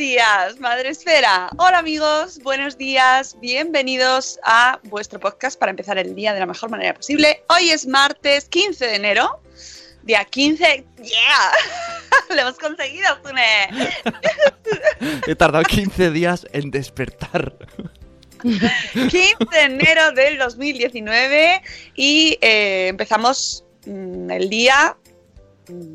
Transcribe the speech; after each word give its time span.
días, 0.00 0.58
Madre 0.58 0.88
Esfera. 0.88 1.50
Hola 1.58 1.76
amigos, 1.76 2.38
buenos 2.42 2.78
días, 2.78 3.36
bienvenidos 3.38 4.40
a 4.44 4.80
vuestro 4.84 5.20
podcast 5.20 5.60
para 5.60 5.68
empezar 5.68 5.98
el 5.98 6.14
día 6.14 6.32
de 6.32 6.40
la 6.40 6.46
mejor 6.46 6.70
manera 6.70 6.94
posible. 6.94 7.44
Hoy 7.50 7.68
es 7.68 7.86
martes 7.86 8.46
15 8.46 8.86
de 8.86 8.94
enero, 8.94 9.42
día 10.04 10.24
15, 10.24 10.86
¡yeah! 11.02 11.52
Lo 12.34 12.40
hemos 12.40 12.58
conseguido, 12.58 13.08
Zune. 13.22 13.68
He 15.26 15.34
tardado 15.34 15.64
15 15.64 16.10
días 16.12 16.46
en 16.54 16.70
despertar. 16.70 17.54
15 18.40 19.36
de 19.52 19.60
enero 19.60 20.12
del 20.12 20.38
2019 20.38 21.60
y 21.94 22.38
eh, 22.40 22.86
empezamos 22.88 23.66
mm, 23.84 24.30
el 24.30 24.48
día, 24.48 24.96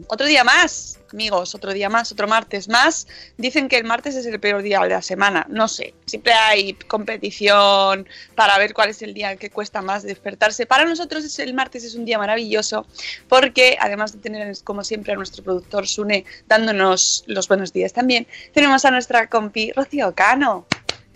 otro 0.07 0.25
día 0.25 0.43
más, 0.43 0.99
amigos, 1.11 1.53
otro 1.55 1.73
día 1.73 1.89
más, 1.89 2.11
otro 2.11 2.27
martes 2.27 2.69
más. 2.69 3.07
Dicen 3.37 3.67
que 3.67 3.77
el 3.77 3.83
martes 3.83 4.15
es 4.15 4.25
el 4.25 4.39
peor 4.39 4.61
día 4.61 4.79
de 4.81 4.89
la 4.89 5.01
semana, 5.01 5.45
no 5.49 5.67
sé, 5.67 5.93
siempre 6.05 6.33
hay 6.33 6.73
competición 6.73 8.07
para 8.35 8.57
ver 8.57 8.73
cuál 8.73 8.89
es 8.89 9.01
el 9.01 9.13
día 9.13 9.35
que 9.35 9.49
cuesta 9.49 9.81
más 9.81 10.03
despertarse. 10.03 10.65
Para 10.65 10.85
nosotros 10.85 11.25
es 11.25 11.37
el 11.39 11.53
martes 11.53 11.83
es 11.83 11.95
un 11.95 12.05
día 12.05 12.17
maravilloso 12.17 12.85
porque 13.27 13.77
además 13.79 14.13
de 14.13 14.19
tener 14.19 14.55
como 14.63 14.83
siempre 14.83 15.13
a 15.13 15.15
nuestro 15.15 15.43
productor 15.43 15.87
Sune 15.87 16.25
dándonos 16.47 17.23
los 17.27 17.47
buenos 17.47 17.73
días 17.73 17.91
también, 17.93 18.27
tenemos 18.53 18.85
a 18.85 18.91
nuestra 18.91 19.29
compi 19.29 19.71
Rocío 19.73 20.13
Cano. 20.15 20.65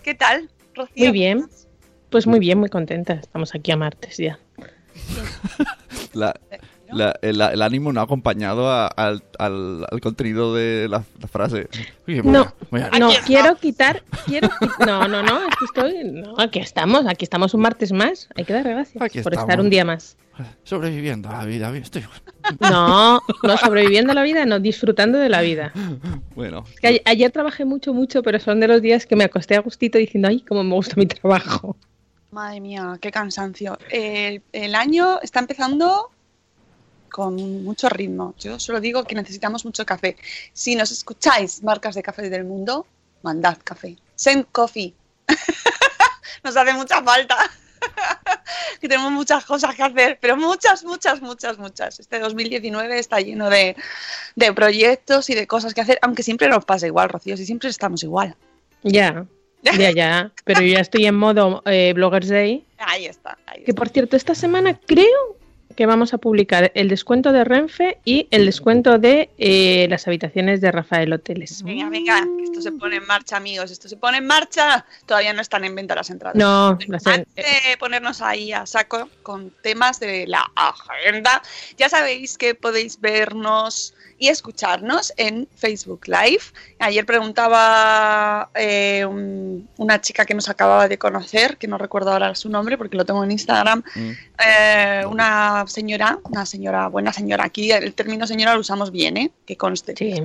¿Qué 0.03 0.15
tal? 0.15 0.49
Rocío? 0.73 1.05
Muy 1.05 1.11
bien. 1.11 1.49
Pues 2.09 2.25
muy 2.25 2.39
bien, 2.39 2.57
muy 2.57 2.69
contenta. 2.69 3.13
Estamos 3.13 3.53
aquí 3.53 3.71
a 3.71 3.77
martes 3.77 4.17
ya. 4.17 4.39
La- 6.13 6.33
la- 6.91 7.15
el, 7.21 7.39
el 7.41 7.61
ánimo 7.61 7.91
no 7.93 7.99
ha 8.01 8.03
acompañado 8.03 8.69
a- 8.69 8.87
al, 8.87 9.23
al- 9.37 9.85
al 9.89 10.01
contenido 10.01 10.53
de 10.55 10.87
la, 10.89 11.03
la 11.19 11.27
frase. 11.27 11.67
No, 12.07 12.41
a- 12.41 12.53
voy 12.71 12.81
a- 12.81 12.89
no, 12.99 13.09
quiero 13.25 13.55
quitar, 13.55 14.03
quiero 14.25 14.49
qui- 14.49 14.85
no, 14.85 15.07
no, 15.07 15.21
no, 15.23 15.37
aquí 15.37 15.65
estoy, 15.65 16.03
no, 16.11 16.35
aquí 16.37 16.59
estamos, 16.59 17.05
aquí 17.07 17.23
estamos 17.25 17.53
un 17.53 17.61
martes 17.61 17.91
más. 17.91 18.29
Hay 18.35 18.45
que 18.45 18.53
dar 18.53 18.63
gracias 18.67 19.01
Aquí 19.01 19.21
por 19.21 19.33
estamos. 19.33 19.49
estar 19.49 19.61
un 19.63 19.69
día 19.69 19.85
más. 19.85 20.17
Sobreviviendo 20.63 21.27
a 21.29 21.39
la 21.39 21.45
vida. 21.45 21.75
Estoy... 21.77 22.05
No, 22.61 23.21
no 23.43 23.57
sobreviviendo 23.57 24.13
a 24.13 24.15
la 24.15 24.23
vida, 24.23 24.45
no 24.45 24.59
disfrutando 24.59 25.17
de 25.17 25.27
la 25.27 25.41
vida. 25.41 25.73
Bueno, 26.33 26.63
Es 26.73 26.79
que 26.79 27.01
a- 27.05 27.09
ayer 27.11 27.29
trabajé 27.31 27.65
mucho, 27.65 27.93
mucho, 27.93 28.23
pero 28.23 28.39
son 28.39 28.59
de 28.61 28.67
los 28.69 28.81
días 28.81 29.05
que 29.05 29.17
me 29.17 29.25
acosté 29.25 29.55
a 29.55 29.59
gustito 29.59 29.97
diciendo, 29.97 30.29
ay, 30.29 30.39
cómo 30.47 30.63
me 30.63 30.73
gusta 30.75 30.93
mi 30.95 31.05
trabajo. 31.07 31.75
Madre 32.31 32.61
mía, 32.61 32.97
qué 33.01 33.11
cansancio. 33.11 33.77
El, 33.91 34.41
el 34.53 34.75
año 34.75 35.19
está 35.21 35.39
empezando 35.39 36.09
con 37.09 37.63
mucho 37.63 37.89
ritmo. 37.89 38.35
Yo 38.39 38.59
solo 38.59 38.79
digo 38.79 39.03
que 39.03 39.15
necesitamos 39.15 39.65
mucho 39.65 39.85
café. 39.85 40.15
Si 40.53 40.75
nos 40.75 40.91
escucháis 40.91 41.63
marcas 41.63 41.95
de 41.95 42.03
café 42.03 42.29
del 42.29 42.45
mundo, 42.45 42.85
mandad 43.21 43.57
café. 43.63 43.97
Send 44.15 44.47
coffee. 44.51 44.93
nos 46.43 46.55
hace 46.55 46.73
mucha 46.73 47.03
falta. 47.03 47.37
que 48.81 48.87
tenemos 48.87 49.11
muchas 49.11 49.45
cosas 49.45 49.75
que 49.75 49.83
hacer, 49.83 50.17
pero 50.21 50.37
muchas, 50.37 50.83
muchas, 50.83 51.21
muchas, 51.21 51.57
muchas. 51.57 51.99
Este 51.99 52.19
2019 52.19 52.99
está 52.99 53.19
lleno 53.19 53.49
de, 53.49 53.75
de 54.35 54.53
proyectos 54.53 55.29
y 55.29 55.35
de 55.35 55.47
cosas 55.47 55.73
que 55.73 55.81
hacer, 55.81 55.99
aunque 56.01 56.23
siempre 56.23 56.49
nos 56.49 56.65
pasa 56.65 56.87
igual, 56.87 57.09
Rocío, 57.09 57.37
si 57.37 57.45
siempre 57.45 57.69
estamos 57.69 58.03
igual. 58.03 58.35
Ya, 58.83 59.25
ya, 59.63 59.91
ya, 59.91 60.31
pero 60.45 60.61
yo 60.61 60.73
ya 60.73 60.79
estoy 60.79 61.05
en 61.05 61.15
modo 61.15 61.61
eh, 61.65 61.93
Bloggers 61.93 62.29
Day. 62.29 62.65
Ahí 62.77 63.05
está. 63.05 63.37
Ahí 63.45 63.63
Que 63.63 63.71
está. 63.71 63.79
por 63.79 63.89
cierto, 63.89 64.15
esta 64.15 64.35
semana 64.35 64.79
creo 64.85 65.37
que 65.75 65.85
vamos 65.85 66.13
a 66.13 66.17
publicar 66.17 66.71
el 66.75 66.89
descuento 66.89 67.31
de 67.31 67.43
Renfe 67.43 67.99
y 68.03 68.27
el 68.31 68.45
descuento 68.45 68.97
de 68.97 69.29
eh, 69.37 69.87
las 69.89 70.07
habitaciones 70.07 70.61
de 70.61 70.71
Rafael 70.71 71.13
Hoteles. 71.13 71.63
Venga, 71.63 71.89
venga, 71.89 72.27
que 72.37 72.43
esto 72.43 72.61
se 72.61 72.71
pone 72.71 72.97
en 72.97 73.05
marcha, 73.05 73.37
amigos. 73.37 73.71
Esto 73.71 73.87
se 73.87 73.97
pone 73.97 74.17
en 74.17 74.27
marcha. 74.27 74.85
Todavía 75.05 75.33
no 75.33 75.41
están 75.41 75.63
en 75.63 75.75
venta 75.75 75.95
las 75.95 76.09
entradas. 76.09 76.35
No, 76.35 76.77
las 76.87 77.05
Antes 77.07 77.33
de 77.35 77.77
ponernos 77.77 78.21
ahí 78.21 78.51
a 78.51 78.65
saco 78.65 79.09
con 79.23 79.51
temas 79.61 79.99
de 79.99 80.27
la 80.27 80.51
agenda, 80.55 81.41
ya 81.77 81.87
sabéis 81.89 82.37
que 82.37 82.55
podéis 82.55 82.99
vernos 82.99 83.93
y 84.19 84.27
escucharnos 84.27 85.13
en 85.17 85.47
Facebook 85.55 86.01
Live. 86.07 86.43
Ayer 86.79 87.05
preguntaba 87.05 88.49
eh, 88.53 89.05
un- 89.05 89.67
una 89.77 90.01
chica 90.01 90.25
que 90.25 90.33
nos 90.33 90.49
acababa 90.49 90.87
de 90.87 90.97
conocer, 90.97 91.57
que 91.57 91.67
no 91.67 91.77
recuerdo 91.77 92.11
ahora 92.11 92.35
su 92.35 92.49
nombre 92.49 92.77
porque 92.77 92.97
lo 92.97 93.05
tengo 93.05 93.23
en 93.23 93.31
Instagram, 93.31 93.81
mm, 93.95 94.09
eh, 94.45 95.03
una 95.09 95.65
señora, 95.67 96.19
una 96.25 96.45
señora, 96.45 96.87
buena 96.89 97.13
señora, 97.13 97.45
aquí 97.45 97.71
el 97.71 97.93
término 97.93 98.27
señora 98.27 98.53
lo 98.53 98.59
usamos 98.61 98.91
bien, 98.91 99.17
¿eh? 99.17 99.31
que 99.45 99.55
conste. 99.57 99.95
sí. 99.97 100.21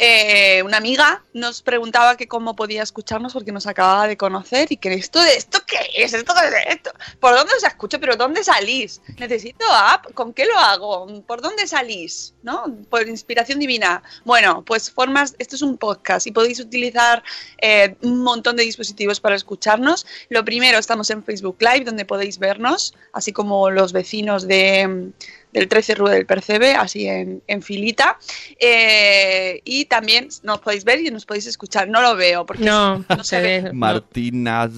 Eh, 0.00 0.62
una 0.62 0.76
amiga 0.76 1.24
nos 1.32 1.60
preguntaba 1.60 2.16
que 2.16 2.28
cómo 2.28 2.54
podía 2.54 2.84
escucharnos 2.84 3.32
porque 3.32 3.50
nos 3.50 3.66
acababa 3.66 4.06
de 4.06 4.16
conocer 4.16 4.70
y 4.70 4.76
que 4.76 4.94
esto 4.94 5.20
esto 5.24 5.58
qué 5.66 5.76
es 5.96 6.14
esto 6.14 6.32
esto 6.68 6.92
por 7.18 7.34
dónde 7.34 7.52
os 7.54 7.64
escucho 7.64 7.98
pero 7.98 8.14
dónde 8.14 8.44
salís 8.44 9.00
necesito 9.18 9.64
app 9.68 10.12
con 10.14 10.32
qué 10.32 10.46
lo 10.46 10.56
hago 10.56 11.24
por 11.26 11.42
dónde 11.42 11.66
salís 11.66 12.32
no 12.44 12.66
por 12.88 13.08
inspiración 13.08 13.58
divina. 13.58 14.04
Bueno 14.24 14.62
pues 14.64 14.88
formas 14.88 15.34
esto 15.40 15.56
es 15.56 15.62
un 15.62 15.76
podcast 15.76 16.28
y 16.28 16.30
podéis 16.30 16.60
utilizar 16.60 17.24
eh, 17.60 17.96
un 18.02 18.22
montón 18.22 18.54
de 18.54 18.62
dispositivos 18.62 19.18
para 19.18 19.34
escucharnos. 19.34 20.06
Lo 20.28 20.44
primero 20.44 20.78
estamos 20.78 21.10
en 21.10 21.24
Facebook 21.24 21.56
Live 21.58 21.84
donde 21.84 22.04
podéis 22.04 22.38
vernos 22.38 22.94
así 23.12 23.32
como 23.32 23.68
los 23.68 23.92
vecinos 23.92 24.46
de 24.46 25.10
del 25.52 25.68
13 25.68 25.94
Rue 25.94 26.12
del 26.12 26.26
Percebe, 26.26 26.74
así 26.74 27.06
en, 27.08 27.42
en 27.46 27.62
filita. 27.62 28.18
Eh, 28.60 29.60
y 29.64 29.86
también 29.86 30.28
nos 30.42 30.60
podéis 30.60 30.84
ver 30.84 31.00
y 31.00 31.10
nos 31.10 31.24
podéis 31.26 31.46
escuchar. 31.46 31.88
No 31.88 32.00
lo 32.00 32.16
veo 32.16 32.44
porque 32.46 32.64
No, 32.64 32.98
no 33.08 33.24
se 33.24 33.36
se 33.36 33.40
ve. 33.40 33.60
ve. 33.62 33.72
Martina. 33.72 34.68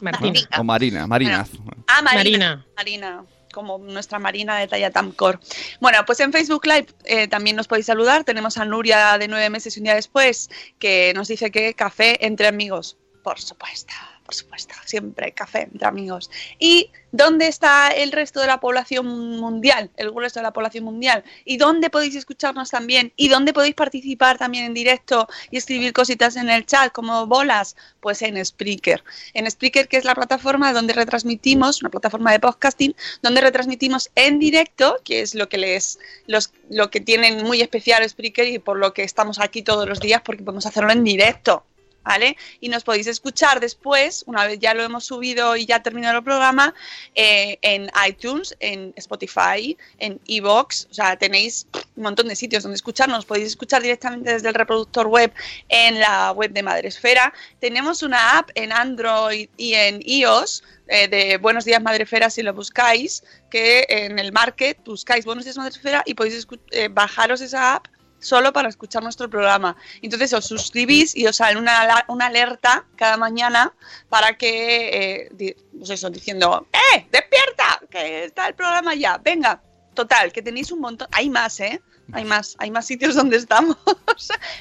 Martina. 0.00 0.40
O 0.58 0.64
Marina, 0.64 1.06
Marina. 1.06 1.46
Ah, 1.86 2.02
Marina. 2.02 2.14
Marina. 2.14 2.66
Marina, 2.76 3.24
como 3.52 3.78
nuestra 3.78 4.18
Marina 4.18 4.58
de 4.58 4.68
talla 4.68 4.90
Tamcor. 4.90 5.40
Bueno, 5.80 5.98
pues 6.04 6.20
en 6.20 6.32
Facebook 6.32 6.66
Live 6.66 6.88
eh, 7.04 7.28
también 7.28 7.56
nos 7.56 7.66
podéis 7.66 7.86
saludar. 7.86 8.24
Tenemos 8.24 8.58
a 8.58 8.64
Nuria 8.66 9.16
de 9.18 9.28
nueve 9.28 9.48
meses 9.48 9.76
y 9.76 9.80
un 9.80 9.84
día 9.84 9.94
después 9.94 10.50
que 10.78 11.12
nos 11.14 11.28
dice 11.28 11.50
que 11.50 11.72
café 11.74 12.24
entre 12.26 12.46
amigos. 12.46 12.98
Por 13.22 13.40
supuesto, 13.40 13.94
por 14.26 14.34
supuesto. 14.34 14.74
siempre, 14.84 15.32
café 15.32 15.62
entre 15.62 15.86
amigos. 15.86 16.30
¿Y 16.58 16.90
dónde 17.12 17.46
está 17.46 17.90
el 17.90 18.10
resto 18.10 18.40
de 18.40 18.48
la 18.48 18.58
población 18.58 19.06
mundial? 19.38 19.90
El 19.96 20.12
resto 20.14 20.40
de 20.40 20.44
la 20.44 20.52
población 20.52 20.84
mundial. 20.84 21.22
¿Y 21.44 21.56
dónde 21.56 21.90
podéis 21.90 22.16
escucharnos 22.16 22.70
también? 22.70 23.12
¿Y 23.16 23.28
dónde 23.28 23.52
podéis 23.52 23.76
participar 23.76 24.36
también 24.36 24.64
en 24.64 24.74
directo 24.74 25.28
y 25.50 25.56
escribir 25.58 25.92
cositas 25.92 26.34
en 26.36 26.50
el 26.50 26.66
chat 26.66 26.92
como 26.92 27.26
bolas? 27.26 27.76
Pues 28.00 28.20
en 28.22 28.44
Spreaker. 28.44 29.04
En 29.32 29.48
Spreaker, 29.48 29.86
que 29.86 29.96
es 29.96 30.04
la 30.04 30.14
plataforma 30.14 30.72
donde 30.72 30.92
retransmitimos, 30.92 31.80
una 31.80 31.90
plataforma 31.90 32.32
de 32.32 32.40
podcasting, 32.40 32.96
donde 33.22 33.40
retransmitimos 33.40 34.10
en 34.16 34.40
directo, 34.40 34.98
que 35.04 35.20
es 35.20 35.36
lo 35.36 35.48
que 35.48 35.58
les, 35.58 36.00
los, 36.26 36.52
lo 36.68 36.90
que 36.90 37.00
tienen 37.00 37.44
muy 37.44 37.60
especial 37.60 38.06
Spreaker 38.08 38.48
y 38.48 38.58
por 38.58 38.76
lo 38.76 38.92
que 38.92 39.04
estamos 39.04 39.38
aquí 39.38 39.62
todos 39.62 39.88
los 39.88 40.00
días, 40.00 40.22
porque 40.24 40.42
podemos 40.42 40.66
hacerlo 40.66 40.90
en 40.90 41.04
directo. 41.04 41.64
¿Vale? 42.06 42.36
Y 42.60 42.68
nos 42.68 42.84
podéis 42.84 43.08
escuchar 43.08 43.58
después, 43.58 44.22
una 44.26 44.46
vez 44.46 44.60
ya 44.60 44.74
lo 44.74 44.84
hemos 44.84 45.04
subido 45.04 45.56
y 45.56 45.66
ya 45.66 45.82
terminado 45.82 46.18
el 46.18 46.24
programa, 46.24 46.72
eh, 47.16 47.58
en 47.62 47.90
iTunes, 48.08 48.54
en 48.60 48.94
Spotify, 48.96 49.76
en 49.98 50.20
Evox, 50.28 50.86
o 50.90 50.94
sea, 50.94 51.16
tenéis 51.16 51.66
un 51.96 52.04
montón 52.04 52.28
de 52.28 52.36
sitios 52.36 52.62
donde 52.62 52.76
escucharnos, 52.76 53.26
podéis 53.26 53.48
escuchar 53.48 53.82
directamente 53.82 54.32
desde 54.32 54.48
el 54.48 54.54
reproductor 54.54 55.08
web 55.08 55.32
en 55.68 55.98
la 55.98 56.30
web 56.30 56.52
de 56.52 56.62
Madresfera. 56.62 57.34
Tenemos 57.58 58.02
una 58.02 58.38
app 58.38 58.50
en 58.54 58.72
Android 58.72 59.48
y 59.56 59.74
en 59.74 60.00
iOS, 60.04 60.62
eh, 60.88 61.08
de 61.08 61.38
Buenos 61.38 61.64
Días 61.64 61.82
Madrefera 61.82 62.30
si 62.30 62.42
lo 62.42 62.54
buscáis, 62.54 63.24
que 63.50 63.84
en 63.88 64.20
el 64.20 64.30
market 64.30 64.78
buscáis 64.84 65.24
Buenos 65.24 65.44
Días 65.44 65.56
Madrefera 65.56 66.04
y 66.06 66.14
podéis 66.14 66.46
eh, 66.70 66.88
bajaros 66.88 67.40
esa 67.40 67.74
app 67.74 67.88
solo 68.18 68.52
para 68.52 68.68
escuchar 68.68 69.02
nuestro 69.02 69.28
programa. 69.28 69.76
Entonces 70.02 70.32
os 70.32 70.46
suscribís 70.46 71.16
y 71.16 71.26
os 71.26 71.36
sale 71.36 71.58
una, 71.58 72.04
una 72.08 72.26
alerta 72.26 72.86
cada 72.96 73.16
mañana 73.16 73.72
para 74.08 74.36
que, 74.36 75.28
eh, 75.38 75.56
pues 75.76 75.90
eso, 75.90 76.10
diciendo, 76.10 76.66
¡eh! 76.72 77.06
¡Despierta! 77.10 77.80
Que 77.90 78.24
está 78.24 78.48
el 78.48 78.54
programa 78.54 78.94
ya. 78.94 79.18
Venga. 79.18 79.62
Total, 79.94 80.30
que 80.30 80.42
tenéis 80.42 80.70
un 80.72 80.80
montón. 80.80 81.08
Hay 81.10 81.30
más, 81.30 81.58
¿eh? 81.60 81.80
Hay 82.12 82.24
más, 82.24 82.54
hay 82.58 82.70
más 82.70 82.86
sitios 82.86 83.14
donde 83.16 83.36
estamos. 83.36 83.76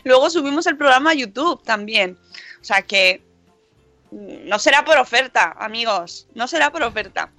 Luego 0.03 0.29
subimos 0.29 0.65
el 0.67 0.77
programa 0.77 1.11
a 1.11 1.15
YouTube 1.15 1.61
también. 1.63 2.17
O 2.61 2.63
sea 2.63 2.81
que 2.81 3.21
mm, 4.11 4.47
no 4.47 4.59
será 4.59 4.85
por 4.85 4.97
oferta, 4.97 5.55
amigos. 5.59 6.27
No 6.33 6.47
será 6.47 6.71
por 6.71 6.83
oferta. 6.83 7.31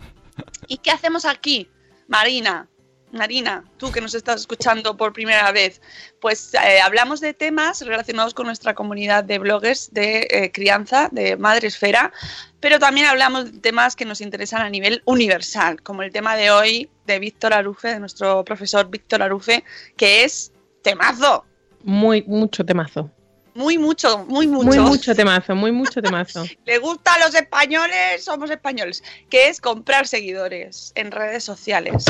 ¿Y 0.68 0.78
qué 0.78 0.90
hacemos 0.90 1.24
aquí, 1.24 1.70
Marina? 2.08 2.68
Marina, 3.12 3.64
tú 3.76 3.92
que 3.92 4.00
nos 4.00 4.14
estás 4.14 4.40
escuchando 4.40 4.96
por 4.96 5.12
primera 5.12 5.50
vez, 5.52 5.80
pues 6.20 6.54
eh, 6.54 6.80
hablamos 6.80 7.20
de 7.20 7.34
temas 7.34 7.80
relacionados 7.82 8.34
con 8.34 8.46
nuestra 8.46 8.74
comunidad 8.74 9.24
de 9.24 9.38
bloggers 9.38 9.92
de 9.92 10.26
eh, 10.30 10.50
crianza, 10.52 11.08
de 11.12 11.36
madre 11.36 11.68
esfera, 11.68 12.12
pero 12.60 12.78
también 12.78 13.06
hablamos 13.06 13.52
de 13.52 13.58
temas 13.58 13.96
que 13.96 14.04
nos 14.04 14.20
interesan 14.20 14.62
a 14.62 14.70
nivel 14.70 15.02
universal, 15.04 15.82
como 15.82 16.02
el 16.02 16.12
tema 16.12 16.36
de 16.36 16.50
hoy 16.50 16.90
de 17.06 17.18
Víctor 17.18 17.54
Arufe, 17.54 17.88
de 17.88 18.00
nuestro 18.00 18.44
profesor 18.44 18.90
Víctor 18.90 19.22
Arufe, 19.22 19.64
que 19.96 20.24
es 20.24 20.52
temazo. 20.82 21.44
Muy, 21.84 22.22
mucho 22.24 22.64
temazo. 22.64 23.10
Muy 23.54 23.78
mucho, 23.78 24.18
muy 24.26 24.46
mucho. 24.46 24.66
Muy 24.66 24.78
mucho 24.78 25.14
temazo, 25.14 25.54
muy 25.54 25.72
mucho 25.72 26.02
temazo. 26.02 26.44
Le 26.66 26.78
gusta 26.78 27.14
a 27.14 27.18
los 27.20 27.34
españoles, 27.34 28.22
somos 28.22 28.50
españoles, 28.50 29.02
que 29.30 29.48
es 29.48 29.62
comprar 29.62 30.06
seguidores 30.06 30.92
en 30.94 31.10
redes 31.10 31.42
sociales. 31.42 32.04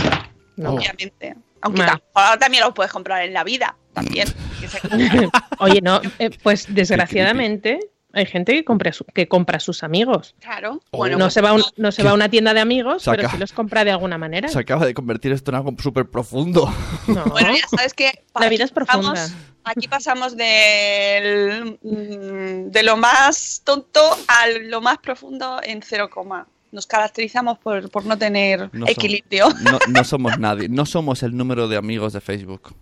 Obviamente. 0.65 1.37
Aunque 1.61 1.83
ahora 1.83 2.39
también 2.39 2.65
los 2.65 2.75
puedes 2.75 2.93
comprar 2.93 3.25
en 3.25 3.33
la 3.33 3.43
vida, 3.43 3.77
también. 3.93 4.29
Oye, 5.59 5.81
no, 5.81 6.01
eh, 6.19 6.31
pues 6.43 6.67
desgraciadamente 6.73 7.81
hay 8.17 8.25
gente 8.25 8.55
que 8.55 8.65
compra, 8.65 8.93
que 9.13 9.29
compra 9.29 9.59
a 9.59 9.61
sus 9.61 9.83
amigos. 9.83 10.35
Claro. 10.41 10.81
Oh. 10.91 10.99
Bueno, 10.99 11.19
no, 11.19 11.27
pues 11.27 11.35
se 11.35 11.43
va 11.43 11.55
no 11.77 11.93
se 11.93 12.03
va 12.03 12.11
a 12.11 12.15
una 12.15 12.31
tienda 12.31 12.55
de 12.55 12.61
amigos, 12.61 13.03
pero 13.05 13.29
sí 13.29 13.37
los 13.37 13.53
compra 13.53 13.85
de 13.85 13.91
alguna 13.91 14.17
manera. 14.17 14.49
Se 14.49 14.59
acaba 14.59 14.87
de 14.87 14.95
convertir 14.95 15.33
esto 15.33 15.51
en 15.51 15.57
algo 15.57 15.75
súper 15.79 16.09
profundo. 16.09 16.73
Bueno, 17.07 17.55
ya 17.55 17.69
sabes 17.69 17.93
que... 17.95 18.25
La 18.39 18.49
vida 18.49 18.65
es 18.65 18.71
profunda. 18.71 19.29
Aquí 19.65 19.89
pasamos 19.89 20.37
de, 20.37 21.77
mm, 21.83 22.71
de 22.71 22.83
lo 22.83 22.97
más 22.97 23.63
tonto 23.65 24.01
a 24.29 24.47
lo 24.49 24.81
más 24.81 24.99
profundo 24.99 25.61
en 25.63 25.83
cero 25.83 26.09
coma 26.09 26.47
nos 26.77 26.87
caracterizamos 26.87 27.57
por, 27.59 28.05
no 28.05 28.19
tener 28.19 28.71
equilibrio. 28.87 29.49
no, 29.89 30.05
somos 30.05 30.39
nadie, 30.39 30.69
no 30.69 30.85
somos 30.85 31.23
el 31.23 31.35
número 31.35 31.69
de 31.69 31.79
amigos 31.79 32.13
de 32.13 32.21
Facebook. 32.21 32.77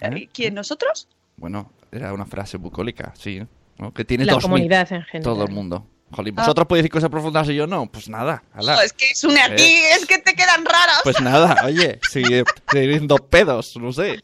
¿Eh? 0.00 0.28
¿Quién? 0.32 0.54
¿Nosotros? 0.54 1.06
Bueno, 1.36 1.70
era 1.92 2.12
una 2.12 2.26
frase 2.26 2.56
bucólica, 2.56 3.14
sí. 3.16 3.40
Que 3.94 4.04
tiene 4.04 4.24
la 4.24 4.40
comunidad 4.40 4.92
en 4.92 5.02
general. 5.02 5.22
Todo 5.22 5.44
el 5.44 5.52
mundo. 5.52 5.86
Jolín, 6.10 6.34
¿vosotros 6.34 6.66
podéis 6.66 6.82
decir 6.82 6.92
cosas 6.92 7.10
profundas 7.10 7.48
y 7.48 7.54
yo 7.54 7.66
no? 7.68 7.86
Pues 7.86 8.08
nada. 8.08 8.42
es 8.84 8.92
que 8.92 9.06
es 9.06 9.22
une 9.24 9.40
aquí, 9.40 9.62
¿Eh? 9.62 9.92
es 9.92 10.06
que 10.06 10.18
te 10.18 10.34
quedan 10.34 10.64
raras. 10.64 11.00
Pues 11.04 11.20
nada, 11.20 11.64
oye, 11.64 12.00
si 12.10 12.22
tienen 12.68 13.06
dos 13.06 13.20
pedos, 13.22 13.76
no 13.76 13.92
sé. 13.92 14.20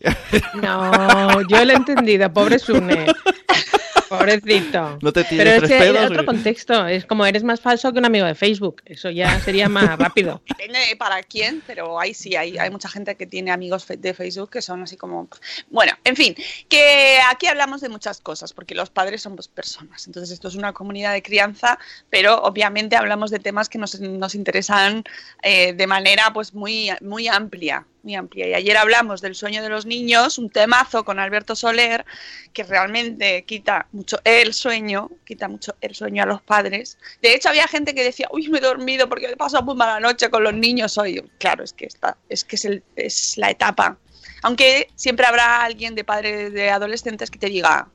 No, 0.55 1.43
yo 1.43 1.65
lo 1.65 1.73
he 1.73 1.77
entendido, 1.77 2.33
pobre 2.33 2.59
Sune. 2.59 3.07
Pobrecito. 4.11 4.99
No 5.03 5.13
te 5.13 5.25
Pero 5.25 5.51
es 5.51 5.69
que 5.69 5.91
otro 5.91 6.27
contexto. 6.27 6.87
Es 6.87 7.07
como 7.07 7.25
eres 7.25 7.45
más 7.45 7.61
falso 7.61 7.93
que 7.93 8.01
un 8.01 8.05
amigo 8.05 8.27
de 8.27 8.35
Facebook. 8.35 8.83
Eso 8.85 9.09
ya 9.09 9.39
sería 9.41 9.69
más 9.69 9.97
rápido. 9.99 10.43
Depende 10.49 10.81
para 10.99 11.23
quién, 11.23 11.63
pero 11.65 11.99
ahí 11.99 12.13
sí, 12.13 12.35
hay, 12.35 12.59
hay 12.59 12.71
mucha 12.71 12.89
gente 12.89 13.15
que 13.15 13.27
tiene 13.27 13.53
amigos 13.53 13.87
de 13.87 14.15
Facebook 14.15 14.51
que 14.51 14.63
son 14.63 14.83
así 14.83 14.97
como. 14.97 15.29
Bueno, 15.71 15.93
en 16.03 16.17
fin, 16.17 16.35
que 16.69 17.19
aquí 17.31 17.47
hablamos 17.47 17.81
de 17.81 17.89
muchas 17.89 18.21
cosas, 18.21 18.53
porque 18.53 18.75
los 18.75 18.91
padres 18.91 19.23
somos 19.23 19.47
personas. 19.47 20.09
Entonces, 20.09 20.33
esto 20.33 20.49
es 20.49 20.57
una 20.57 20.73
comunidad 20.73 21.13
de 21.13 21.23
crianza, 21.23 21.79
pero 22.11 22.43
obviamente 22.43 22.97
hablamos 22.97 23.31
de 23.31 23.39
temas 23.39 23.69
que 23.69 23.79
nos, 23.79 24.01
nos 24.01 24.35
interesan 24.35 25.05
eh, 25.43 25.73
de 25.73 25.87
manera 25.87 26.33
pues 26.33 26.53
muy, 26.53 26.91
muy 27.01 27.29
amplia 27.29 27.87
muy 28.03 28.15
amplia. 28.15 28.49
Y 28.49 28.55
ayer 28.55 28.77
hablamos 28.77 29.21
del 29.21 29.35
sueño 29.35 29.63
de 29.63 29.69
los 29.69 29.87
niños, 29.87 30.39
un 30.39 30.51
temazo 30.51 31.05
con 31.05 31.19
Alberto 31.19 31.55
Soler, 31.55 32.05
que 32.53 32.65
realmente 32.65 33.45
quita 33.45 33.87
mucho 34.01 34.19
el 34.25 34.55
sueño, 34.55 35.11
quita 35.25 35.47
mucho 35.47 35.75
el 35.81 35.95
sueño 35.95 36.23
a 36.23 36.27
los 36.27 36.41
padres. 36.41 36.99
De 37.21 37.35
hecho, 37.35 37.51
había 37.51 37.69
gente 37.69 37.95
que 37.95 38.03
decía, 38.03 38.29
uy, 38.33 38.49
me 38.49 38.59
he 38.59 38.61
dormido 38.61 39.09
porque 39.09 39.27
he 39.27 39.37
pasado 39.37 39.63
muy 39.63 39.75
mala 39.75 40.01
noche 40.01 40.31
con 40.31 40.43
los 40.43 40.55
niños 40.55 40.97
hoy. 40.97 41.23
Claro, 41.39 41.63
es 41.63 41.73
que, 41.73 41.85
está, 41.85 42.17
es, 42.29 42.45
que 42.45 42.57
es, 42.57 42.65
el, 42.65 42.83
es 42.97 43.37
la 43.37 43.51
etapa. 43.51 43.99
Aunque 44.43 44.89
siempre 44.97 45.27
habrá 45.27 45.63
alguien 45.63 45.95
de 45.95 46.03
padres 46.03 46.53
de 46.53 46.71
adolescentes 46.71 47.31
que 47.31 47.39
te 47.39 47.49
diga, 47.49 47.89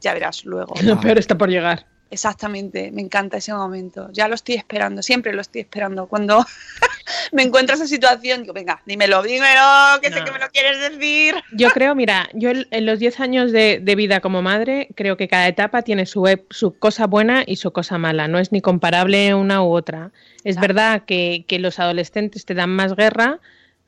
ya 0.00 0.12
verás 0.12 0.44
luego. 0.44 0.74
Lo 0.82 1.00
peor 1.00 1.18
está 1.18 1.38
por 1.38 1.48
llegar. 1.48 1.86
Exactamente, 2.12 2.90
me 2.92 3.00
encanta 3.00 3.38
ese 3.38 3.54
momento. 3.54 4.10
Ya 4.12 4.28
lo 4.28 4.34
estoy 4.34 4.56
esperando, 4.56 5.00
siempre 5.02 5.32
lo 5.32 5.40
estoy 5.40 5.62
esperando. 5.62 6.08
Cuando 6.08 6.44
me 7.32 7.42
encuentro 7.42 7.74
esa 7.74 7.86
situación, 7.86 8.42
digo, 8.42 8.52
venga, 8.52 8.82
dímelo, 8.84 9.22
dímelo, 9.22 9.98
que 10.02 10.12
sé 10.12 10.22
que 10.22 10.30
me 10.30 10.38
lo 10.38 10.50
quieres 10.50 10.78
decir. 10.78 11.36
Yo 11.52 11.70
creo, 11.70 11.94
mira, 11.94 12.28
yo 12.34 12.50
en 12.50 12.84
los 12.84 12.98
10 12.98 13.20
años 13.20 13.50
de, 13.50 13.80
vida 13.96 14.20
como 14.20 14.42
madre, 14.42 14.88
creo 14.94 15.16
que 15.16 15.26
cada 15.26 15.48
etapa 15.48 15.80
tiene 15.80 16.04
su, 16.04 16.28
su 16.50 16.78
cosa 16.78 17.06
buena 17.06 17.44
y 17.46 17.56
su 17.56 17.72
cosa 17.72 17.96
mala. 17.96 18.28
No 18.28 18.38
es 18.38 18.52
ni 18.52 18.60
comparable 18.60 19.34
una 19.34 19.62
u 19.62 19.72
otra. 19.72 20.12
Es 20.44 20.60
verdad 20.60 21.04
que, 21.06 21.46
que 21.48 21.58
los 21.58 21.78
adolescentes 21.78 22.44
te 22.44 22.52
dan 22.52 22.76
más 22.76 22.94
guerra, 22.94 23.40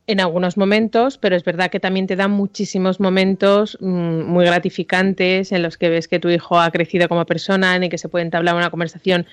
en 0.06 0.20
algunos 0.20 0.56
momentos, 0.56 1.16
pero 1.18 1.34
es 1.34 1.44
verdad 1.44 1.70
que 1.70 1.80
también 1.80 2.06
te 2.06 2.16
dan 2.16 2.30
muchísimos 2.30 3.00
momentos 3.00 3.78
mm, 3.80 4.23
muy 4.23 4.44
gratificantes 4.44 5.52
en 5.52 5.62
los 5.62 5.78
que 5.78 5.88
ves 5.88 6.08
que 6.08 6.20
tu 6.20 6.28
hijo 6.28 6.61
ha 6.61 6.70
crecido 6.70 7.08
como 7.08 7.25
persona, 7.25 7.76
en 7.76 7.88
que 7.88 7.99
se 7.99 8.08
puede 8.08 8.25
entablar 8.25 8.54
una 8.54 8.70
conversación 8.70 9.26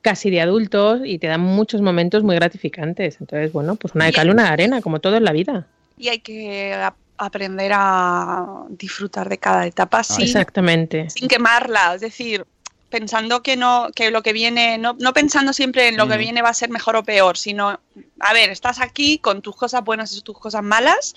casi 0.00 0.30
de 0.30 0.40
adultos 0.40 1.00
y 1.04 1.18
te 1.18 1.26
dan 1.26 1.40
muchos 1.40 1.80
momentos 1.82 2.22
muy 2.22 2.36
gratificantes. 2.36 3.18
Entonces, 3.20 3.52
bueno, 3.52 3.76
pues 3.76 3.94
una 3.94 4.06
de 4.06 4.12
cal, 4.12 4.30
una 4.30 4.44
de 4.44 4.48
arena, 4.50 4.80
como 4.80 5.00
todo 5.00 5.16
en 5.16 5.24
la 5.24 5.32
vida. 5.32 5.66
Y 5.96 6.08
hay 6.08 6.18
que 6.18 6.74
aprender 7.16 7.72
a 7.74 8.64
disfrutar 8.68 9.28
de 9.28 9.38
cada 9.38 9.66
etapa 9.66 10.02
sin, 10.02 10.24
Exactamente. 10.24 11.08
sin 11.10 11.28
quemarla. 11.28 11.94
Es 11.94 12.00
decir, 12.00 12.46
pensando 12.94 13.42
que 13.42 13.56
no, 13.56 13.88
que 13.92 14.12
lo 14.12 14.22
que 14.22 14.32
viene, 14.32 14.78
no, 14.78 14.94
no 15.00 15.12
pensando 15.12 15.52
siempre 15.52 15.88
en 15.88 15.96
lo 15.96 16.06
que 16.06 16.16
viene 16.16 16.42
va 16.42 16.50
a 16.50 16.54
ser 16.54 16.70
mejor 16.70 16.94
o 16.94 17.02
peor, 17.02 17.36
sino, 17.36 17.80
a 18.20 18.32
ver, 18.32 18.50
estás 18.50 18.80
aquí 18.80 19.18
con 19.18 19.42
tus 19.42 19.56
cosas 19.56 19.82
buenas 19.82 20.16
y 20.16 20.20
tus 20.20 20.38
cosas 20.38 20.62
malas, 20.62 21.16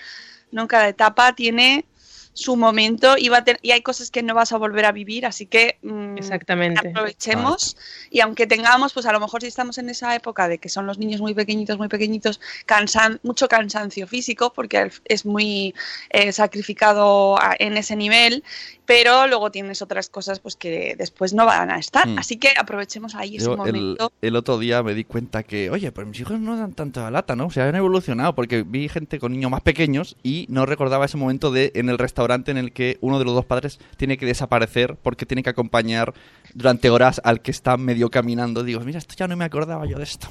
¿no? 0.50 0.68
Cada 0.68 0.88
etapa 0.88 1.36
tiene 1.36 1.86
su 2.34 2.56
momento 2.56 3.16
y, 3.16 3.30
va 3.30 3.44
y 3.62 3.72
hay 3.72 3.82
cosas 3.82 4.12
que 4.12 4.24
no 4.24 4.34
vas 4.34 4.54
a 4.54 4.58
volver 4.58 4.86
a 4.86 4.92
vivir, 4.92 5.26
así 5.26 5.46
que 5.46 5.78
mm, 5.84 6.18
Exactamente. 6.18 6.90
aprovechemos 6.90 7.78
y 8.10 8.22
aunque 8.22 8.48
tengamos, 8.48 8.94
pues 8.94 9.06
a 9.06 9.12
lo 9.12 9.20
mejor 9.20 9.42
si 9.42 9.48
estamos 9.48 9.78
en 9.78 9.90
esa 9.90 10.16
época 10.16 10.48
de 10.48 10.58
que 10.58 10.70
son 10.70 10.86
los 10.88 10.98
niños 10.98 11.22
muy 11.22 11.34
pequeñitos, 11.34 11.78
muy 11.78 11.90
pequeñitos, 11.90 12.40
cansan, 12.66 13.20
mucho 13.22 13.48
cansancio 13.48 14.08
físico 14.08 14.52
porque 14.52 14.92
es 15.06 15.26
muy 15.26 15.74
eh, 16.10 16.32
sacrificado 16.32 17.38
en 17.60 17.78
ese 17.78 17.96
nivel 17.96 18.44
pero 18.88 19.28
luego 19.28 19.52
tienes 19.52 19.82
otras 19.82 20.08
cosas 20.08 20.40
pues 20.40 20.56
que 20.56 20.96
después 20.98 21.34
no 21.34 21.46
van 21.46 21.70
a 21.70 21.78
estar. 21.78 22.08
Mm. 22.08 22.20
Así 22.20 22.38
que 22.38 22.54
aprovechemos 22.58 23.16
ahí 23.16 23.36
ese 23.36 23.46
Yo 23.46 23.58
momento. 23.58 24.14
el 24.22 24.36
otro 24.38 24.58
día 24.58 24.82
me 24.82 24.94
di 24.94 25.04
cuenta 25.04 25.44
que, 25.44 25.70
oye, 25.70 25.92
pues 25.92 26.08
mis 26.08 26.22
hijos 26.22 26.40
no 26.40 26.56
dan 26.56 26.72
tanta 26.74 27.12
lata, 27.12 27.36
¿no? 27.36 27.48
O 27.48 27.52
sea, 27.52 27.68
han 27.68 27.76
evolucionado 27.76 28.34
porque 28.34 28.64
vi 28.64 28.88
gente 28.88 29.20
con 29.20 29.34
niños 29.34 29.52
más 29.52 29.60
pequeños 29.60 30.16
y 30.24 30.46
no 30.48 30.66
recordaba 30.66 31.04
ese 31.04 31.18
momento 31.18 31.52
de 31.52 31.74
en 31.76 31.90
el 31.90 31.98
restaurante 31.98 32.50
en 32.50 32.58
el 32.58 32.72
que 32.72 32.98
uno 33.02 33.20
de 33.20 33.26
los 33.26 33.34
dos 33.34 33.44
padres 33.44 33.78
tiene 33.98 34.18
que 34.18 34.26
desaparecer 34.26 34.96
porque 34.96 35.26
tiene 35.26 35.44
que 35.44 35.50
acompañar 35.50 36.14
durante 36.54 36.90
horas 36.90 37.20
al 37.26 37.42
que 37.42 37.52
está 37.52 37.76
medio 37.76 38.10
caminando. 38.10 38.64
Digo, 38.64 38.80
mira, 38.80 39.00
esto 39.00 39.16
ya 39.18 39.28
no 39.28 39.36
me 39.36 39.44
acordaba 39.44 39.86
yo 39.86 39.98
de 39.98 40.06
esto. 40.06 40.30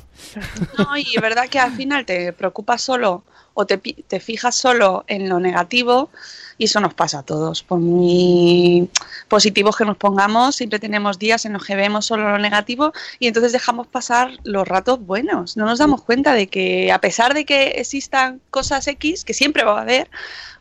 No, 0.79 0.97
y 0.97 1.15
es 1.15 1.21
verdad 1.21 1.49
que 1.51 1.59
al 1.59 1.73
final 1.73 2.07
te 2.07 2.33
preocupas 2.33 2.81
solo 2.81 3.23
o 3.53 3.67
te, 3.67 3.77
te 3.77 4.19
fijas 4.21 4.55
solo 4.55 5.05
en 5.09 5.29
lo 5.29 5.41
negativo 5.41 6.11
y 6.59 6.65
eso 6.65 6.81
nos 6.81 6.95
pasa 6.95 7.19
a 7.19 7.23
todos. 7.23 7.63
Por 7.63 7.79
muy 7.81 8.89
positivos 9.29 9.77
que 9.77 9.85
nos 9.85 9.97
pongamos, 9.97 10.57
siempre 10.57 10.79
tenemos 10.79 11.19
días 11.19 11.45
en 11.45 11.53
los 11.53 11.65
que 11.65 11.77
vemos 11.77 12.07
solo 12.07 12.31
lo 12.31 12.39
negativo 12.39 12.93
y 13.19 13.27
entonces 13.27 13.53
dejamos 13.53 13.87
pasar 13.87 14.31
los 14.45 14.67
ratos 14.67 15.05
buenos. 15.05 15.57
No 15.57 15.65
nos 15.67 15.79
damos 15.79 16.03
cuenta 16.03 16.33
de 16.35 16.47
que 16.47 16.91
a 16.93 17.01
pesar 17.01 17.35
de 17.35 17.45
que 17.45 17.69
existan 17.77 18.41
cosas 18.51 18.87
X, 18.87 19.25
que 19.25 19.35
siempre 19.35 19.65
va 19.65 19.79
a 19.79 19.83
haber, 19.83 20.09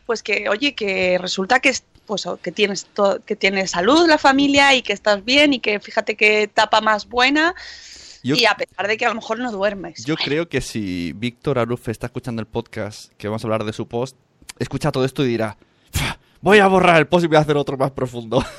pues 0.04 0.22
que, 0.22 0.48
oye, 0.48 0.74
que 0.74 1.18
resulta 1.18 1.60
que 1.60 1.70
es- 1.70 1.84
pues 2.06 2.24
que 2.40 2.52
tienes 2.52 2.86
que 3.24 3.34
tienes 3.34 3.72
salud 3.72 4.06
la 4.06 4.16
familia 4.18 4.72
y 4.76 4.82
que 4.82 4.92
estás 4.92 5.24
bien 5.24 5.52
y 5.54 5.58
que 5.58 5.80
fíjate 5.80 6.14
qué 6.14 6.42
etapa 6.42 6.80
más 6.80 7.08
buena 7.08 7.52
Yo- 8.22 8.36
y 8.36 8.44
a 8.44 8.54
pesar 8.54 8.86
de 8.86 8.96
que 8.96 9.06
a 9.06 9.08
lo 9.08 9.16
mejor 9.16 9.40
no 9.40 9.50
duermes. 9.50 10.04
Yo 10.04 10.14
creo 10.16 10.48
que 10.48 10.60
si 10.60 11.12
Víctor 11.14 11.58
Aruf 11.58 11.88
está 11.88 12.06
escuchando 12.06 12.40
el 12.40 12.46
podcast, 12.46 13.10
que 13.18 13.26
vamos 13.26 13.42
a 13.42 13.46
hablar 13.48 13.64
de 13.64 13.72
su 13.72 13.88
post, 13.88 14.16
escucha 14.60 14.92
todo 14.92 15.04
esto 15.04 15.24
y 15.24 15.28
dirá, 15.28 15.56
"Fa, 15.56 15.56
voy 16.40 16.58
a 16.58 16.66
borrar 16.66 16.96
el 16.98 17.06
post 17.06 17.24
y 17.24 17.28
voy 17.28 17.36
a 17.36 17.40
hacer 17.40 17.56
otro 17.56 17.76
más 17.76 17.90
profundo. 17.92 18.44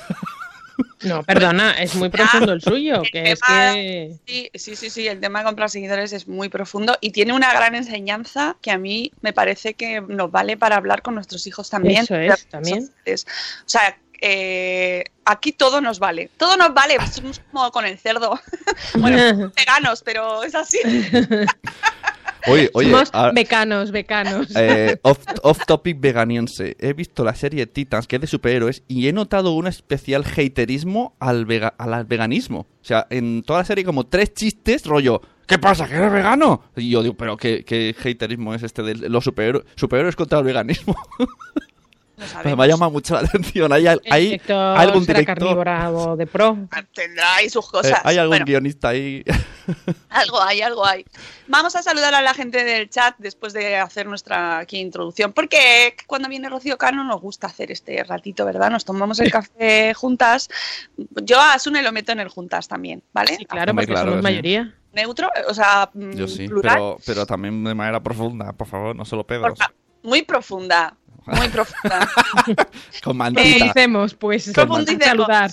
No, 1.02 1.24
perdona, 1.24 1.72
es 1.82 1.96
muy 1.96 2.08
profundo 2.08 2.52
el 2.52 2.60
suyo, 2.62 3.02
El 3.02 3.10
que 3.10 3.32
es 3.32 3.40
tema- 3.40 3.72
que... 3.74 4.16
Sí, 4.26 4.50
sí, 4.54 4.76
sí, 4.76 4.90
sí, 4.90 5.08
el 5.08 5.20
tema 5.20 5.40
de 5.40 5.44
comprar 5.46 5.70
seguidores 5.70 6.12
es 6.12 6.28
muy 6.28 6.48
profundo 6.48 6.96
y 7.00 7.10
tiene 7.10 7.32
una 7.32 7.52
gran 7.52 7.74
enseñanza 7.74 8.56
que 8.62 8.70
a 8.70 8.78
mí 8.78 9.10
me 9.20 9.32
parece 9.32 9.74
que 9.74 10.00
nos 10.00 10.30
vale 10.30 10.56
para 10.56 10.76
hablar 10.76 11.02
con 11.02 11.16
nuestros 11.16 11.46
hijos 11.48 11.68
también. 11.68 12.02
Eso 12.04 12.14
es, 12.14 12.46
también. 12.48 12.86
sociales. 12.86 13.26
O 13.66 13.68
sea, 13.68 13.98
eh, 14.20 15.04
aquí 15.24 15.50
todo 15.50 15.80
nos 15.80 15.98
vale. 15.98 16.30
Todo 16.36 16.56
nos 16.56 16.72
vale, 16.74 16.96
somos 17.10 17.40
como 17.50 17.70
con 17.72 17.84
el 17.84 17.98
cerdo. 17.98 18.38
bueno, 18.94 19.52
veganos, 19.56 20.02
pero 20.04 20.44
es 20.44 20.54
así. 20.54 20.78
Oye, 22.46 22.70
oye, 22.74 22.90
Somos 22.90 23.10
a- 23.12 23.30
becanos, 23.32 23.90
becanos. 23.90 24.54
eh, 24.56 24.98
off, 25.02 25.18
off 25.42 25.66
topic 25.66 25.98
veganiense. 26.00 26.76
He 26.78 26.92
visto 26.92 27.24
la 27.24 27.34
serie 27.34 27.66
Titans, 27.66 28.06
que 28.06 28.16
es 28.16 28.20
de 28.22 28.26
superhéroes, 28.28 28.82
y 28.88 29.08
he 29.08 29.12
notado 29.12 29.52
un 29.52 29.66
especial 29.66 30.24
haterismo 30.24 31.16
al, 31.20 31.46
vega- 31.46 31.74
al 31.78 32.04
veganismo. 32.04 32.60
O 32.60 32.84
sea, 32.84 33.06
en 33.10 33.42
toda 33.42 33.60
la 33.60 33.64
serie 33.64 33.84
como 33.84 34.06
tres 34.06 34.32
chistes, 34.34 34.86
rollo, 34.86 35.20
¿qué 35.46 35.58
pasa? 35.58 35.86
¿Que 35.88 35.96
eres 35.96 36.12
vegano? 36.12 36.62
Y 36.76 36.90
yo 36.90 37.02
digo, 37.02 37.14
pero 37.16 37.36
¿qué, 37.36 37.64
qué 37.64 37.94
haterismo 37.98 38.54
es 38.54 38.62
este 38.62 38.82
de 38.82 38.94
los 39.08 39.24
superhéroes, 39.24 39.64
superhéroes 39.76 40.16
contra 40.16 40.38
el 40.38 40.44
veganismo? 40.44 40.96
No 42.44 42.56
me 42.56 42.64
ha 42.64 42.66
llamado 42.66 42.90
mucho 42.90 43.14
la 43.14 43.20
atención. 43.28 43.72
¿Hay, 43.72 43.86
El 43.86 44.00
hay 44.10 44.24
director 44.24 44.56
algún 44.56 45.06
director? 45.06 46.16
de 46.16 46.26
pro. 46.26 46.58
Tendrá 46.94 47.36
ahí 47.36 47.48
sus 47.48 47.66
eh, 47.66 47.70
cosas. 47.70 48.00
¿Hay 48.04 48.16
algún 48.18 48.30
Bueno, 48.30 48.46
guionista 48.46 48.88
ahí? 48.88 49.24
Algo 50.08 50.40
hay, 50.40 50.62
algo 50.62 50.86
hay. 50.86 51.04
Vamos 51.46 51.76
a 51.76 51.82
saludar 51.82 52.14
a 52.14 52.22
la 52.22 52.32
gente 52.32 52.64
del 52.64 52.88
chat 52.88 53.14
después 53.18 53.52
de 53.52 53.76
hacer 53.76 54.06
nuestra 54.06 54.58
aquí 54.60 54.78
introducción, 54.78 55.34
porque 55.34 55.94
cuando 56.06 56.28
viene 56.30 56.48
Rocío 56.48 56.78
Cano 56.78 57.04
nos 57.04 57.20
gusta 57.20 57.48
hacer 57.48 57.70
este 57.70 58.02
ratito, 58.02 58.46
¿verdad? 58.46 58.70
Nos 58.70 58.86
tomamos 58.86 59.20
el 59.20 59.30
café 59.30 59.92
juntas. 59.92 60.48
Yo 61.22 61.38
a 61.38 61.58
Sune 61.58 61.82
lo 61.82 61.92
meto 61.92 62.12
en 62.12 62.20
el 62.20 62.28
juntas 62.28 62.66
también, 62.66 63.02
¿vale? 63.12 63.36
Sí, 63.36 63.44
claro, 63.44 63.74
porque 63.74 63.88
claro 63.88 64.12
somos 64.12 64.20
sí. 64.20 64.22
mayoría. 64.22 64.74
Neutro, 64.92 65.30
o 65.48 65.54
sea, 65.54 65.90
mm, 65.92 66.12
Yo 66.12 66.26
sí, 66.26 66.48
plural, 66.48 66.74
pero, 66.74 66.98
pero 67.04 67.26
también 67.26 67.62
de 67.62 67.74
manera 67.74 68.02
profunda, 68.02 68.52
por 68.54 68.66
favor, 68.66 68.96
no 68.96 69.04
solo 69.04 69.26
pedos. 69.26 69.48
porfa, 69.50 69.72
muy 70.02 70.22
profunda, 70.22 70.96
muy 71.36 71.48
profunda. 71.50 72.08
Con 73.02 73.16
mantita. 73.16 73.42
Profundicemos, 73.48 74.14
pues, 74.14 74.50
Profundicemos. 74.52 75.04
saludar. 75.26 75.50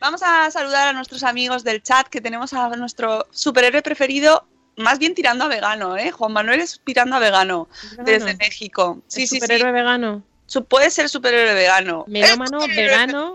Vamos 0.00 0.22
a 0.22 0.50
saludar 0.50 0.88
a 0.88 0.92
nuestros 0.92 1.22
amigos 1.24 1.64
del 1.64 1.82
chat, 1.82 2.06
que 2.08 2.20
tenemos 2.20 2.52
a 2.52 2.68
nuestro 2.76 3.26
superhéroe 3.30 3.82
preferido, 3.82 4.46
más 4.76 4.98
bien 5.00 5.14
tirando 5.14 5.44
a 5.44 5.48
vegano, 5.48 5.96
¿eh? 5.96 6.12
Juan 6.12 6.32
Manuel 6.32 6.60
es 6.60 6.80
tirando 6.84 7.16
a 7.16 7.18
vegano, 7.18 7.68
desde 8.04 8.18
Vegano. 8.26 8.38
México. 8.38 9.02
Sí, 9.08 9.24
¿Es 9.24 9.28
sí, 9.30 9.34
sí. 9.36 9.40
superhéroe 9.40 9.72
vegano. 9.72 10.22
Su- 10.46 10.64
puede 10.64 10.90
ser 10.90 11.08
superhéroe 11.08 11.52
vegano. 11.54 12.04
Melómano, 12.06 12.60
superhéroe 12.60 12.90
vegano. 12.90 13.34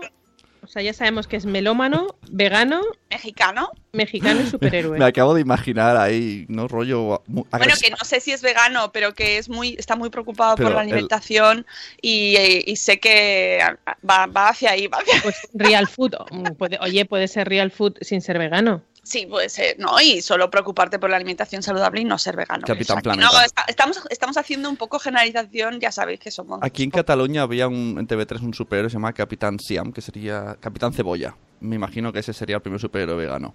sea, 0.74 0.82
ya 0.82 0.92
sabemos 0.92 1.26
que 1.26 1.36
es 1.36 1.46
melómano, 1.46 2.16
vegano, 2.30 2.82
Mexicano. 3.10 3.70
mexicano 3.92 4.40
y 4.42 4.46
superhéroe. 4.46 4.98
Me 4.98 5.04
acabo 5.04 5.32
de 5.34 5.40
imaginar 5.40 5.96
ahí, 5.96 6.44
¿no? 6.48 6.66
Rollo. 6.68 7.22
mu- 7.26 7.44
Bueno, 7.50 7.74
que 7.80 7.90
no 7.90 7.96
sé 8.04 8.20
si 8.20 8.32
es 8.32 8.42
vegano, 8.42 8.90
pero 8.92 9.14
que 9.14 9.38
es 9.38 9.48
muy, 9.48 9.76
está 9.78 9.94
muy 9.96 10.10
preocupado 10.10 10.56
Pero 10.56 10.68
por 10.70 10.76
la 10.76 10.82
el- 10.82 10.88
alimentación 10.92 11.64
y, 12.02 12.36
y 12.66 12.76
sé 12.76 12.98
que 13.00 13.60
va, 14.08 14.26
va 14.26 14.48
hacia 14.48 14.72
ahí, 14.72 14.86
va 14.88 14.98
hacia 14.98 15.22
Pues 15.22 15.36
real 15.54 15.86
food. 15.88 16.14
Puede- 16.58 16.78
oye, 16.80 17.04
puede 17.04 17.28
ser 17.28 17.48
real 17.48 17.70
food 17.70 17.94
sin 18.00 18.20
ser 18.20 18.38
vegano. 18.38 18.82
Sí, 19.04 19.26
puede 19.26 19.48
ser, 19.50 19.78
¿no? 19.78 20.00
Y 20.00 20.22
solo 20.22 20.50
preocuparte 20.50 20.98
por 20.98 21.10
la 21.10 21.16
alimentación 21.16 21.62
saludable 21.62 22.00
y 22.00 22.04
no 22.04 22.18
ser 22.18 22.36
vegano. 22.36 22.64
Capitán 22.66 22.96
O 22.98 23.00
sea, 23.00 23.12
que 23.12 23.16
Planeta. 23.18 23.30
no, 23.32 23.44
está- 23.44 23.64
estamos, 23.68 24.00
estamos 24.10 24.36
haciendo 24.38 24.68
un 24.70 24.76
poco 24.76 24.98
generalización, 24.98 25.78
ya 25.78 25.92
sabéis 25.92 26.20
que 26.20 26.30
somos. 26.30 26.58
Aquí 26.62 26.82
en 26.82 26.90
Cataluña 26.90 27.42
había 27.42 27.68
un, 27.68 27.96
en 27.98 28.08
TV3 28.08 28.40
un 28.42 28.54
superhéroe 28.54 28.86
que 28.88 28.90
se 28.90 28.94
llama 28.96 29.12
Capitán 29.12 29.58
Siam, 29.60 29.92
que 29.92 30.00
sería 30.00 30.56
Capitán 30.58 30.92
Cebolla. 30.92 31.36
Me 31.60 31.76
imagino 31.76 32.12
que 32.12 32.18
ese 32.20 32.32
sería 32.32 32.56
el 32.56 32.62
primer 32.62 32.80
superhéroe 32.80 33.14
vegano. 33.16 33.54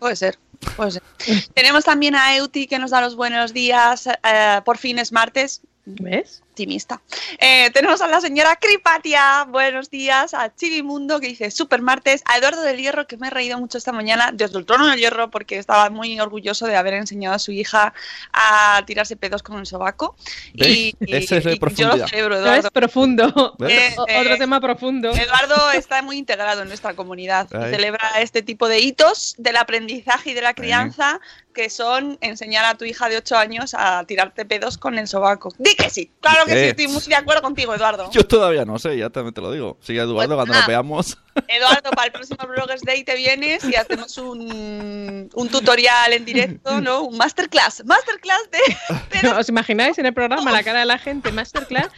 Puede 0.00 0.16
ser, 0.16 0.38
puede 0.76 0.90
ser. 0.92 1.02
Tenemos 1.54 1.84
también 1.84 2.14
a 2.14 2.36
Euti 2.36 2.66
que 2.66 2.78
nos 2.78 2.90
da 2.90 3.00
los 3.00 3.14
buenos 3.16 3.52
días. 3.54 4.06
eh, 4.08 4.60
por 4.64 4.78
fin 4.78 4.98
es 4.98 5.12
martes. 5.12 5.60
¿Ves? 5.86 6.42
Optimista. 6.58 7.00
Eh, 7.38 7.70
tenemos 7.72 8.00
a 8.00 8.08
la 8.08 8.20
señora 8.20 8.56
Cripatia, 8.56 9.44
buenos 9.48 9.90
días, 9.90 10.34
a 10.34 10.52
Chivimundo 10.52 11.20
que 11.20 11.28
dice 11.28 11.52
super 11.52 11.82
martes, 11.82 12.20
a 12.24 12.36
Eduardo 12.36 12.62
del 12.62 12.78
Hierro 12.78 13.06
que 13.06 13.16
me 13.16 13.28
he 13.28 13.30
reído 13.30 13.60
mucho 13.60 13.78
esta 13.78 13.92
mañana 13.92 14.30
desde 14.32 14.58
el 14.58 14.66
trono 14.66 14.88
del 14.88 14.98
hierro 14.98 15.30
porque 15.30 15.56
estaba 15.56 15.88
muy 15.88 16.18
orgulloso 16.18 16.66
de 16.66 16.74
haber 16.74 16.94
enseñado 16.94 17.36
a 17.36 17.38
su 17.38 17.52
hija 17.52 17.94
a 18.32 18.82
tirarse 18.86 19.14
pedos 19.16 19.44
con 19.44 19.60
el 19.60 19.66
sobaco. 19.66 20.16
Ese 20.54 20.96
es 21.38 21.44
de 21.44 21.52
y 21.52 21.54
yo 21.54 21.60
profundidad. 21.60 21.96
lo 21.98 22.08
celebro, 22.08 22.40
¿No 22.40 22.54
es 22.54 22.70
profundo? 22.70 23.54
Eh, 23.68 23.94
Otro 23.98 24.38
tema 24.38 24.60
profundo. 24.60 25.10
Eduardo 25.10 25.70
está 25.72 26.02
muy 26.02 26.16
integrado 26.16 26.62
en 26.62 26.68
nuestra 26.68 26.94
comunidad 26.94 27.48
Ay. 27.54 27.70
celebra 27.70 28.10
este 28.20 28.42
tipo 28.42 28.66
de 28.66 28.80
hitos 28.80 29.34
del 29.38 29.56
aprendizaje 29.56 30.30
y 30.30 30.34
de 30.34 30.40
la 30.40 30.54
crianza 30.54 31.20
que 31.54 31.70
son 31.70 32.18
enseñar 32.20 32.64
a 32.64 32.74
tu 32.74 32.84
hija 32.84 33.08
de 33.08 33.16
8 33.16 33.36
años 33.36 33.74
a 33.76 34.04
tirarte 34.04 34.44
pedos 34.44 34.78
con 34.78 34.98
el 34.98 35.08
sobaco. 35.08 35.52
Di 35.58 35.74
que 35.74 35.90
sí, 35.90 36.10
claro 36.20 36.46
que 36.46 36.52
sí, 36.52 36.58
estoy 36.58 36.88
muy 36.88 37.02
de 37.02 37.14
acuerdo 37.14 37.42
contigo, 37.42 37.74
Eduardo. 37.74 38.10
Yo 38.10 38.26
todavía 38.26 38.64
no 38.64 38.78
sé, 38.78 38.96
ya 38.96 39.10
también 39.10 39.34
te 39.34 39.40
lo 39.40 39.52
digo. 39.52 39.76
Sigue 39.80 40.00
Eduardo 40.00 40.34
Pues 40.34 40.36
cuando 40.36 40.54
nos 40.54 40.66
veamos. 40.66 41.18
Eduardo, 41.46 41.90
para 41.90 42.06
el 42.06 42.12
próximo 42.12 42.38
Bloggers 42.46 42.82
Day 42.82 43.04
te 43.04 43.14
vienes 43.14 43.62
y 43.64 43.74
hacemos 43.76 44.18
un, 44.18 45.30
un 45.32 45.48
tutorial 45.48 46.12
en 46.12 46.24
directo, 46.24 46.80
¿no? 46.80 47.02
Un 47.02 47.16
masterclass. 47.16 47.84
Masterclass 47.84 48.50
de... 48.50 49.20
de- 49.20 49.28
¿Os 49.28 49.48
imagináis 49.48 49.98
en 49.98 50.06
el 50.06 50.14
programa 50.14 50.50
la 50.50 50.62
cara 50.62 50.80
de 50.80 50.86
la 50.86 50.98
gente? 50.98 51.30
Masterclass 51.32 51.88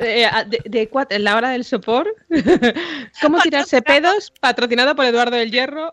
eh, 0.00 0.28
de, 0.46 0.60
de 0.64 0.90
cuat- 0.90 1.08
en 1.10 1.24
la 1.24 1.36
hora 1.36 1.50
del 1.50 1.64
sopor. 1.64 2.14
¿Cómo 3.22 3.40
tirarse 3.40 3.82
pedos? 3.82 4.32
Patrocinado 4.40 4.94
por 4.96 5.04
Eduardo 5.04 5.36
del 5.36 5.50
Hierro. 5.50 5.90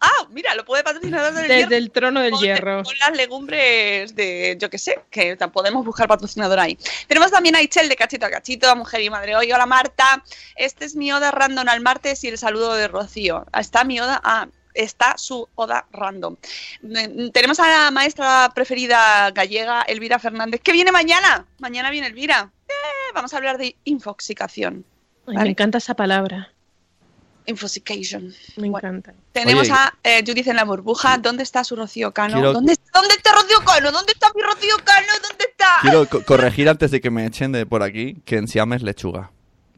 Ah, 0.00 0.26
mira, 0.30 0.54
lo 0.54 0.64
puede 0.64 0.82
patrocinar 0.84 1.32
desde 1.32 1.42
el 1.42 1.48
desde 1.48 1.58
hierro. 1.60 1.76
el 1.76 1.90
trono 1.90 2.20
del 2.20 2.30
Con- 2.32 2.42
hierro. 2.42 2.82
Con 2.82 2.98
las 2.98 3.16
legumbres 3.16 4.14
de, 4.14 4.56
yo 4.60 4.70
qué 4.70 4.78
sé, 4.78 5.00
que 5.10 5.36
podemos 5.52 5.84
buscar 5.84 6.08
patrocinador 6.08 6.58
ahí. 6.58 6.78
Tenemos 7.06 7.30
también 7.30 7.56
a 7.56 7.62
Ichel 7.62 7.88
de 7.88 7.96
Cachito 7.96 8.26
a 8.26 8.30
Cachito, 8.30 8.68
a 8.68 8.74
Mujer 8.74 9.00
y 9.00 9.10
Madre 9.10 9.36
Hoy. 9.36 9.52
Hola 9.52 9.66
Marta, 9.66 10.22
este 10.56 10.84
es 10.84 10.94
mi 10.96 11.12
oda 11.12 11.30
random 11.30 11.68
al 11.68 11.80
martes 11.80 12.22
y 12.24 12.28
el 12.28 12.38
saludo 12.44 12.74
de 12.74 12.88
Rocío. 12.88 13.46
Está 13.58 13.84
mi 13.84 14.00
oda, 14.00 14.20
ah, 14.22 14.46
está 14.74 15.16
su 15.16 15.48
oda 15.54 15.86
random. 15.92 16.36
Mm, 16.82 17.30
Tenemos 17.30 17.58
a 17.60 17.68
la 17.68 17.90
maestra 17.90 18.50
preferida 18.54 19.30
gallega, 19.30 19.82
Elvira 19.82 20.18
Fernández, 20.18 20.60
que 20.62 20.72
viene 20.72 20.92
mañana. 20.92 21.46
Mañana 21.58 21.90
viene 21.90 22.06
Elvira. 22.08 22.50
Eh, 22.68 23.12
vamos 23.14 23.32
a 23.34 23.36
hablar 23.38 23.56
de 23.58 23.76
infoxicación. 23.84 24.84
Ay, 25.26 25.34
Vale. 25.36 25.40
Me 25.44 25.50
encanta 25.50 25.78
esa 25.78 25.94
palabra. 25.94 26.50
Infoxication. 27.46 28.32
Me 28.56 28.70
Bueno. 28.70 28.88
encanta. 28.88 29.14
Tenemos 29.32 29.64
Oye, 29.68 29.72
a 29.72 29.92
eh, 30.02 30.22
Judith 30.26 30.46
en 30.48 30.56
la 30.56 30.64
burbuja. 30.64 31.18
¿Dónde 31.18 31.42
está 31.42 31.62
su 31.62 31.76
Rocío 31.76 32.12
Cano? 32.12 32.34
Quiero- 32.34 32.52
¿Dónde, 32.54 32.74
¿Dónde 32.92 33.14
está 33.14 33.32
Rocío 33.34 33.58
Cano? 33.66 33.92
¿Dónde 33.92 34.12
está 34.12 34.28
mi 34.34 34.40
Rocío 34.42 34.76
Cano? 34.82 35.12
¿Dónde 35.28 35.44
está? 35.50 35.68
Quiero 35.82 36.08
co- 36.08 36.22
corregir 36.24 36.68
antes 36.70 36.90
de 36.90 37.00
que 37.02 37.10
me 37.10 37.26
echen 37.26 37.52
de 37.52 37.66
por 37.66 37.82
aquí 37.82 38.14
que 38.24 38.36
en 38.38 38.48
Siam 38.48 38.72
es 38.72 38.82
lechuga. 38.82 39.30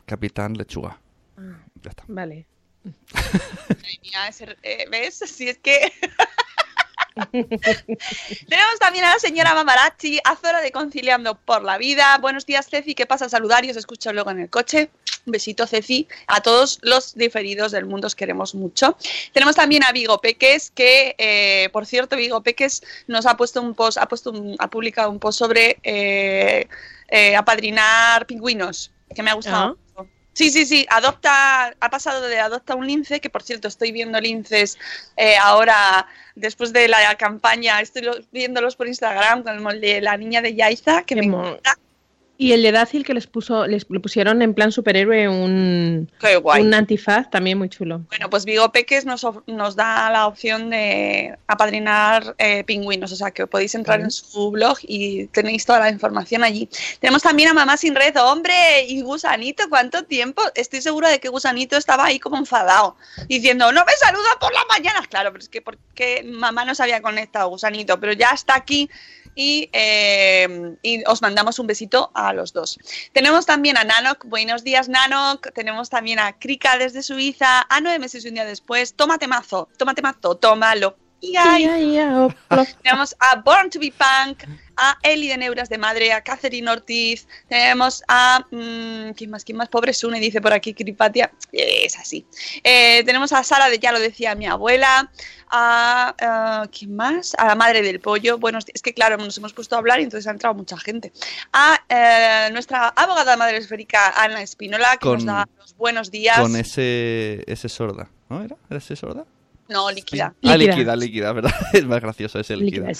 Capitán 0.05 0.55
lechuga. 0.55 1.01
Ya 1.83 1.91
está. 1.91 2.05
Vale. 2.07 2.47
Eh, 4.63 4.87
¿Ves? 4.91 5.19
Si 5.27 5.49
es 5.49 5.59
que. 5.59 5.93
Tenemos 7.33 8.79
también 8.79 9.05
a 9.07 9.15
la 9.15 9.19
señora 9.19 9.55
Mamarachi, 9.55 10.19
a 10.25 10.37
Zora 10.37 10.61
de 10.61 10.71
Conciliando 10.71 11.35
por 11.37 11.63
la 11.65 11.79
Vida. 11.79 12.19
Buenos 12.19 12.45
días, 12.45 12.67
Ceci. 12.69 12.95
¿Qué 12.95 13.07
pasa? 13.07 13.29
Saludar 13.29 13.65
y 13.65 13.71
os 13.71 13.77
escucho 13.77 14.13
luego 14.13 14.31
en 14.31 14.41
el 14.41 14.51
coche. 14.51 14.91
Un 15.25 15.33
besito, 15.33 15.67
Ceci. 15.67 16.07
A 16.27 16.41
todos 16.43 16.79
los 16.83 17.15
diferidos 17.15 17.73
del 17.73 17.87
mundo 17.87 18.07
os 18.07 18.15
queremos 18.15 18.55
mucho. 18.55 18.97
Tenemos 19.33 19.57
también 19.57 19.83
a 19.85 19.93
Vigo 19.93 20.21
Peques, 20.21 20.71
que, 20.71 21.15
eh, 21.19 21.69
por 21.73 21.87
cierto, 21.87 22.17
Vigo 22.17 22.43
Peques 22.43 22.83
nos 23.07 23.25
ha 23.27 23.37
puesto 23.37 23.63
un 23.63 23.75
post, 23.75 23.97
ha, 23.99 24.07
puesto 24.07 24.31
un- 24.31 24.57
ha 24.59 24.69
publicado 24.69 25.11
un 25.11 25.19
post 25.19 25.39
sobre 25.39 25.79
eh, 25.83 26.69
eh, 27.09 27.35
apadrinar 27.37 28.27
pingüinos, 28.27 28.91
que 29.15 29.23
me 29.23 29.31
ha 29.31 29.35
gustado. 29.35 29.69
mucho. 29.71 29.81
Sí, 30.37 30.51
sí, 30.51 30.67
sí, 30.67 30.85
adopta, 30.91 31.75
ha 31.81 31.89
pasado 31.91 32.21
de 32.29 32.39
adopta 32.39 32.75
un 32.75 32.87
lince, 32.87 33.21
que 33.21 33.31
por 33.31 33.43
cierto 33.43 33.69
estoy 33.69 33.91
viendo 33.91 34.21
linces 34.21 34.77
eh, 35.17 35.35
ahora, 35.39 36.07
después 36.35 36.75
de 36.75 36.89
la 36.89 37.15
campaña, 37.15 37.81
estoy 37.81 38.03
lo- 38.03 38.19
viéndolos 38.33 38.77
por 38.77 38.87
Instagram, 38.87 39.43
como 39.45 39.71
el 39.71 39.81
de 39.81 40.03
la 40.03 40.19
niña 40.19 40.43
de 40.43 40.55
Yaiza, 40.55 41.05
que 41.05 41.15
Qué 41.15 41.23
me 41.23 41.27
encanta. 41.29 41.79
Y 42.39 42.53
el 42.53 42.63
de 42.63 42.73
Dácil 42.73 43.05
que 43.05 43.15
les 43.15 43.27
puso, 43.27 43.67
les 43.67 43.87
le 43.89 44.01
pusieron 44.01 44.43
en 44.43 44.53
plan 44.53 44.71
superhéroe 44.71 45.29
un, 45.29 46.11
Qué 46.21 46.37
guay. 46.37 46.63
un 46.63 46.75
antifaz 46.75 47.31
también 47.31 47.57
muy 47.57 47.69
chulo. 47.69 48.03
Bueno, 48.09 48.29
pues 48.29 48.45
Vigo 48.45 48.71
Peques 48.73 49.07
nos, 49.07 49.27
nos 49.47 49.77
da 49.77 50.11
la 50.11 50.27
opción 50.27 50.69
de 50.69 51.37
apadrinar 51.47 52.35
eh, 52.39 52.63
pingüinos, 52.65 53.13
o 53.13 53.17
sea 53.17 53.31
que 53.31 53.47
podéis 53.47 53.75
entrar 53.75 54.01
en 54.01 54.11
su 54.11 54.51
blog 54.51 54.77
y 54.83 55.27
tenéis 55.29 55.65
toda 55.65 55.79
la 55.79 55.91
información 55.91 56.45
allí. 56.45 56.69
Tenemos 57.01 57.23
también 57.23 57.49
a 57.49 57.55
Mamá 57.55 57.77
Sin 57.77 57.95
Red, 57.95 58.17
hombre, 58.19 58.85
y 58.87 59.01
Gusanito, 59.01 59.65
¿cuánto 59.71 60.05
tiempo? 60.05 60.43
Estoy 60.55 60.83
segura 60.83 61.09
de 61.09 61.21
que 61.21 61.29
Gusanito 61.29 61.77
estaba 61.77 62.05
ahí 62.05 62.19
como 62.19 62.37
enfadado, 62.37 62.97
diciendo, 63.29 63.73
no 63.73 63.85
me 63.85 63.93
saluda 63.93 64.29
por 64.39 64.53
las 64.53 64.65
mañanas. 64.69 65.09
Claro, 65.09 65.33
pero 65.33 65.43
es 65.43 65.49
que 65.49 65.63
porque 65.63 66.23
mamá 66.25 66.65
no 66.65 66.75
se 66.75 66.83
había 66.83 67.01
conectado, 67.01 67.49
Gusanito, 67.49 67.99
pero 67.99 68.13
ya 68.13 68.31
está 68.31 68.57
aquí 68.57 68.91
y, 69.37 69.71
eh, 69.73 70.77
y 70.83 71.05
os 71.07 71.23
mandamos 71.23 71.61
un 71.61 71.69
besito 71.69 72.11
a 72.15 72.33
los 72.33 72.53
dos. 72.53 72.79
Tenemos 73.13 73.47
también 73.47 73.77
a 73.77 73.85
Nanok, 73.85 74.25
buenos 74.25 74.65
días 74.65 74.89
Nanok, 74.89 75.53
tenemos 75.53 75.91
también 75.91 76.19
a 76.19 76.37
Krika 76.37 76.77
desde 76.79 77.03
Suiza, 77.03 77.65
a 77.69 77.81
nueve 77.81 78.01
meses 78.01 78.25
y 78.25 78.29
un 78.29 78.35
día 78.35 78.45
después, 78.45 78.95
tómate 78.95 79.29
mazo, 79.29 79.69
tómate 79.77 80.03
mazo, 80.03 80.37
tómalo. 80.37 80.97
Oh, 81.23 82.65
tenemos 82.83 83.17
a 83.19 83.37
Born 83.37 83.71
to 83.71 83.81
be 83.81 83.93
Punk, 83.97 84.45
a 84.77 84.97
Eli 85.03 85.29
de 85.29 85.37
Neuras 85.39 85.69
de 85.69 85.79
Madre, 85.79 86.13
a 86.13 86.21
Catherine 86.21 86.71
Ortiz, 86.71 87.27
tenemos 87.49 88.03
a... 88.07 88.45
mm, 88.51 89.13
¿Quién 89.17 89.31
más? 89.31 89.43
¿Quién 89.45 89.57
más? 89.59 89.69
Pobre 89.69 89.93
Sune, 89.95 90.21
dice 90.21 90.41
por 90.41 90.53
aquí 90.53 90.75
Kripatia. 90.75 91.33
Es 91.51 91.97
así. 91.99 92.27
Eh, 92.63 93.03
tenemos 93.05 93.33
a 93.33 93.43
Sara 93.43 93.69
de 93.71 93.79
Ya 93.79 93.93
lo 93.93 93.99
decía 93.99 94.35
mi 94.35 94.47
abuela, 94.47 95.11
a... 95.51 96.15
eh, 96.65 96.69
¿Quién 96.77 96.95
más? 96.95 97.35
A 97.39 97.47
la 97.47 97.55
Madre 97.55 97.83
del 97.83 97.99
Pollo. 98.01 98.39
Bueno, 98.39 98.59
es 98.73 98.83
que 98.83 98.93
claro, 98.93 99.17
nos 99.17 99.37
hemos 99.39 99.53
puesto 99.55 99.75
a 99.75 99.79
hablar 99.79 100.01
y 100.01 100.05
entonces 100.05 100.27
ha 100.29 100.33
entrado 100.33 100.55
mucha 100.55 100.77
gente. 100.77 101.13
A 101.53 101.81
eh, 101.89 102.51
nuestra 102.53 102.89
abogada 102.89 103.37
madre 103.37 103.57
esférica, 103.57 104.11
Ana 104.23 104.43
Espinola, 104.43 104.93
que 104.93 104.99
Con- 105.09 105.15
nos 105.15 105.25
da 105.25 105.49
los 105.59 105.75
buenos 105.77 106.11
días. 106.11 106.39
Con 106.39 106.55
ese, 106.57 107.43
ese 107.51 107.69
sorda, 107.71 108.11
¿no 108.29 108.43
era? 108.43 108.57
¿Era 108.69 108.79
ese 108.79 108.95
sorda? 108.97 109.25
No, 109.69 109.91
líquida. 109.91 110.35
Ah, 110.45 110.57
Líquida. 110.57 110.95
líquida, 110.97 111.33
¿verdad? 111.33 111.53
Es 111.73 111.85
más 111.85 112.01
gracioso 112.01 112.39
ese 112.39 112.57
líquida. 112.57 112.89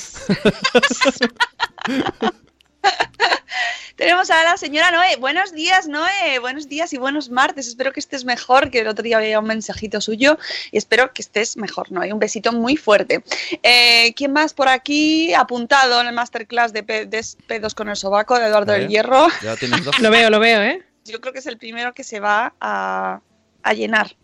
Tenemos 3.97 4.29
a 4.31 4.45
la 4.45 4.59
señora 4.59 4.91
Noé. 4.91 5.17
Buenos 5.17 5.55
días, 5.55 5.89
Noé. 5.89 6.39
Buenos 6.39 6.69
días 6.69 6.93
y 6.93 6.99
buenos 6.99 7.31
martes. 7.31 7.67
Espero 7.67 7.93
que 7.93 8.01
estés 8.01 8.27
mejor, 8.27 8.71
que 8.71 8.81
el 8.81 8.89
otro 8.89 9.03
día 9.03 9.17
había 9.17 9.41
un 9.41 9.47
mensajito 9.47 10.03
suyo 10.03 10.39
y 10.71 10.77
espero 10.77 11.15
que 11.15 11.23
estés 11.23 11.57
mejor, 11.57 11.91
Noé. 11.91 12.13
Un 12.13 12.19
besito 12.19 12.53
muy 12.53 12.77
fuerte. 12.77 13.25
Eh, 13.63 14.13
¿Quién 14.15 14.35
más 14.35 14.53
por 14.53 14.69
aquí? 14.69 15.33
Apuntado 15.33 15.99
en 16.03 16.09
el 16.09 16.15
masterclass 16.15 16.75
de, 16.75 16.83
pe- 16.83 17.07
de 17.07 17.25
pedos 17.47 17.75
con 17.75 17.89
el 17.89 17.97
sobaco 17.97 18.39
de 18.39 18.47
Eduardo 18.49 18.73
A 18.73 18.77
del. 18.77 18.89
Hierro. 18.89 19.29
Ya. 19.43 19.55
Lo 20.03 20.11
veo, 20.11 20.29
lo 20.29 20.41
veo, 20.41 20.61
¿eh? 20.63 20.83
Yo 21.07 21.21
creo 21.23 21.33
que 21.33 21.39
es 21.39 21.47
el 21.47 21.57
primero 21.57 21.95
que 21.95 22.05
se 22.05 22.21
va 22.21 22.53
a, 22.61 23.21
a 23.63 23.73
llenar. 23.73 24.15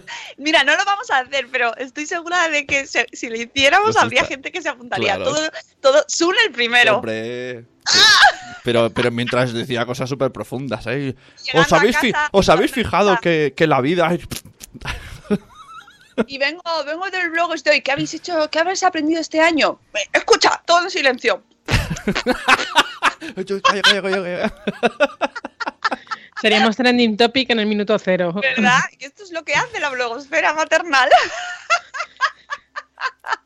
Mira, 0.38 0.64
no 0.64 0.76
lo 0.76 0.84
vamos 0.84 1.10
a 1.10 1.18
hacer, 1.18 1.48
pero 1.50 1.76
estoy 1.76 2.06
segura 2.06 2.48
de 2.48 2.66
que 2.66 2.86
se- 2.86 3.06
si 3.12 3.28
lo 3.28 3.36
hiciéramos 3.36 3.92
Pues 3.92 3.96
habría 4.04 4.22
está- 4.22 4.28
gente 4.34 4.52
que 4.52 4.62
se 4.62 4.68
apuntaría. 4.68 5.16
Claro. 5.16 5.32
Todo, 5.32 5.48
todo, 5.80 6.04
Sun 6.08 6.34
el 6.44 6.52
primero. 6.52 6.96
Hombre. 6.96 7.64
Pero, 8.64 8.90
pero 8.90 9.12
mientras 9.12 9.52
decía 9.52 9.86
cosas 9.86 10.08
súper 10.10 10.32
profundas, 10.32 10.84
¿eh? 10.88 11.14
¿Os 11.54 11.72
habéis, 11.72 11.96
casa, 11.96 12.28
¿Os 12.32 12.48
habéis 12.48 12.72
fijado 12.72 13.16
que, 13.20 13.54
que 13.56 13.68
la 13.68 13.80
vida 13.80 14.12
es... 14.12 14.22
Y 16.26 16.38
vengo, 16.38 16.62
vengo 16.84 17.08
del 17.10 17.30
blog 17.30 17.54
estoy. 17.54 17.80
¿Qué 17.82 17.92
habéis 17.92 18.12
hecho? 18.14 18.50
¿Qué 18.50 18.58
habéis 18.58 18.82
aprendido 18.82 19.20
este 19.20 19.40
año? 19.40 19.78
Escucha, 20.12 20.60
todo 20.66 20.82
en 20.82 20.90
silencio. 20.90 21.44
Seríamos 26.46 26.76
trending 26.76 27.16
topic 27.16 27.50
en 27.50 27.58
el 27.58 27.66
minuto 27.66 27.98
cero. 27.98 28.32
¿Verdad? 28.32 28.78
Y 28.98 29.04
esto 29.04 29.24
es 29.24 29.32
lo 29.32 29.44
que 29.44 29.54
hace 29.54 29.80
la 29.80 29.90
blogosfera 29.90 30.54
maternal. 30.54 31.08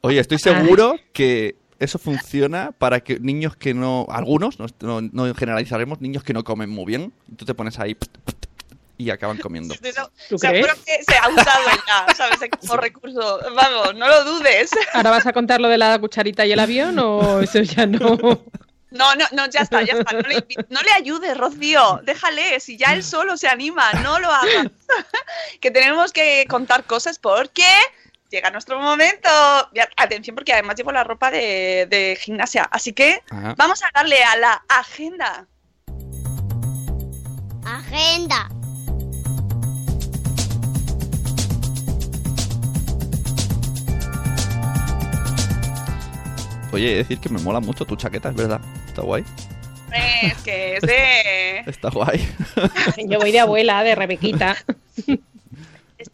Oye, 0.02 0.20
estoy 0.20 0.38
seguro 0.38 0.96
que 1.14 1.56
eso 1.78 1.98
funciona 1.98 2.72
para 2.72 3.00
que 3.00 3.18
niños 3.18 3.56
que 3.56 3.72
no... 3.72 4.06
Algunos, 4.10 4.58
no, 4.58 5.00
no, 5.00 5.34
generalizaremos, 5.34 6.02
niños 6.02 6.22
que 6.22 6.34
no 6.34 6.44
comen 6.44 6.68
muy 6.68 6.84
bien. 6.84 7.14
Y 7.32 7.36
tú 7.36 7.46
te 7.46 7.54
pones 7.54 7.78
ahí 7.78 7.96
y 8.98 9.08
acaban 9.08 9.38
comiendo. 9.38 9.74
¿Tú 10.28 10.38
seguro 10.38 10.74
que 10.84 11.02
se 11.02 11.16
ha 11.16 11.28
usado 11.30 11.64
ya, 11.86 12.14
¿sabes? 12.14 12.38
Como 12.60 12.76
recurso. 12.76 13.40
Vamos, 13.56 13.94
no 13.94 14.08
lo 14.08 14.24
dudes. 14.24 14.70
¿Ahora 14.92 15.08
vas 15.08 15.26
a 15.26 15.32
contar 15.32 15.58
lo 15.58 15.68
de 15.68 15.78
la 15.78 15.98
cucharita 15.98 16.44
y 16.44 16.52
el 16.52 16.60
avión 16.60 16.98
o 16.98 17.40
eso 17.40 17.62
ya 17.62 17.86
no? 17.86 18.44
No, 18.90 19.14
no, 19.14 19.24
no, 19.32 19.46
ya 19.46 19.60
está, 19.60 19.82
ya 19.82 19.94
está. 19.94 20.12
No 20.16 20.28
le, 20.28 20.44
no 20.68 20.82
le 20.82 20.92
ayudes, 20.92 21.36
Rocío. 21.36 22.00
Déjale, 22.02 22.58
si 22.60 22.76
ya 22.76 22.92
él 22.92 23.04
solo 23.04 23.36
se 23.36 23.48
anima, 23.48 23.92
no 24.02 24.18
lo 24.18 24.30
hagas. 24.30 24.66
que 25.60 25.70
tenemos 25.70 26.12
que 26.12 26.44
contar 26.48 26.84
cosas 26.84 27.18
porque 27.18 27.64
llega 28.30 28.50
nuestro 28.50 28.80
momento. 28.80 29.28
Atención, 29.96 30.34
porque 30.34 30.52
además 30.52 30.76
llevo 30.76 30.92
la 30.92 31.04
ropa 31.04 31.30
de, 31.30 31.86
de 31.88 32.18
gimnasia. 32.20 32.64
Así 32.70 32.92
que 32.92 33.22
Ajá. 33.30 33.54
vamos 33.56 33.82
a 33.82 33.90
darle 33.94 34.22
a 34.24 34.36
la 34.36 34.64
agenda. 34.68 35.46
Agenda. 37.64 38.48
Oye, 46.72 46.86
he 46.86 46.90
de 46.90 46.96
decir 46.98 47.18
que 47.18 47.28
me 47.28 47.40
mola 47.40 47.60
mucho 47.60 47.84
tu 47.84 47.96
chaqueta, 47.96 48.30
es 48.30 48.36
verdad. 48.36 48.60
Está 48.86 49.02
guay. 49.02 49.24
Es 49.92 50.38
que 50.42 50.76
es 50.76 50.82
de 50.82 51.58
Está 51.66 51.90
guay. 51.90 52.26
Yo 53.08 53.18
voy 53.18 53.32
de 53.32 53.40
abuela, 53.40 53.82
de 53.82 53.94
Rebequita. 53.94 54.56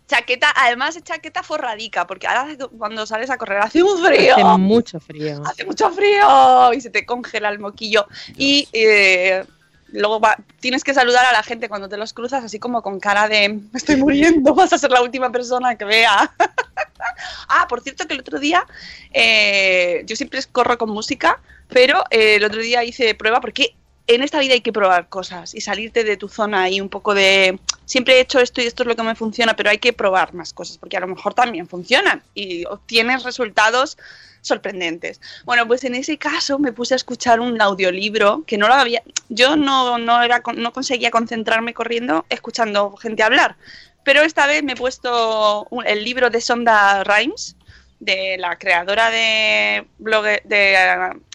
chaqueta, 0.08 0.52
además 0.56 0.96
es 0.96 1.04
chaqueta 1.04 1.42
forradica, 1.42 2.06
porque 2.06 2.26
ahora 2.26 2.56
cuando 2.78 3.06
sales 3.06 3.30
a 3.30 3.36
correr 3.36 3.58
hace 3.58 3.82
un 3.82 4.02
frío. 4.02 4.34
Hace 4.34 4.58
mucho 4.58 5.00
frío. 5.00 5.42
hace 5.44 5.64
mucho 5.64 5.90
frío 5.90 6.72
y 6.72 6.80
se 6.80 6.90
te 6.90 7.04
congela 7.04 7.50
el 7.50 7.58
moquillo. 7.58 8.06
Y 8.36 8.68
eh, 8.72 9.44
luego 9.92 10.20
va- 10.20 10.36
tienes 10.60 10.84
que 10.84 10.94
saludar 10.94 11.24
a 11.26 11.32
la 11.32 11.42
gente 11.42 11.68
cuando 11.68 11.88
te 11.88 11.96
los 11.96 12.12
cruzas, 12.12 12.44
así 12.44 12.58
como 12.58 12.82
con 12.82 13.00
cara 13.00 13.28
de 13.28 13.48
"Me 13.48 13.60
estoy 13.74 13.96
muriendo, 13.96 14.54
vas 14.54 14.72
a 14.72 14.78
ser 14.78 14.90
la 14.90 15.02
última 15.02 15.30
persona 15.30 15.76
que 15.76 15.84
vea. 15.84 16.32
ah, 17.48 17.66
por 17.68 17.80
cierto 17.82 18.06
que 18.06 18.14
el 18.14 18.20
otro 18.20 18.38
día, 18.38 18.66
eh, 19.12 20.02
yo 20.06 20.16
siempre 20.16 20.40
corro 20.52 20.78
con 20.78 20.90
música, 20.90 21.40
pero 21.68 22.02
eh, 22.10 22.36
el 22.36 22.44
otro 22.44 22.60
día 22.60 22.84
hice 22.84 23.14
prueba 23.14 23.40
porque 23.40 23.74
en 24.08 24.22
esta 24.22 24.38
vida 24.38 24.54
hay 24.54 24.60
que 24.60 24.72
probar 24.72 25.08
cosas 25.08 25.54
y 25.54 25.60
salirte 25.60 26.04
de 26.04 26.16
tu 26.16 26.28
zona 26.28 26.68
y 26.70 26.80
un 26.80 26.88
poco 26.88 27.14
de 27.14 27.58
siempre 27.84 28.14
he 28.14 28.20
hecho 28.20 28.38
esto 28.40 28.60
y 28.60 28.66
esto 28.66 28.82
es 28.82 28.86
lo 28.88 28.94
que 28.96 29.02
me 29.02 29.14
funciona, 29.14 29.56
pero 29.56 29.70
hay 29.70 29.78
que 29.78 29.92
probar 29.92 30.32
más 30.34 30.52
cosas 30.52 30.78
porque 30.78 30.96
a 30.96 31.00
lo 31.00 31.08
mejor 31.08 31.34
también 31.34 31.66
funcionan 31.68 32.22
y 32.34 32.64
obtienes 32.66 33.24
resultados 33.24 33.98
sorprendentes. 34.42 35.20
Bueno, 35.44 35.66
pues 35.66 35.82
en 35.84 35.94
ese 35.96 36.18
caso 36.18 36.58
me 36.60 36.72
puse 36.72 36.94
a 36.94 36.96
escuchar 36.96 37.40
un 37.40 37.60
audiolibro 37.60 38.44
que 38.46 38.58
no 38.58 38.68
lo 38.68 38.74
había, 38.74 39.02
yo 39.28 39.56
no, 39.56 39.98
no, 39.98 40.22
era, 40.22 40.40
no 40.54 40.72
conseguía 40.72 41.10
concentrarme 41.10 41.74
corriendo 41.74 42.24
escuchando 42.28 42.96
gente 42.96 43.24
hablar, 43.24 43.56
pero 44.04 44.22
esta 44.22 44.46
vez 44.46 44.62
me 44.62 44.74
he 44.74 44.76
puesto 44.76 45.66
un- 45.70 45.84
el 45.86 46.04
libro 46.04 46.30
de 46.30 46.40
Sonda 46.40 47.02
Rhimes, 47.02 47.56
de 47.98 48.36
la 48.38 48.56
creadora 48.56 49.10
de 49.10 49.84
blog 49.98 50.24
de 50.44 50.76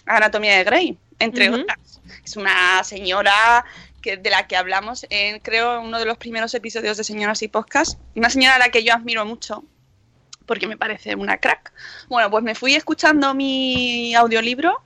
Anatomía 0.06 0.56
de 0.56 0.64
Grey, 0.64 0.98
entre 1.18 1.50
otras. 1.50 2.00
Es 2.32 2.38
una 2.38 2.82
señora 2.82 3.62
que, 4.00 4.16
de 4.16 4.30
la 4.30 4.46
que 4.46 4.56
hablamos 4.56 5.04
en, 5.10 5.38
creo, 5.40 5.82
uno 5.82 5.98
de 5.98 6.06
los 6.06 6.16
primeros 6.16 6.54
episodios 6.54 6.96
de 6.96 7.04
Señoras 7.04 7.42
y 7.42 7.48
Podcast. 7.48 7.98
Una 8.14 8.30
señora 8.30 8.54
a 8.54 8.58
la 8.58 8.70
que 8.70 8.82
yo 8.82 8.94
admiro 8.94 9.26
mucho, 9.26 9.64
porque 10.46 10.66
me 10.66 10.78
parece 10.78 11.14
una 11.14 11.36
crack. 11.36 11.74
Bueno, 12.08 12.30
pues 12.30 12.42
me 12.42 12.54
fui 12.54 12.74
escuchando 12.74 13.34
mi 13.34 14.14
audiolibro 14.14 14.82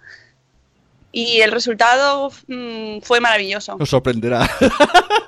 y 1.13 1.41
el 1.41 1.53
resultado 1.53 2.33
mm, 2.49 3.03
fue 3.03 3.21
maravilloso. 3.21 3.77
Os 3.79 3.91
sorprenderá. 3.91 4.45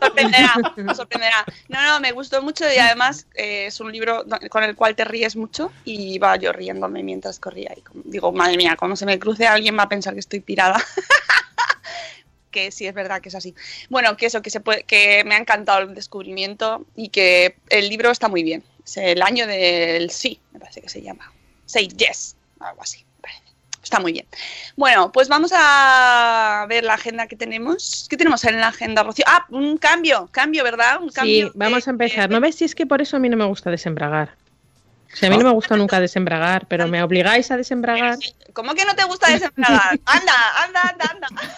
sorprenderá, 0.00 0.54
os 0.90 0.96
sorprenderá. 0.96 1.44
No, 1.68 1.80
no, 1.86 2.00
me 2.00 2.10
gustó 2.10 2.42
mucho 2.42 2.64
y 2.64 2.78
además 2.78 3.28
eh, 3.36 3.66
es 3.66 3.78
un 3.78 3.92
libro 3.92 4.24
con 4.50 4.64
el 4.64 4.74
cual 4.74 4.96
te 4.96 5.04
ríes 5.04 5.36
mucho 5.36 5.70
y 5.84 6.14
iba 6.14 6.34
yo 6.34 6.52
riéndome 6.52 7.04
mientras 7.04 7.38
corría 7.38 7.72
y 7.76 7.82
digo, 8.10 8.32
madre 8.32 8.56
mía, 8.56 8.74
cuando 8.76 8.96
se 8.96 9.06
me 9.06 9.20
cruce 9.20 9.46
alguien 9.46 9.78
va 9.78 9.84
a 9.84 9.88
pensar 9.88 10.14
que 10.14 10.20
estoy 10.20 10.40
pirada. 10.40 10.82
que 12.58 12.70
sí 12.72 12.86
es 12.86 12.94
verdad 12.94 13.20
que 13.20 13.28
es 13.28 13.34
así. 13.34 13.54
Bueno, 13.88 14.16
que 14.16 14.26
eso, 14.26 14.42
que 14.42 14.50
se 14.50 14.60
puede, 14.60 14.82
que 14.84 15.22
me 15.24 15.34
ha 15.34 15.38
encantado 15.38 15.80
el 15.80 15.94
descubrimiento 15.94 16.84
y 16.96 17.08
que 17.08 17.56
el 17.70 17.88
libro 17.88 18.10
está 18.10 18.28
muy 18.28 18.42
bien. 18.42 18.62
Es 18.84 18.96
el 18.96 19.22
año 19.22 19.46
del 19.46 20.10
sí, 20.10 20.40
me 20.52 20.60
parece 20.60 20.80
que 20.82 20.88
se 20.88 21.02
llama. 21.02 21.32
Say 21.66 21.88
yes, 21.88 22.36
algo 22.60 22.82
así. 22.82 23.04
Está 23.82 24.00
muy 24.00 24.12
bien. 24.12 24.26
Bueno, 24.76 25.12
pues 25.12 25.28
vamos 25.28 25.50
a 25.54 26.66
ver 26.68 26.84
la 26.84 26.94
agenda 26.94 27.26
que 27.26 27.36
tenemos. 27.36 28.06
¿Qué 28.10 28.16
tenemos 28.18 28.44
en 28.44 28.60
la 28.60 28.68
agenda, 28.68 29.02
Rocío? 29.02 29.24
Ah, 29.28 29.46
un 29.50 29.78
cambio, 29.78 30.28
cambio, 30.30 30.62
¿verdad? 30.64 31.00
Un 31.00 31.08
cambio 31.10 31.46
Sí, 31.46 31.52
vamos 31.54 31.84
de- 31.84 31.90
a 31.90 31.92
empezar. 31.92 32.28
de- 32.28 32.34
¿No 32.34 32.40
ves 32.40 32.56
si 32.56 32.64
es 32.64 32.74
que 32.74 32.84
por 32.86 33.00
eso 33.00 33.16
a 33.16 33.20
mí 33.20 33.28
no 33.30 33.36
me 33.38 33.46
gusta 33.46 33.70
desembragar? 33.70 34.34
O 35.12 35.16
sea, 35.16 35.28
a 35.28 35.32
mí 35.32 35.38
no 35.38 35.44
me 35.44 35.52
gusta 35.52 35.76
nunca 35.76 36.00
desembragar, 36.00 36.66
pero 36.68 36.86
me 36.86 37.02
obligáis 37.02 37.50
a 37.50 37.56
desembragar. 37.56 38.16
¿Cómo 38.52 38.74
que 38.74 38.84
no 38.84 38.94
te 38.94 39.04
gusta 39.04 39.30
desembragar? 39.30 39.98
Anda, 40.04 40.34
anda, 40.64 40.82
anda, 40.82 41.04
anda. 41.12 41.28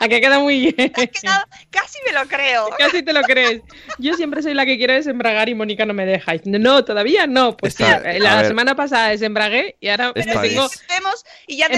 A 0.00 0.08
que 0.08 0.20
queda 0.22 0.38
muy 0.38 0.58
bien. 0.74 0.90
Quedado- 0.90 1.44
casi 1.70 1.98
me 2.06 2.12
lo 2.12 2.26
creo. 2.26 2.70
Casi 2.78 3.02
te 3.02 3.12
lo 3.12 3.20
crees. 3.22 3.60
Yo 3.98 4.14
siempre 4.14 4.42
soy 4.42 4.54
la 4.54 4.64
que 4.64 4.78
quiere 4.78 4.94
desembragar 4.94 5.50
y 5.50 5.54
Mónica 5.54 5.84
no 5.84 5.92
me 5.92 6.06
deja. 6.06 6.32
No, 6.44 6.82
todavía 6.84 7.26
no. 7.26 7.56
Pues 7.58 7.74
sí, 7.74 7.82
Está- 7.82 8.00
la 8.18 8.36
ver. 8.36 8.46
semana 8.46 8.74
pasada 8.74 9.08
desembragué 9.08 9.76
y 9.80 9.88
ahora 9.88 10.12
me 10.14 10.22
tengo... 10.24 10.68
Vemos 10.88 11.24
y 11.46 11.58
ya 11.58 11.68
te 11.68 11.76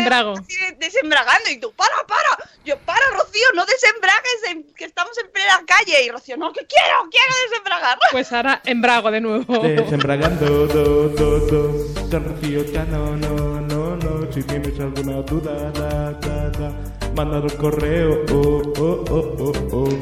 desembragando 0.79 1.51
y 1.51 1.59
tú, 1.59 1.72
para, 1.72 1.94
para. 2.07 2.38
Yo, 2.69 2.77
para, 2.81 3.01
Rocío, 3.17 3.47
no 3.55 3.65
desembragues, 3.65 4.41
en- 4.51 4.75
que 4.75 4.85
estamos 4.85 5.17
en 5.17 5.31
plena 5.33 5.63
calle. 5.67 6.05
Y 6.05 6.11
Rocío, 6.11 6.37
no, 6.37 6.53
que 6.53 6.67
quiero, 6.67 7.09
quiero 7.11 7.33
desembragar. 7.49 7.99
Pues 8.13 8.31
ahora 8.31 8.61
embrago 8.67 9.11
de 9.11 9.23
nuevo. 9.23 9.59
Desembragando, 9.61 10.67
do, 10.67 11.09
do, 11.09 11.39
do. 11.47 12.19
Rocío 12.19 12.71
Cano, 12.71 13.17
no, 13.17 13.63
no, 13.63 13.97
no. 13.97 14.31
Si 14.33 14.43
tienes 14.43 14.79
alguna 14.81 15.23
duda, 15.23 15.71
da, 15.71 16.13
da, 16.13 16.51
da. 16.51 16.73
Mándalo 17.15 17.45
un 17.51 17.57
correo, 17.57 18.23
oh, 18.33 18.63
oh, 18.79 19.05
oh, 19.09 19.35
oh, 19.39 19.69
oh. 19.73 19.99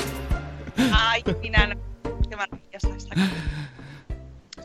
Ay, 0.93 1.23
mira, 1.41 1.69
no. 1.69 1.77
qué 2.29 2.35
maravillosa 2.35 2.97
esta 2.97 3.15
cosa. 3.15 3.31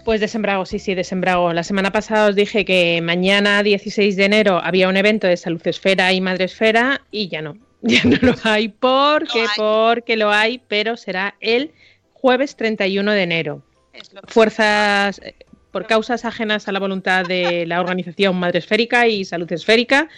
Pues 0.04 0.22
desembrago, 0.22 0.66
sí, 0.66 0.80
sí, 0.80 0.96
desembrago. 0.96 1.54
La 1.54 1.62
semana 1.64 1.92
pasada 1.92 2.30
os 2.30 2.36
dije 2.36 2.66
que 2.66 3.00
mañana, 3.04 3.62
16 3.62 4.16
de 4.16 4.26
enero, 4.26 4.60
había 4.64 4.90
un 4.90 4.98
evento 4.98 5.28
de 5.28 5.38
Salud 5.38 5.62
Esfera 5.68 6.12
y 6.14 6.20
Madre 6.20 6.46
Esfera 6.46 7.02
y 7.12 7.28
ya 7.30 7.44
no. 7.44 7.58
Ya 7.84 8.04
no 8.04 8.18
lo 8.22 8.36
hay 8.44 8.70
porque, 8.70 9.44
No 9.44 9.50
porque 9.58 10.16
lo 10.16 10.32
hay, 10.32 10.62
pero 10.68 10.98
será 10.98 11.36
el 11.40 11.72
jueves 12.14 12.56
31 12.56 13.12
de 13.12 13.24
enero. 13.24 13.64
Fuerzas, 14.28 15.20
eh, 15.24 15.36
por 15.72 15.88
causas 15.88 16.26
ajenas 16.26 16.68
a 16.68 16.72
la 16.72 16.80
voluntad 16.80 17.26
de 17.26 17.66
la 17.66 17.82
organización 17.82 18.36
Madre 18.36 18.60
Esférica 18.60 19.08
y 19.08 19.26
Salud 19.26 19.52
Esférica, 19.52 20.10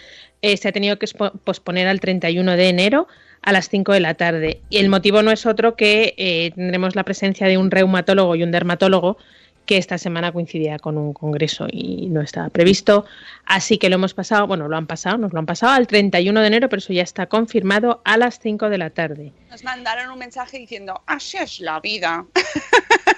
eh, 0.41 0.57
se 0.57 0.67
ha 0.67 0.71
tenido 0.73 0.99
que 0.99 1.07
posponer 1.45 1.87
al 1.87 2.01
31 2.01 2.57
de 2.57 2.67
enero 2.67 3.07
a 3.41 3.53
las 3.53 3.69
5 3.69 3.93
de 3.93 3.99
la 4.01 4.15
tarde. 4.15 4.61
Y 4.69 4.77
el 4.77 4.89
motivo 4.89 5.21
no 5.21 5.31
es 5.31 5.45
otro 5.45 5.75
que 5.75 6.15
eh, 6.17 6.51
tendremos 6.55 6.95
la 6.95 7.03
presencia 7.03 7.47
de 7.47 7.57
un 7.57 7.71
reumatólogo 7.71 8.35
y 8.35 8.43
un 8.43 8.51
dermatólogo 8.51 9.17
que 9.65 9.77
esta 9.77 9.97
semana 9.97 10.31
coincidía 10.31 10.79
con 10.79 10.97
un 10.97 11.13
congreso 11.13 11.67
y 11.71 12.07
no 12.07 12.21
estaba 12.21 12.49
previsto. 12.49 13.05
Así 13.45 13.77
que 13.77 13.89
lo 13.89 13.95
hemos 13.95 14.13
pasado, 14.13 14.47
bueno, 14.47 14.67
lo 14.67 14.77
han 14.77 14.87
pasado, 14.87 15.17
nos 15.17 15.33
lo 15.33 15.39
han 15.39 15.45
pasado 15.45 15.73
al 15.73 15.87
31 15.87 16.41
de 16.41 16.47
enero, 16.47 16.69
pero 16.69 16.79
eso 16.79 16.93
ya 16.93 17.03
está 17.03 17.27
confirmado 17.27 18.01
a 18.05 18.17
las 18.17 18.39
5 18.39 18.69
de 18.69 18.77
la 18.77 18.89
tarde. 18.89 19.31
Nos 19.49 19.63
mandaron 19.63 20.11
un 20.11 20.19
mensaje 20.19 20.57
diciendo, 20.57 21.01
así 21.05 21.37
es 21.37 21.59
la 21.59 21.79
vida. 21.79 22.25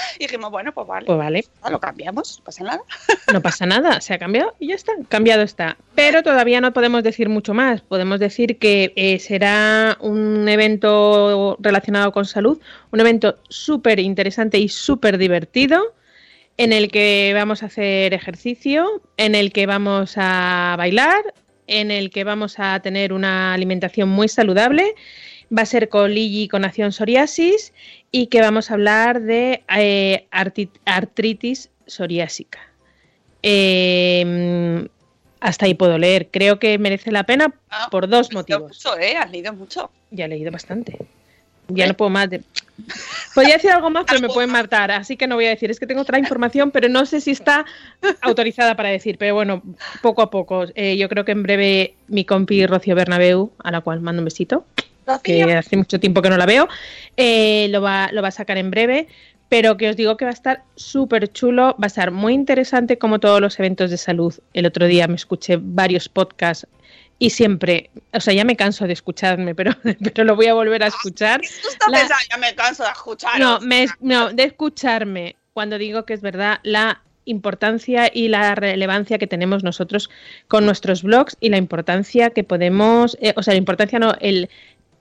y 0.18 0.24
dijimos, 0.24 0.50
bueno, 0.50 0.72
pues 0.72 0.86
vale, 0.86 1.06
Pues 1.06 1.18
vale, 1.18 1.44
lo 1.70 1.80
cambiamos, 1.80 2.38
no 2.38 2.44
pasa 2.44 2.64
nada. 2.64 2.82
no 3.32 3.40
pasa 3.40 3.66
nada, 3.66 4.00
se 4.00 4.14
ha 4.14 4.18
cambiado 4.18 4.54
y 4.58 4.68
ya 4.68 4.74
está, 4.74 4.92
cambiado 5.08 5.42
está. 5.42 5.76
Pero 5.94 6.22
todavía 6.22 6.60
no 6.60 6.72
podemos 6.72 7.02
decir 7.02 7.28
mucho 7.28 7.54
más. 7.54 7.80
Podemos 7.80 8.20
decir 8.20 8.58
que 8.58 8.92
eh, 8.96 9.18
será 9.18 9.96
un 10.00 10.48
evento 10.48 11.56
relacionado 11.60 12.12
con 12.12 12.24
salud, 12.24 12.60
un 12.90 13.00
evento 13.00 13.38
súper 13.48 14.00
interesante 14.00 14.58
y 14.58 14.68
súper 14.68 15.18
divertido, 15.18 15.94
en 16.56 16.72
el 16.72 16.90
que 16.90 17.32
vamos 17.34 17.62
a 17.62 17.66
hacer 17.66 18.12
ejercicio, 18.14 19.02
en 19.16 19.34
el 19.34 19.52
que 19.52 19.66
vamos 19.66 20.14
a 20.16 20.74
bailar, 20.76 21.34
en 21.66 21.90
el 21.90 22.10
que 22.10 22.24
vamos 22.24 22.58
a 22.58 22.80
tener 22.80 23.12
una 23.12 23.54
alimentación 23.54 24.08
muy 24.08 24.28
saludable. 24.28 24.94
Va 25.56 25.62
a 25.62 25.66
ser 25.66 25.88
con 25.88 26.12
Ligi 26.14 26.46
con 26.48 26.64
acción 26.64 26.92
psoriasis 26.92 27.72
y 28.12 28.26
que 28.26 28.40
vamos 28.40 28.70
a 28.70 28.74
hablar 28.74 29.20
de 29.22 29.62
eh, 29.76 30.26
artritis 30.84 31.70
psoriásica. 31.86 32.58
Eh, 33.42 34.88
hasta 35.40 35.66
ahí 35.66 35.74
puedo 35.74 35.96
leer. 35.98 36.28
Creo 36.30 36.58
que 36.58 36.78
merece 36.78 37.10
la 37.12 37.24
pena 37.24 37.54
Ah, 37.70 37.88
por 37.90 38.08
dos 38.08 38.26
Has 38.28 38.28
leído 38.28 38.40
motivos. 38.60 38.62
mucho, 38.68 38.98
¿eh? 38.98 39.16
Has 39.16 39.30
leído 39.30 39.52
mucho. 39.52 39.90
Ya 40.10 40.26
he 40.26 40.28
leído 40.28 40.50
bastante. 40.50 40.98
Ya 41.68 41.86
no 41.86 41.94
puedo 41.94 42.10
más. 42.10 42.28
de- 42.28 42.42
Podría 43.34 43.54
decir 43.54 43.70
algo 43.70 43.90
más, 43.90 44.04
pero 44.08 44.20
me 44.20 44.28
pueden 44.28 44.50
matar, 44.50 44.90
así 44.90 45.16
que 45.16 45.26
no 45.26 45.36
voy 45.36 45.46
a 45.46 45.50
decir. 45.50 45.70
Es 45.70 45.78
que 45.78 45.86
tengo 45.86 46.00
otra 46.02 46.18
información, 46.18 46.70
pero 46.72 46.88
no 46.88 47.06
sé 47.06 47.20
si 47.20 47.30
está 47.30 47.64
autorizada 48.22 48.74
para 48.76 48.88
decir. 48.90 49.16
Pero 49.18 49.34
bueno, 49.34 49.62
poco 50.02 50.20
a 50.22 50.30
poco. 50.30 50.64
Eh, 50.74 50.96
yo 50.96 51.08
creo 51.08 51.24
que 51.24 51.32
en 51.32 51.42
breve 51.42 51.94
mi 52.08 52.24
compi 52.24 52.66
Rocío 52.66 52.94
Bernabeu, 52.96 53.52
a 53.62 53.70
la 53.70 53.80
cual 53.80 54.00
mando 54.00 54.20
un 54.20 54.24
besito, 54.26 54.66
que 55.22 55.42
hace 55.54 55.76
mucho 55.76 55.98
tiempo 56.00 56.22
que 56.22 56.30
no 56.30 56.36
la 56.36 56.46
veo, 56.46 56.68
eh, 57.16 57.68
lo, 57.70 57.82
va, 57.82 58.10
lo 58.12 58.22
va 58.22 58.28
a 58.28 58.32
sacar 58.32 58.58
en 58.58 58.70
breve. 58.70 59.08
Pero 59.48 59.76
que 59.76 59.88
os 59.88 59.96
digo 59.96 60.16
que 60.16 60.24
va 60.24 60.30
a 60.30 60.34
estar 60.34 60.62
súper 60.76 61.32
chulo, 61.32 61.72
va 61.72 61.84
a 61.84 61.86
estar 61.88 62.12
muy 62.12 62.34
interesante 62.34 62.98
como 62.98 63.18
todos 63.18 63.40
los 63.40 63.58
eventos 63.58 63.90
de 63.90 63.96
salud. 63.96 64.32
El 64.54 64.64
otro 64.64 64.86
día 64.86 65.08
me 65.08 65.16
escuché 65.16 65.58
varios 65.60 66.08
podcasts 66.08 66.68
y 67.18 67.30
siempre, 67.30 67.90
o 68.12 68.20
sea, 68.20 68.32
ya 68.32 68.44
me 68.44 68.54
canso 68.54 68.86
de 68.86 68.92
escucharme, 68.92 69.54
pero, 69.56 69.72
pero 70.04 70.22
lo 70.22 70.36
voy 70.36 70.46
a 70.46 70.54
volver 70.54 70.84
a 70.84 70.86
escuchar. 70.86 71.40
tú 71.40 71.68
estás 71.68 71.88
la- 71.90 71.98
pensando, 71.98 72.24
ya 72.30 72.36
me 72.38 72.54
canso 72.54 72.84
de 72.84 72.90
escuchar. 72.90 73.40
No, 73.40 73.58
me, 73.60 73.86
no, 73.98 74.32
de 74.32 74.44
escucharme 74.44 75.34
cuando 75.52 75.78
digo 75.78 76.04
que 76.04 76.14
es 76.14 76.20
verdad 76.22 76.60
la 76.62 77.02
importancia 77.24 78.10
y 78.12 78.28
la 78.28 78.54
relevancia 78.54 79.18
que 79.18 79.26
tenemos 79.26 79.62
nosotros 79.62 80.10
con 80.48 80.64
nuestros 80.64 81.02
blogs 81.02 81.36
y 81.40 81.48
la 81.50 81.58
importancia 81.58 82.30
que 82.30 82.44
podemos, 82.44 83.16
eh, 83.20 83.34
o 83.36 83.42
sea, 83.42 83.54
la 83.54 83.58
importancia 83.58 83.98
no, 83.98 84.14
el, 84.20 84.48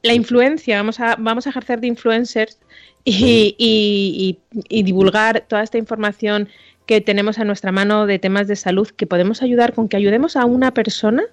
la 0.03 0.13
influencia, 0.13 0.77
vamos 0.77 0.99
a, 0.99 1.15
vamos 1.17 1.45
a 1.45 1.49
ejercer 1.49 1.79
de 1.81 1.87
influencers 1.87 2.57
y, 3.03 3.55
y- 3.57 4.37
y- 4.57 4.79
y 4.79 4.83
divulgar 4.83 5.45
toda 5.47 5.63
esta 5.63 5.77
información 5.77 6.47
que 6.85 7.01
tenemos 7.01 7.37
a 7.39 7.43
nuestra 7.43 7.71
mano 7.71 8.05
de 8.05 8.17
temas 8.19 8.47
de 8.47 8.55
salud 8.55 8.87
que 8.89 9.05
podemos 9.07 9.41
ayudar 9.41 9.73
con 9.73 9.87
que 9.89 9.97
ayudemos 9.97 10.35
a 10.35 10.45
una 10.45 10.73
persona, 10.73 11.23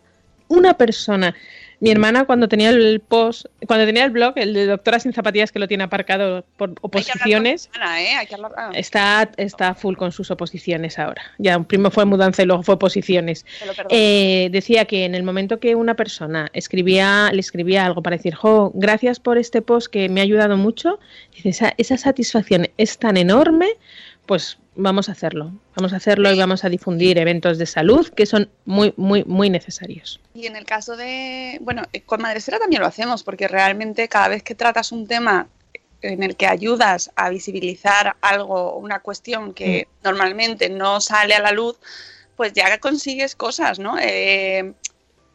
una 0.48 0.74
persona. 0.76 1.34
Mi 1.80 1.90
hermana 1.90 2.24
cuando 2.24 2.48
tenía 2.48 2.70
el 2.70 3.00
post, 3.00 3.46
cuando 3.66 3.84
tenía 3.84 4.04
el 4.04 4.10
blog, 4.10 4.32
el 4.36 4.54
de 4.54 4.66
Doctora 4.66 4.98
sin 4.98 5.12
zapatillas 5.12 5.52
que 5.52 5.58
lo 5.58 5.68
tiene 5.68 5.84
aparcado 5.84 6.44
por 6.56 6.70
Hay 6.70 6.74
que 6.74 6.80
hablar 6.80 6.80
con 6.80 6.88
oposiciones, 6.90 7.70
¿eh? 7.74 8.14
Hay 8.16 8.26
que 8.26 8.34
hablar- 8.34 8.52
ah, 8.56 8.70
está, 8.74 9.30
está 9.36 9.74
full 9.74 9.94
con 9.96 10.10
sus 10.12 10.30
oposiciones 10.30 10.98
ahora. 10.98 11.22
Ya 11.38 11.58
primo 11.60 11.90
fue 11.90 12.04
mudanza 12.06 12.42
y 12.42 12.46
luego 12.46 12.62
fue 12.62 12.76
oposiciones. 12.76 13.44
Eh, 13.90 14.48
decía 14.52 14.86
que 14.86 15.04
en 15.04 15.14
el 15.14 15.22
momento 15.22 15.60
que 15.60 15.74
una 15.74 15.94
persona 15.94 16.48
escribía, 16.54 17.30
le 17.32 17.40
escribía 17.40 17.84
algo 17.84 18.02
para 18.02 18.16
decir, 18.16 18.34
jo, 18.34 18.72
gracias 18.74 19.20
por 19.20 19.36
este 19.36 19.60
post 19.60 19.88
que 19.88 20.08
me 20.08 20.20
ha 20.20 20.24
ayudado 20.24 20.56
mucho, 20.56 20.98
dice, 21.34 21.50
esa, 21.50 21.74
esa 21.76 21.96
satisfacción 21.98 22.68
es 22.78 22.98
tan 22.98 23.16
enorme, 23.16 23.68
pues 24.26 24.58
vamos 24.74 25.08
a 25.08 25.12
hacerlo. 25.12 25.52
Vamos 25.74 25.92
a 25.92 25.96
hacerlo 25.96 26.32
y 26.32 26.38
vamos 26.38 26.64
a 26.64 26.68
difundir 26.68 27.18
eventos 27.18 27.58
de 27.58 27.66
salud 27.66 28.08
que 28.08 28.26
son 28.26 28.50
muy, 28.64 28.92
muy, 28.96 29.24
muy 29.24 29.50
necesarios. 29.50 30.20
Y 30.34 30.46
en 30.46 30.56
el 30.56 30.64
caso 30.64 30.96
de, 30.96 31.58
bueno, 31.62 31.82
eh, 31.92 32.02
con 32.02 32.20
Madresfera 32.20 32.58
también 32.58 32.82
lo 32.82 32.88
hacemos, 32.88 33.22
porque 33.22 33.48
realmente 33.48 34.08
cada 34.08 34.28
vez 34.28 34.42
que 34.42 34.54
tratas 34.54 34.92
un 34.92 35.06
tema 35.06 35.48
en 36.02 36.22
el 36.22 36.36
que 36.36 36.46
ayudas 36.46 37.10
a 37.16 37.30
visibilizar 37.30 38.16
algo, 38.20 38.76
una 38.76 39.00
cuestión 39.00 39.54
que 39.54 39.88
normalmente 40.04 40.68
no 40.68 41.00
sale 41.00 41.34
a 41.34 41.40
la 41.40 41.52
luz, 41.52 41.78
pues 42.36 42.52
ya 42.52 42.78
consigues 42.78 43.34
cosas, 43.34 43.78
¿no? 43.78 43.96
Eh, 43.98 44.74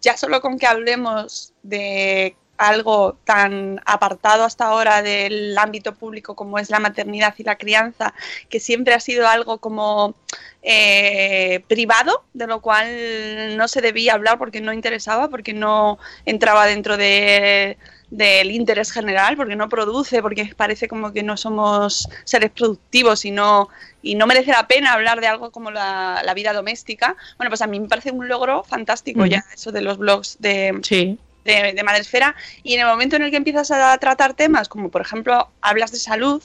ya 0.01 0.17
solo 0.17 0.41
con 0.41 0.57
que 0.57 0.67
hablemos 0.67 1.53
de 1.63 2.35
algo 2.61 3.17
tan 3.25 3.81
apartado 3.85 4.43
hasta 4.43 4.65
ahora 4.65 5.01
del 5.01 5.57
ámbito 5.57 5.95
público 5.95 6.35
como 6.35 6.59
es 6.59 6.69
la 6.69 6.79
maternidad 6.79 7.33
y 7.37 7.43
la 7.43 7.57
crianza, 7.57 8.13
que 8.49 8.59
siempre 8.59 8.93
ha 8.93 8.99
sido 8.99 9.27
algo 9.27 9.57
como 9.57 10.13
eh, 10.61 11.63
privado, 11.67 12.23
de 12.33 12.45
lo 12.45 12.61
cual 12.61 13.57
no 13.57 13.67
se 13.67 13.81
debía 13.81 14.13
hablar 14.13 14.37
porque 14.37 14.61
no 14.61 14.73
interesaba, 14.73 15.27
porque 15.27 15.53
no 15.53 15.97
entraba 16.25 16.67
dentro 16.67 16.97
de, 16.97 17.77
del 18.11 18.51
interés 18.51 18.91
general, 18.91 19.35
porque 19.37 19.55
no 19.55 19.67
produce, 19.67 20.21
porque 20.21 20.53
parece 20.55 20.87
como 20.87 21.13
que 21.13 21.23
no 21.23 21.37
somos 21.37 22.09
seres 22.25 22.51
productivos 22.51 23.25
y 23.25 23.31
no, 23.31 23.69
y 24.03 24.13
no 24.13 24.27
merece 24.27 24.51
la 24.51 24.67
pena 24.67 24.93
hablar 24.93 25.19
de 25.19 25.27
algo 25.27 25.49
como 25.49 25.71
la, 25.71 26.21
la 26.23 26.33
vida 26.35 26.53
doméstica. 26.53 27.15
Bueno, 27.37 27.49
pues 27.49 27.63
a 27.63 27.67
mí 27.67 27.79
me 27.79 27.87
parece 27.87 28.11
un 28.11 28.27
logro 28.27 28.63
fantástico 28.63 29.21
Ujú. 29.21 29.29
ya 29.29 29.43
eso 29.51 29.71
de 29.71 29.81
los 29.81 29.97
blogs 29.97 30.37
de, 30.39 30.79
Sí. 30.83 31.17
De, 31.45 31.73
de 31.73 31.83
Madresfera 31.83 32.35
y 32.63 32.73
en 32.75 32.81
el 32.81 32.87
momento 32.87 33.15
en 33.15 33.23
el 33.23 33.31
que 33.31 33.37
empiezas 33.37 33.71
a 33.71 33.97
tratar 33.97 34.33
temas 34.33 34.69
como 34.69 34.89
por 34.89 35.01
ejemplo 35.01 35.49
hablas 35.61 35.91
de 35.91 35.99
salud, 35.99 36.41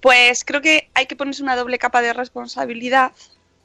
pues 0.00 0.44
creo 0.44 0.60
que 0.60 0.88
hay 0.94 1.06
que 1.06 1.16
ponerse 1.16 1.42
una 1.42 1.56
doble 1.56 1.78
capa 1.78 2.02
de 2.02 2.12
responsabilidad 2.12 3.12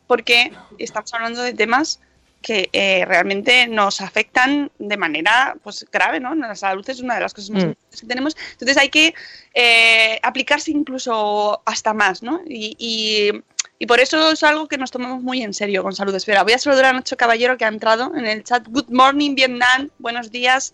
porque 0.07 0.51
estamos 0.77 1.13
hablando 1.13 1.41
de 1.41 1.53
temas 1.53 1.99
que 2.41 2.69
eh, 2.71 3.03
realmente 3.05 3.67
nos 3.67 3.99
afectan 3.99 4.71
de 4.77 4.95
manera 4.95 5.57
pues 5.63 5.85
grave, 5.91 6.19
¿no? 6.19 6.33
La 6.35 6.55
salud 6.55 6.87
es 6.87 6.99
una 7.01 7.15
de 7.15 7.21
las 7.21 7.33
cosas 7.33 7.49
más 7.49 7.63
Mm. 7.63 7.67
importantes 7.69 8.01
que 8.01 8.07
tenemos. 8.07 8.37
Entonces 8.51 8.77
hay 8.77 8.89
que 8.89 9.13
eh, 9.55 10.19
aplicarse 10.21 10.71
incluso 10.71 11.61
hasta 11.65 11.93
más, 11.95 12.21
¿no? 12.21 12.41
Y, 12.47 12.75
y- 12.77 13.43
y 13.79 13.85
por 13.85 13.99
eso 13.99 14.31
es 14.31 14.43
algo 14.43 14.67
que 14.67 14.77
nos 14.77 14.91
tomamos 14.91 15.21
muy 15.21 15.41
en 15.43 15.53
serio 15.53 15.83
con 15.83 15.93
Salud 15.93 16.15
Esfera. 16.15 16.43
Voy 16.43 16.53
a 16.53 16.59
saludar 16.59 16.85
a 16.85 16.93
Nacho 16.93 17.17
Caballero 17.17 17.57
que 17.57 17.65
ha 17.65 17.67
entrado 17.67 18.11
en 18.15 18.25
el 18.25 18.43
chat. 18.43 18.65
Good 18.67 18.89
morning, 18.89 19.35
Vietnam. 19.35 19.89
Buenos 19.99 20.31
días. 20.31 20.73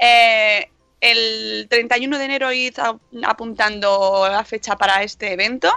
Eh, 0.00 0.68
el 1.00 1.68
31 1.68 2.18
de 2.18 2.24
enero 2.24 2.52
id 2.52 2.74
apuntando 3.24 4.26
la 4.30 4.44
fecha 4.44 4.76
para 4.76 5.02
este 5.02 5.32
evento 5.32 5.70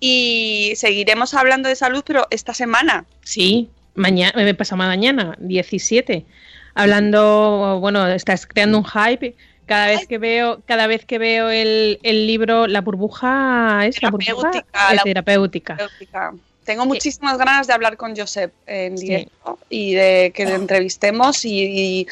y 0.00 0.72
seguiremos 0.76 1.34
hablando 1.34 1.68
de 1.68 1.76
salud, 1.76 2.02
pero 2.04 2.26
esta 2.30 2.52
semana. 2.52 3.06
Sí, 3.22 3.70
mañana, 3.94 4.32
me 4.34 4.54
pasa 4.54 4.76
mañana, 4.76 5.36
17. 5.38 6.26
Hablando, 6.74 7.78
bueno, 7.80 8.06
estás 8.08 8.46
creando 8.46 8.78
un 8.78 8.84
hype. 8.84 9.36
Cada 9.68 9.86
vez 9.88 10.06
que 10.08 10.18
veo, 10.18 10.60
cada 10.66 10.86
vez 10.88 11.04
que 11.04 11.18
veo 11.18 11.50
el, 11.50 12.00
el 12.02 12.26
libro, 12.26 12.66
la 12.66 12.80
burbuja 12.80 13.86
es 13.86 14.02
la 14.02 14.10
burbuja 14.10 14.50
Terapéutica, 14.50 14.88
es 14.90 14.96
la- 14.96 15.02
terapéutica. 15.02 15.76
terapéutica. 15.76 16.34
Tengo 16.64 16.84
muchísimas 16.86 17.38
ganas 17.38 17.66
de 17.66 17.72
hablar 17.72 17.96
con 17.96 18.16
Josep 18.16 18.52
en 18.66 18.98
Sí. 18.98 19.06
directo 19.06 19.58
y 19.70 19.94
de 19.94 20.32
que 20.34 20.44
le 20.44 20.54
entrevistemos 20.54 21.44
y, 21.44 21.50
y 21.64 22.06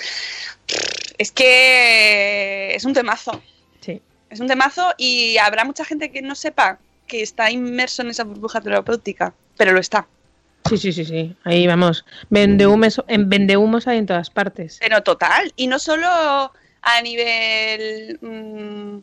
es 1.19 1.31
que 1.33 2.75
es 2.75 2.85
un 2.85 2.93
temazo. 2.95 3.41
Sí. 3.81 4.01
Es 4.31 4.41
un 4.41 4.47
temazo 4.47 4.93
y 4.97 5.37
habrá 5.39 5.65
mucha 5.65 5.85
gente 5.85 6.11
que 6.11 6.23
no 6.23 6.35
sepa 6.35 6.79
que 7.07 7.23
está 7.23 7.51
inmerso 7.51 8.03
en 8.03 8.11
esa 8.11 8.25
burbuja 8.25 8.61
terapéutica, 8.61 9.33
pero 9.57 9.73
lo 9.73 9.81
está. 9.81 10.07
Sí, 10.69 10.77
sí, 10.79 10.93
sí, 10.93 11.05
sí. 11.05 11.37
Ahí 11.45 11.67
vamos. 11.67 12.05
Vendehumos, 12.29 13.01
en 13.07 13.29
vendehumos 13.29 13.87
hay 13.87 13.99
en 13.99 14.07
todas 14.07 14.31
partes. 14.31 14.79
Pero 14.81 15.03
total, 15.03 15.53
y 15.55 15.69
no 15.69 15.79
solo 15.79 16.53
a 16.87 17.03
nivel 17.03 18.19
mm, 18.23 18.99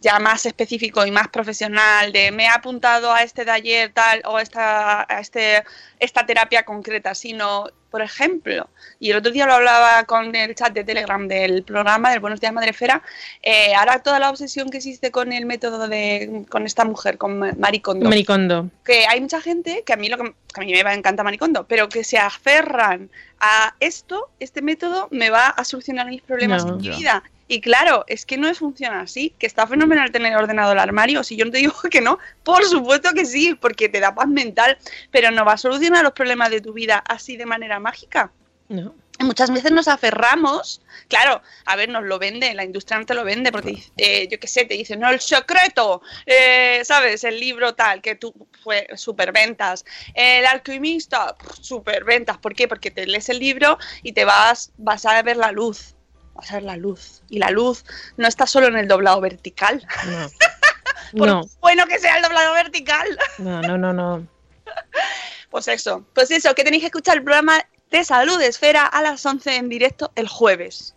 ya 0.00 0.18
más 0.18 0.44
específico 0.44 1.06
y 1.06 1.10
más 1.10 1.28
profesional 1.28 2.12
de 2.12 2.30
me 2.30 2.44
he 2.44 2.48
apuntado 2.48 3.10
a 3.10 3.22
este 3.22 3.46
taller 3.46 3.92
tal 3.92 4.20
o 4.26 4.38
esta, 4.38 5.06
a 5.08 5.20
este, 5.20 5.64
esta 5.98 6.26
terapia 6.26 6.64
concreta, 6.64 7.14
sino, 7.14 7.66
por 7.92 8.00
ejemplo, 8.02 8.68
y 8.98 9.10
el 9.10 9.18
otro 9.18 9.30
día 9.30 9.46
lo 9.46 9.52
hablaba 9.52 10.04
con 10.04 10.34
el 10.34 10.54
chat 10.54 10.72
de 10.72 10.82
Telegram 10.82 11.28
del 11.28 11.62
programa 11.62 12.10
del 12.10 12.20
Buenos 12.20 12.40
Días 12.40 12.52
Madrefera, 12.54 13.02
eh, 13.42 13.74
ahora 13.74 14.02
toda 14.02 14.18
la 14.18 14.30
obsesión 14.30 14.70
que 14.70 14.78
existe 14.78 15.10
con 15.10 15.30
el 15.30 15.44
método 15.44 15.86
de, 15.88 16.44
con 16.48 16.64
esta 16.64 16.86
mujer, 16.86 17.18
con 17.18 17.38
Maricondo 17.60 18.08
Maricondo. 18.08 18.70
que 18.82 19.06
hay 19.06 19.20
mucha 19.20 19.42
gente 19.42 19.82
que 19.84 19.92
a 19.92 19.96
mí 19.96 20.08
lo 20.08 20.16
que, 20.16 20.32
que 20.54 20.60
a 20.62 20.64
mí 20.64 20.72
me 20.82 20.94
encanta 20.94 21.22
Maricondo, 21.22 21.66
pero 21.68 21.88
que 21.90 22.02
se 22.02 22.16
aferran 22.18 23.10
a 23.40 23.74
esto, 23.78 24.30
este 24.40 24.62
método 24.62 25.08
me 25.10 25.28
va 25.28 25.48
a 25.48 25.64
solucionar 25.64 26.06
mis 26.06 26.22
problemas 26.22 26.64
No. 26.64 26.72
en 26.72 26.76
mi 26.78 26.88
vida. 26.88 27.22
Y 27.48 27.60
claro, 27.60 28.04
es 28.06 28.24
que 28.24 28.38
no 28.38 28.54
funciona 28.54 29.00
así, 29.00 29.34
que 29.38 29.46
está 29.46 29.66
fenomenal 29.66 30.10
tener 30.10 30.34
ordenado 30.34 30.72
el 30.72 30.78
armario, 30.78 31.22
si 31.22 31.36
yo 31.36 31.44
no 31.44 31.50
te 31.50 31.58
digo 31.58 31.74
que 31.90 32.00
no, 32.00 32.18
por 32.44 32.64
supuesto 32.64 33.12
que 33.12 33.26
sí, 33.26 33.54
porque 33.60 33.90
te 33.90 34.00
da 34.00 34.14
paz 34.14 34.26
mental, 34.28 34.78
pero 35.10 35.30
no 35.30 35.44
va 35.44 35.52
a 35.52 35.56
solucionar 35.58 36.02
los 36.02 36.14
problemas 36.14 36.48
de 36.48 36.62
tu 36.62 36.72
vida 36.72 37.04
así 37.06 37.36
de 37.36 37.44
manera 37.44 37.78
mágica. 37.82 38.32
No. 38.68 38.94
Muchas 39.18 39.52
veces 39.52 39.70
nos 39.70 39.86
aferramos, 39.86 40.80
claro, 41.08 41.42
a 41.66 41.76
ver, 41.76 41.88
nos 41.90 42.02
lo 42.02 42.18
vende, 42.18 42.52
la 42.54 42.64
industria 42.64 42.98
no 42.98 43.06
te 43.06 43.14
lo 43.14 43.22
vende, 43.24 43.52
porque 43.52 43.80
eh, 43.96 44.26
yo 44.28 44.40
qué 44.40 44.48
sé, 44.48 44.64
te 44.64 44.74
dice, 44.74 44.96
no, 44.96 45.10
el 45.10 45.20
secreto, 45.20 46.02
eh, 46.26 46.82
¿sabes? 46.84 47.22
El 47.22 47.38
libro 47.38 47.74
tal, 47.74 48.00
que 48.02 48.16
tú 48.16 48.34
fue 48.64 48.88
superventas, 48.96 49.84
el 50.14 50.44
alquimista, 50.46 51.36
superventas, 51.60 52.38
¿por 52.38 52.54
qué? 52.54 52.66
Porque 52.66 52.90
te 52.90 53.06
lees 53.06 53.28
el 53.28 53.38
libro 53.38 53.78
y 54.02 54.12
te 54.12 54.24
vas, 54.24 54.72
vas 54.78 55.04
a 55.06 55.22
ver 55.22 55.36
la 55.36 55.52
luz, 55.52 55.94
vas 56.34 56.50
a 56.50 56.54
ver 56.54 56.64
la 56.64 56.76
luz, 56.76 57.22
y 57.28 57.38
la 57.38 57.50
luz 57.50 57.84
no 58.16 58.26
está 58.26 58.46
solo 58.46 58.66
en 58.66 58.76
el 58.76 58.88
doblado 58.88 59.20
vertical, 59.20 59.86
No. 60.06 60.30
por 61.18 61.28
No, 61.28 61.42
bueno 61.60 61.86
que 61.86 61.98
sea 61.98 62.16
el 62.16 62.22
doblado 62.22 62.54
vertical. 62.54 63.06
no, 63.38 63.60
no, 63.62 63.78
no, 63.78 63.92
no. 63.92 64.26
Pues 65.52 65.68
eso, 65.68 66.02
pues 66.14 66.30
eso, 66.30 66.54
que 66.54 66.64
tenéis 66.64 66.82
que 66.82 66.86
escuchar 66.86 67.18
el 67.18 67.24
programa 67.24 67.60
de 67.90 68.02
Salud 68.04 68.40
Esfera 68.40 68.86
a 68.86 69.02
las 69.02 69.24
11 69.24 69.56
en 69.56 69.68
directo 69.68 70.10
el 70.16 70.26
jueves. 70.26 70.94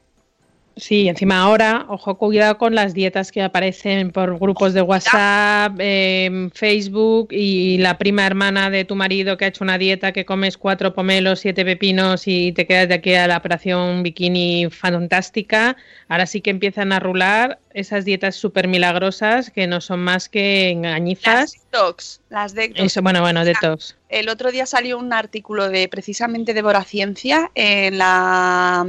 Sí, 0.78 1.10
encima 1.10 1.42
ahora, 1.42 1.86
ojo, 1.90 2.18
cuidado 2.18 2.58
con 2.58 2.74
las 2.74 2.94
dietas 2.94 3.34
que 3.34 3.42
aparecen 3.42 4.12
por 4.12 4.40
grupos 4.40 4.74
de 4.74 4.82
WhatsApp, 4.82 5.76
em, 5.80 6.50
Facebook 6.52 7.30
y 7.32 7.78
la 7.80 7.98
prima 7.98 8.26
hermana 8.26 8.70
de 8.70 8.86
tu 8.86 8.96
marido 8.96 9.36
que 9.36 9.46
ha 9.46 9.48
hecho 9.50 9.64
una 9.66 9.78
dieta 9.78 10.14
que 10.14 10.26
comes 10.26 10.58
cuatro 10.58 10.94
pomelos, 10.94 11.42
siete 11.42 11.66
pepinos 11.66 12.26
y 12.26 12.54
te 12.54 12.66
quedas 12.66 12.88
de 12.88 12.96
aquí 12.96 13.14
a 13.14 13.28
la 13.28 13.38
operación 13.38 14.04
bikini 14.04 14.70
fantástica. 14.70 15.76
Ahora 16.08 16.26
sí 16.26 16.40
que 16.40 16.50
empiezan 16.50 16.94
a 16.94 17.00
rular 17.00 17.60
esas 17.76 18.06
dietas 18.06 18.36
súper 18.38 18.70
milagrosas 18.70 19.50
que 19.52 19.68
no 19.68 19.82
son 19.82 20.00
más 20.00 20.30
que 20.30 20.64
Las 20.64 20.72
engañifas. 20.72 21.54
detox, 21.54 22.22
las 22.30 22.54
detox. 22.54 22.80
Eso, 22.80 23.02
bueno, 23.02 23.20
bueno, 23.20 23.44
detox. 23.44 23.98
El 24.08 24.30
otro 24.30 24.50
día 24.52 24.66
salió 24.66 24.98
un 24.98 25.12
artículo 25.12 25.68
de 25.68 25.90
precisamente 25.90 26.54
de 26.54 26.62
Boraciencia 26.62 27.52
en 27.54 27.98
la 27.98 28.88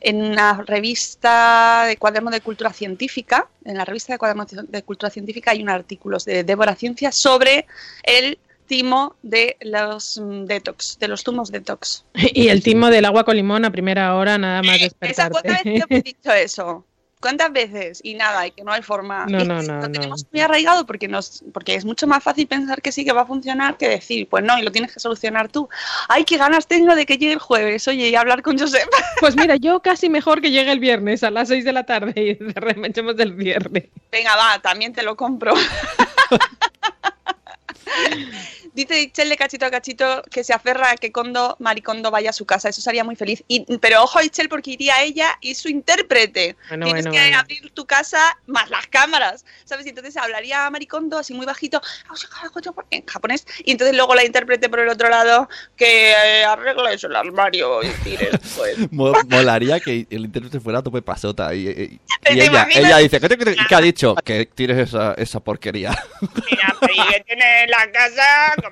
en 0.00 0.22
una 0.22 0.62
revista 0.64 1.84
de 1.88 1.96
cuaderno 1.96 2.30
de 2.30 2.40
cultura 2.40 2.72
científica. 2.72 3.48
En 3.64 3.76
la 3.76 3.84
revista 3.84 4.12
de 4.12 4.18
cuaderno 4.18 4.46
de 4.46 4.82
cultura 4.84 5.10
científica 5.10 5.50
hay 5.50 5.62
un 5.62 5.68
artículo 5.68 6.18
de, 6.24 6.44
de 6.44 6.54
Boraciencia 6.54 7.10
sobre 7.10 7.66
el 8.04 8.38
timo 8.68 9.16
de 9.22 9.56
los 9.62 10.18
mm, 10.18 10.44
detox, 10.44 10.98
de 11.00 11.08
los 11.08 11.24
zumos 11.24 11.50
detox. 11.50 12.04
Y 12.14 12.48
el 12.48 12.62
timo 12.62 12.88
del 12.88 13.04
agua 13.04 13.24
con 13.24 13.36
limón 13.36 13.64
a 13.64 13.72
primera 13.72 14.14
hora, 14.14 14.38
nada 14.38 14.62
más 14.62 14.80
Esa, 15.00 15.28
¿Cuántas 15.28 15.64
veces 15.64 15.64
despertarte. 15.64 15.86
te 15.88 15.96
he 15.96 16.02
dicho 16.02 16.32
eso? 16.32 16.84
¿Cuántas 17.20 17.50
veces? 17.50 18.00
Y 18.04 18.14
nada, 18.14 18.46
y 18.46 18.50
que 18.50 18.62
no 18.62 18.72
hay 18.72 18.82
forma. 18.82 19.24
No, 19.26 19.38
no, 19.38 19.56
lo 19.56 19.62
no, 19.62 19.80
no. 19.80 19.90
tenemos 19.90 20.26
muy 20.30 20.42
arraigado 20.42 20.84
porque, 20.84 21.08
nos, 21.08 21.42
porque 21.52 21.74
es 21.74 21.84
mucho 21.84 22.06
más 22.06 22.22
fácil 22.22 22.46
pensar 22.46 22.82
que 22.82 22.92
sí 22.92 23.06
que 23.06 23.12
va 23.12 23.22
a 23.22 23.26
funcionar 23.26 23.78
que 23.78 23.88
decir, 23.88 24.28
pues 24.28 24.44
no, 24.44 24.58
y 24.58 24.62
lo 24.62 24.70
tienes 24.70 24.92
que 24.92 25.00
solucionar 25.00 25.48
tú. 25.48 25.68
Ay, 26.08 26.24
qué 26.24 26.36
ganas 26.36 26.66
tengo 26.66 26.94
de 26.94 27.06
que 27.06 27.16
llegue 27.16 27.32
el 27.32 27.38
jueves, 27.38 27.88
oye, 27.88 28.10
y 28.10 28.14
hablar 28.14 28.42
con 28.42 28.58
Josep. 28.58 28.88
Pues 29.20 29.34
mira, 29.34 29.56
yo 29.56 29.80
casi 29.80 30.10
mejor 30.10 30.42
que 30.42 30.50
llegue 30.50 30.70
el 30.70 30.78
viernes 30.78 31.24
a 31.24 31.30
las 31.30 31.48
6 31.48 31.64
de 31.64 31.72
la 31.72 31.84
tarde 31.84 32.12
y 32.16 32.34
remechemos 32.54 33.16
del 33.16 33.32
viernes. 33.32 33.84
Venga, 34.12 34.36
va, 34.36 34.58
también 34.60 34.92
te 34.92 35.02
lo 35.02 35.16
compro. 35.16 35.54
Dice 38.76 39.00
Itchel 39.00 39.30
de 39.30 39.36
cachito 39.38 39.64
a 39.64 39.70
cachito 39.70 40.22
que 40.30 40.44
se 40.44 40.52
aferra 40.52 40.90
a 40.90 40.96
que 40.96 41.10
Kondo, 41.10 41.56
Maricondo 41.60 42.10
vaya 42.10 42.30
a 42.30 42.32
su 42.34 42.44
casa. 42.44 42.68
Eso 42.68 42.82
sería 42.82 43.02
muy 43.04 43.16
feliz. 43.16 43.42
Y, 43.48 43.64
pero 43.78 44.02
ojo, 44.02 44.20
Itchel, 44.20 44.48
porque 44.50 44.72
iría 44.72 45.02
ella 45.02 45.36
y 45.40 45.54
su 45.54 45.68
intérprete. 45.68 46.56
Bueno, 46.68 46.84
Tienes 46.84 47.04
bueno, 47.06 47.16
que 47.18 47.22
bueno. 47.24 47.38
abrir 47.38 47.70
tu 47.72 47.86
casa 47.86 48.38
más 48.46 48.68
las 48.68 48.86
cámaras, 48.88 49.46
¿sabes? 49.64 49.86
Y 49.86 49.88
entonces 49.88 50.16
hablaría 50.18 50.66
a 50.66 50.70
Maricondo 50.70 51.16
así 51.18 51.32
muy 51.32 51.46
bajito 51.46 51.80
en 52.90 53.06
japonés. 53.06 53.46
Y 53.64 53.72
entonces 53.72 53.96
luego 53.96 54.14
la 54.14 54.24
intérprete 54.24 54.68
por 54.68 54.80
el 54.80 54.88
otro 54.88 55.08
lado 55.08 55.48
que 55.76 56.10
eh, 56.12 56.44
arregles 56.44 57.02
el 57.04 57.16
armario 57.16 57.82
y 57.82 57.88
tires, 58.04 58.30
pues. 58.56 58.92
Mo- 58.92 59.12
Molaría 59.28 59.80
que 59.80 60.06
el 60.10 60.24
intérprete 60.26 60.60
fuera 60.60 60.80
a 60.80 60.82
tope 60.82 61.02
pasota 61.02 61.54
y, 61.54 61.66
y- 61.68 61.70
y 61.70 62.00
¿Te 62.22 62.32
ella, 62.32 62.98
dice, 62.98 63.20
¿qué, 63.20 63.28
te- 63.28 63.38
qué 63.38 63.44
te- 63.44 63.56
qué 63.68 63.74
ha 63.74 63.80
dicho? 63.80 64.14
Que 64.16 64.46
tires 64.46 64.76
esa, 64.88 65.14
esa 65.14 65.40
porquería. 65.40 65.90
Mira, 66.50 66.76
pero 66.80 66.92
y 66.92 67.12
que 67.12 67.20
tiene 67.20 67.66
la 67.68 67.90
casa 67.90 68.54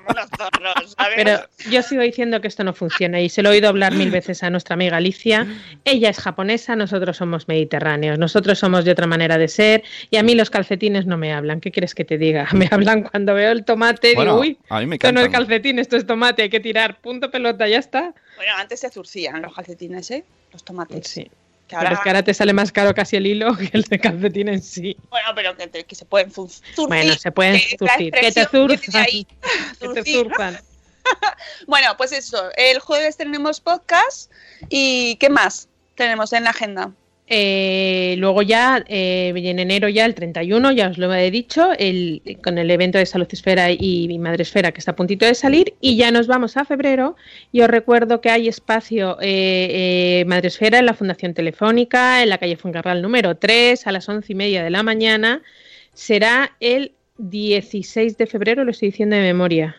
Pero 1.15 1.39
yo 1.69 1.81
sigo 1.81 2.01
diciendo 2.01 2.41
que 2.41 2.47
esto 2.47 2.63
no 2.63 2.73
funciona 2.73 3.21
y 3.21 3.29
se 3.29 3.41
lo 3.41 3.49
he 3.49 3.53
oído 3.53 3.69
hablar 3.69 3.93
mil 3.93 4.11
veces 4.11 4.43
a 4.43 4.49
nuestra 4.49 4.73
amiga 4.73 4.97
Alicia. 4.97 5.47
Ella 5.83 6.09
es 6.09 6.19
japonesa, 6.19 6.75
nosotros 6.75 7.17
somos 7.17 7.47
mediterráneos, 7.47 8.17
nosotros 8.19 8.59
somos 8.59 8.85
de 8.85 8.91
otra 8.91 9.07
manera 9.07 9.37
de 9.37 9.47
ser 9.47 9.83
y 10.09 10.17
a 10.17 10.23
mí 10.23 10.35
los 10.35 10.49
calcetines 10.49 11.05
no 11.05 11.17
me 11.17 11.33
hablan. 11.33 11.61
¿Qué 11.61 11.71
quieres 11.71 11.95
que 11.95 12.05
te 12.05 12.17
diga? 12.17 12.47
Me 12.55 12.69
hablan 12.71 13.03
cuando 13.03 13.33
veo 13.33 13.51
el 13.51 13.65
tomate 13.65 14.11
y 14.11 14.15
Bueno, 14.15 14.31
digo, 14.33 14.41
uy, 14.41 14.57
a 14.69 14.79
mí 14.79 14.85
me 14.85 14.95
esto 14.95 15.11
no 15.11 15.19
es 15.19 15.29
calcetín, 15.29 15.77
esto 15.77 15.97
es 15.97 16.05
tomate, 16.05 16.43
hay 16.43 16.49
que 16.49 16.59
tirar, 16.59 17.01
punto 17.01 17.29
pelota, 17.29 17.67
ya 17.67 17.79
está. 17.79 18.13
Bueno, 18.37 18.53
antes 18.57 18.79
se 18.79 18.89
zurcían 18.89 19.41
los 19.41 19.53
calcetines, 19.53 20.09
¿eh? 20.11 20.23
Los 20.53 20.63
tomates. 20.63 21.07
Sí. 21.07 21.29
Que 21.67 21.75
Pero 21.75 21.79
ahora, 21.79 21.93
es 21.93 21.99
que 22.01 22.09
ahora 22.09 22.23
te 22.23 22.33
sale 22.33 22.53
más 22.53 22.71
caro 22.71 22.93
casi 22.93 23.15
el 23.15 23.25
hilo 23.25 23.55
que 23.57 23.69
el 23.73 23.83
de 23.83 23.99
calcetín 23.99 24.49
en 24.49 24.61
sí. 24.61 24.95
Bueno, 25.09 25.29
pero 25.35 25.57
que, 25.57 25.67
te- 25.67 25.83
que 25.83 25.95
se 25.95 26.05
pueden 26.05 26.31
zurcir. 26.31 26.63
Bueno, 26.87 27.13
se 27.15 27.31
pueden 27.31 27.59
que 27.59 27.77
zurcir. 27.77 28.11
Que 28.13 28.31
te 28.31 28.41
que 28.41 28.45
zurzan. 28.45 29.01
ahí, 29.03 29.25
Que 29.79 29.87
te 29.89 30.11
zurzan. 30.11 30.59
Bueno, 31.67 31.95
pues 31.97 32.11
eso. 32.11 32.49
El 32.57 32.79
jueves 32.79 33.15
tenemos 33.17 33.59
podcast. 33.61 34.31
¿Y 34.69 35.17
qué 35.17 35.29
más 35.29 35.69
tenemos 35.95 36.33
en 36.33 36.45
la 36.45 36.49
agenda? 36.49 36.91
Eh, 37.27 38.15
luego 38.19 38.43
ya, 38.43 38.83
eh, 38.87 39.33
en 39.35 39.57
enero 39.57 39.89
ya, 39.89 40.05
el 40.05 40.13
31, 40.13 40.71
ya 40.73 40.89
os 40.89 40.97
lo 40.99 41.11
he 41.11 41.31
dicho, 41.31 41.69
el, 41.79 42.21
con 42.43 42.59
el 42.59 42.69
evento 42.69 42.99
de 42.99 43.05
Salud 43.07 43.27
Esfera 43.31 43.71
y, 43.71 43.77
y 44.09 44.19
Madre 44.19 44.43
Esfera 44.43 44.71
que 44.71 44.77
está 44.79 44.91
a 44.91 44.95
puntito 44.95 45.25
de 45.25 45.33
salir, 45.33 45.73
y 45.81 45.95
ya 45.95 46.11
nos 46.11 46.27
vamos 46.27 46.55
a 46.55 46.65
febrero. 46.65 47.15
Y 47.51 47.61
os 47.61 47.67
recuerdo 47.67 48.21
que 48.21 48.29
hay 48.29 48.47
espacio 48.47 49.17
eh, 49.21 50.21
eh, 50.21 50.25
Madre 50.27 50.49
Esfera 50.49 50.77
en 50.79 50.85
la 50.85 50.93
Fundación 50.93 51.33
Telefónica, 51.33 52.21
en 52.21 52.29
la 52.29 52.37
calle 52.37 52.57
Fuencarral 52.57 53.01
número 53.01 53.35
3, 53.37 53.87
a 53.87 53.91
las 53.91 54.07
once 54.07 54.33
y 54.33 54.35
media 54.35 54.63
de 54.63 54.69
la 54.69 54.83
mañana. 54.83 55.41
Será 55.93 56.55
el 56.59 56.91
16 57.17 58.17
de 58.17 58.27
febrero, 58.27 58.63
lo 58.63 58.71
estoy 58.71 58.89
diciendo 58.89 59.15
de 59.15 59.23
memoria. 59.23 59.77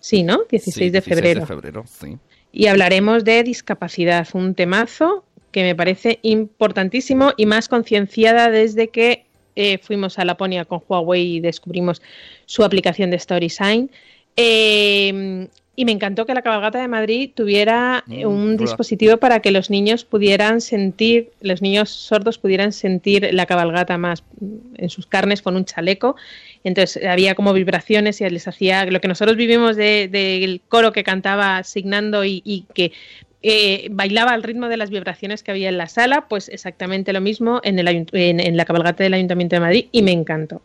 Sí, 0.00 0.22
¿no? 0.22 0.40
16, 0.50 0.74
Sí, 0.74 0.90
de 0.90 1.02
febrero. 1.02 1.40
de 1.40 1.46
febrero, 1.46 1.84
sí. 1.86 2.16
Y 2.52 2.66
hablaremos 2.66 3.22
de 3.22 3.44
discapacidad, 3.44 4.26
un 4.32 4.54
temazo 4.56 5.24
que 5.52 5.62
me 5.62 5.74
parece 5.74 6.18
importantísimo 6.22 7.32
y 7.36 7.46
más 7.46 7.68
concienciada 7.68 8.50
desde 8.50 8.88
que 8.88 9.24
eh, 9.56 9.78
fuimos 9.78 10.18
a 10.18 10.24
Laponia 10.24 10.64
con 10.64 10.80
Huawei 10.88 11.36
y 11.36 11.40
descubrimos 11.40 12.00
su 12.46 12.62
aplicación 12.64 13.10
de 13.10 13.18
StorySign. 13.18 13.90
Eh, 14.36 15.48
y 15.76 15.84
me 15.86 15.92
encantó 15.92 16.26
que 16.26 16.34
la 16.34 16.42
cabalgata 16.42 16.78
de 16.80 16.88
Madrid 16.88 17.30
tuviera 17.34 18.04
Mm, 18.06 18.24
un 18.26 18.48
hola. 18.50 18.56
dispositivo 18.58 19.16
para 19.16 19.40
que 19.40 19.50
los 19.50 19.70
niños 19.70 20.04
pudieran 20.04 20.60
sentir, 20.60 21.30
los 21.40 21.62
niños 21.62 21.88
sordos 21.90 22.38
pudieran 22.38 22.72
sentir 22.72 23.28
la 23.32 23.46
cabalgata 23.46 23.96
más 23.96 24.22
mm, 24.40 24.74
en 24.76 24.90
sus 24.90 25.06
carnes 25.06 25.40
con 25.42 25.56
un 25.56 25.64
chaleco. 25.64 26.16
Entonces 26.64 27.02
había 27.04 27.34
como 27.34 27.52
vibraciones 27.54 28.20
y 28.20 28.28
les 28.28 28.46
hacía 28.46 28.84
lo 28.86 29.00
que 29.00 29.08
nosotros 29.08 29.36
vivimos 29.36 29.74
de- 29.76 30.08
del 30.08 30.60
coro 30.68 30.92
que 30.92 31.02
cantaba 31.02 31.62
signando 31.64 32.24
y, 32.24 32.42
y 32.44 32.66
que 32.74 32.92
eh, 33.42 33.88
bailaba 33.90 34.32
al 34.32 34.42
ritmo 34.42 34.68
de 34.68 34.76
las 34.76 34.90
vibraciones 34.90 35.42
que 35.42 35.50
había 35.50 35.68
en 35.70 35.78
la 35.78 35.88
sala, 35.88 36.26
pues 36.28 36.48
exactamente 36.48 37.12
lo 37.12 37.20
mismo 37.20 37.60
en, 37.64 37.78
el, 37.78 37.88
en, 37.88 38.40
en 38.40 38.56
la 38.56 38.64
cabalgata 38.64 39.02
del 39.04 39.14
Ayuntamiento 39.14 39.56
de 39.56 39.60
Madrid 39.60 39.86
y 39.92 40.02
me 40.02 40.12
encantó. 40.12 40.60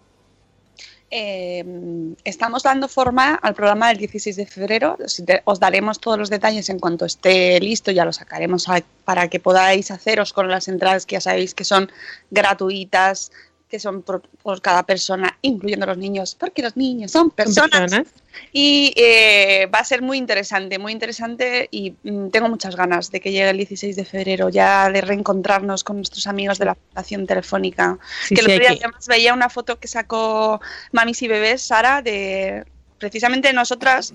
Eh, 1.11 1.63
estamos 2.23 2.63
dando 2.63 2.88
forma 2.88 3.35
al 3.35 3.53
programa 3.53 3.89
del 3.89 3.97
16 3.97 4.35
de 4.35 4.45
febrero. 4.45 4.97
Os 5.45 5.59
daremos 5.59 5.99
todos 5.99 6.17
los 6.17 6.29
detalles 6.29 6.67
en 6.69 6.79
cuanto 6.79 7.05
esté 7.05 7.59
listo, 7.61 7.91
ya 7.91 8.03
lo 8.05 8.11
sacaremos 8.11 8.67
a- 8.67 8.83
para 9.05 9.29
que 9.29 9.39
podáis 9.39 9.91
haceros 9.91 10.33
con 10.33 10.49
las 10.49 10.67
entradas 10.67 11.05
que 11.05 11.13
ya 11.13 11.21
sabéis 11.21 11.53
que 11.53 11.63
son 11.63 11.89
gratuitas, 12.31 13.31
que 13.69 13.79
son 13.79 14.01
por, 14.01 14.21
por 14.41 14.61
cada 14.61 14.83
persona, 14.83 15.38
incluyendo 15.41 15.85
los 15.85 15.97
niños, 15.97 16.35
porque 16.35 16.61
los 16.63 16.75
niños 16.75 17.11
son 17.11 17.27
Son 17.27 17.31
personas. 17.31 17.91
Y 18.52 18.93
eh, 18.95 19.67
va 19.74 19.80
a 19.80 19.84
ser 19.84 20.02
muy 20.02 20.17
interesante, 20.17 20.80
muy 20.80 20.91
interesante 20.91 21.67
y 21.71 21.93
mm, 22.04 22.30
tengo 22.30 22.48
muchas 22.50 22.76
ganas 22.76 23.12
de 23.12 23.19
que 23.19 23.32
llegue 23.32 23.50
el 23.50 23.58
16 23.58 23.95
de 23.95 24.06
febrero, 24.06 24.50
ya 24.50 24.89
de 24.89 25.02
reencontrarnos 25.02 25.84
con 25.84 25.98
nuestros 25.98 26.28
amigos 26.28 26.58
de 26.58 26.65
la 26.65 26.76
Fundación 26.76 27.28
Telefónica. 27.28 27.98
Sí, 28.28 28.36
que 28.36 28.41
el 28.41 28.48
sí, 28.48 28.52
otro 28.54 28.63
día 28.67 28.78
que- 28.78 28.86
además 28.86 29.08
veía 29.08 29.34
una 29.34 29.50
foto 29.50 29.80
que 29.80 29.88
sacó 29.88 30.62
Mamis 30.91 31.21
y 31.21 31.28
Bebés, 31.28 31.62
Sara, 31.62 32.02
de 32.02 32.65
precisamente 32.98 33.52
nosotras 33.54 34.13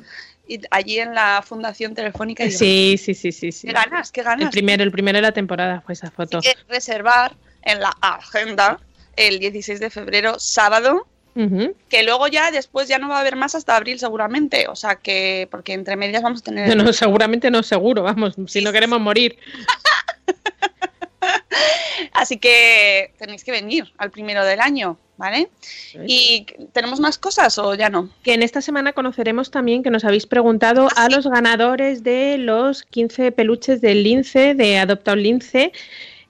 y 0.48 0.60
allí 0.70 0.98
en 0.98 1.14
la 1.14 1.42
Fundación 1.46 1.94
Telefónica. 1.94 2.44
y 2.44 2.50
Sí, 2.50 2.96
sí, 2.98 3.14
sí, 3.14 3.30
sí, 3.30 3.52
sí. 3.52 3.66
Qué 3.68 3.72
ganas, 3.72 4.10
qué 4.10 4.22
ganas. 4.22 4.46
El 4.46 4.50
primero, 4.50 4.82
el 4.82 4.90
primero 4.90 5.18
de 5.18 5.22
la 5.22 5.32
temporada 5.32 5.80
fue 5.80 5.94
esa 5.94 6.10
foto. 6.10 6.40
Reservar 6.68 7.36
en 7.62 7.80
la 7.80 7.94
agenda 8.00 8.80
el 9.16 9.38
16 9.38 9.78
de 9.80 9.90
febrero, 9.90 10.38
sábado, 10.38 11.06
Que 11.34 12.02
luego 12.02 12.28
ya 12.28 12.50
después 12.50 12.88
ya 12.88 12.98
no 12.98 13.08
va 13.08 13.18
a 13.18 13.20
haber 13.20 13.36
más 13.36 13.54
hasta 13.54 13.76
abril 13.76 13.98
seguramente, 13.98 14.66
o 14.68 14.76
sea 14.76 14.96
que 14.96 15.48
porque 15.50 15.72
entre 15.72 15.96
medias 15.96 16.22
vamos 16.22 16.40
a 16.40 16.44
tener 16.44 16.76
No, 16.76 16.84
no, 16.84 16.92
seguramente 16.92 17.50
no, 17.50 17.62
seguro, 17.62 18.02
vamos, 18.02 18.34
si 18.46 18.62
no 18.62 18.72
queremos 18.72 19.00
morir. 19.00 19.38
así 22.12 22.38
que 22.38 23.12
tenéis 23.18 23.44
que 23.44 23.52
venir 23.52 23.92
al 23.98 24.10
primero 24.10 24.44
del 24.44 24.60
año, 24.60 24.98
¿vale? 25.16 25.50
Y 26.06 26.46
tenemos 26.72 27.00
más 27.00 27.18
cosas 27.18 27.56
o 27.58 27.74
ya 27.74 27.88
no. 27.90 28.08
Que 28.22 28.34
en 28.34 28.42
esta 28.42 28.60
semana 28.60 28.92
conoceremos 28.92 29.50
también 29.50 29.82
que 29.82 29.90
nos 29.90 30.04
habéis 30.04 30.26
preguntado 30.26 30.88
Ah, 30.96 31.04
a 31.04 31.06
sí. 31.06 31.14
los 31.14 31.26
ganadores 31.26 32.02
de 32.02 32.38
los 32.38 32.82
15 32.84 33.32
peluches 33.32 33.80
del 33.80 34.02
lince, 34.02 34.54
de 34.54 34.78
Adopta 34.78 35.12
un 35.12 35.22
Lince. 35.22 35.72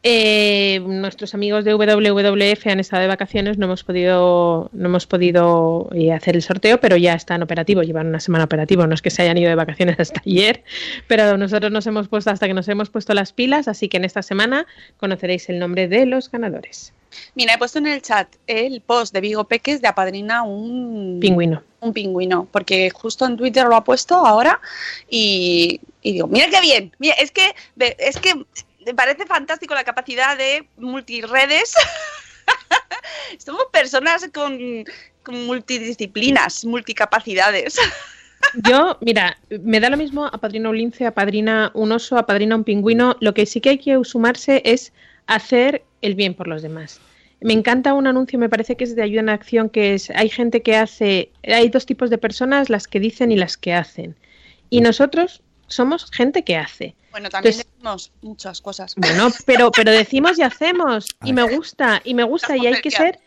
Eh, 0.03 0.81
nuestros 0.87 1.35
amigos 1.35 1.67
de 1.67 1.75
WWF 1.75 2.67
han 2.69 2.81
estado 2.81 3.03
de 3.03 3.09
vacaciones, 3.09 3.59
no 3.59 3.67
hemos 3.67 3.85
podido, 3.85 4.71
no 4.73 4.87
hemos 4.87 5.07
podido 5.07 5.91
eh, 5.93 6.11
hacer 6.13 6.37
el 6.37 6.43
sorteo, 6.43 6.81
pero 6.81 6.97
ya 6.97 7.13
están 7.13 7.43
operativos, 7.43 7.87
llevan 7.87 8.07
una 8.07 8.21
semana 8.21 8.45
operativo, 8.45 8.87
no 8.87 8.95
es 8.95 9.03
que 9.03 9.11
se 9.11 9.21
hayan 9.21 9.37
ido 9.37 9.51
de 9.51 9.57
vacaciones 9.57 10.01
hasta 10.01 10.23
ayer, 10.27 10.65
pero 11.07 11.37
nosotros 11.37 11.71
nos 11.71 11.87
hemos 11.87 12.09
puesto 12.09 12.31
hasta 12.31 12.47
que 12.47 12.55
nos 12.55 12.67
hemos 12.69 12.89
puesto 12.89 13.13
las 13.13 13.35
pilas, 13.35 13.69
así 13.69 13.91
que 13.91 13.99
en 13.99 14.07
esta 14.07 14.23
semana 14.23 14.67
conoceréis 14.97 15.51
el 15.51 15.59
nombre 15.59 15.87
de 15.87 16.07
los 16.07 16.31
ganadores. 16.31 16.95
Mira, 17.35 17.55
he 17.55 17.59
puesto 17.59 17.79
en 17.79 17.89
el 17.89 18.01
chat 18.01 18.29
el 18.47 18.81
post 18.81 19.13
de 19.13 19.21
Vigo 19.21 19.45
Peques 19.45 19.83
de 19.83 19.89
apadrina 19.89 20.45
un 20.45 21.19
Pingüino. 21.21 21.63
un 21.81 21.93
pingüino, 21.93 22.49
porque 22.51 22.89
justo 22.89 23.27
en 23.27 23.37
Twitter 23.37 23.67
lo 23.67 23.77
ha 23.77 23.85
puesto 23.85 24.15
ahora 24.15 24.61
y, 25.11 25.81
y 26.01 26.13
digo, 26.13 26.27
mira 26.27 26.47
qué 26.49 26.61
bien, 26.63 26.93
mira, 26.99 27.17
es 27.17 27.33
que 27.33 27.55
es 27.99 28.19
que 28.19 28.47
me 28.91 28.95
parece 28.95 29.25
fantástico 29.25 29.73
la 29.73 29.85
capacidad 29.85 30.37
de 30.37 30.67
multiredes. 30.77 31.75
Somos 33.39 33.67
personas 33.73 34.29
con, 34.35 34.85
con 35.23 35.47
multidisciplinas, 35.47 36.65
multicapacidades. 36.65 37.77
Yo, 38.69 38.99
mira, 39.01 39.39
me 39.63 39.79
da 39.79 39.91
lo 39.91 39.97
mismo 39.97 40.27
apadrina 40.27 40.71
un 40.71 40.77
lince, 40.77 41.07
apadrina 41.07 41.71
un 41.75 41.93
oso, 41.93 42.19
apadrina 42.19 42.57
un 42.57 42.65
pingüino. 42.65 43.17
Lo 43.21 43.33
que 43.33 43.47
sí 43.47 43.61
que 43.61 43.71
hay 43.71 43.79
que 43.79 43.97
sumarse 44.03 44.61
es 44.65 44.93
hacer 45.29 45.85
el 46.03 46.17
bien 46.17 46.35
por 46.35 46.49
los 46.49 46.63
demás. 46.63 47.01
Me 47.43 47.53
encanta 47.53 47.95
un 47.95 48.09
anuncio, 48.09 48.41
me 48.41 48.49
parece 48.49 48.77
que 48.77 48.83
es 48.83 48.97
de 48.97 49.03
ayuda 49.03 49.21
en 49.21 49.29
acción, 49.29 49.71
que 49.71 49.95
es, 49.95 50.11
hay 50.11 50.31
gente 50.31 50.63
que 50.63 50.75
hace, 50.75 51.31
hay 51.45 51.69
dos 51.69 51.87
tipos 51.87 52.11
de 52.11 52.19
personas, 52.19 52.71
las 52.71 52.89
que 52.89 52.99
dicen 52.99 53.31
y 53.31 53.37
las 53.37 53.57
que 53.57 53.73
hacen. 53.73 54.17
Y 54.69 54.81
nosotros 54.81 55.43
somos 55.71 56.11
gente 56.11 56.45
que 56.45 56.57
hace. 56.57 56.95
Bueno, 57.11 57.29
también 57.31 57.55
Entonces- 57.55 57.73
decimos 57.73 58.13
muchas 58.23 58.61
cosas. 58.61 58.95
Bueno, 58.97 59.29
pero, 59.47 59.71
pero 59.73 59.91
decimos 59.91 60.39
y 60.39 60.43
hacemos. 60.43 61.07
Y 61.25 61.33
me 61.33 61.43
gusta, 61.43 62.01
y 62.05 62.15
me 62.15 62.25
gusta, 62.25 62.57
y 62.57 62.67
hay 62.67 62.81
que 62.81 62.91
ser. 62.91 63.19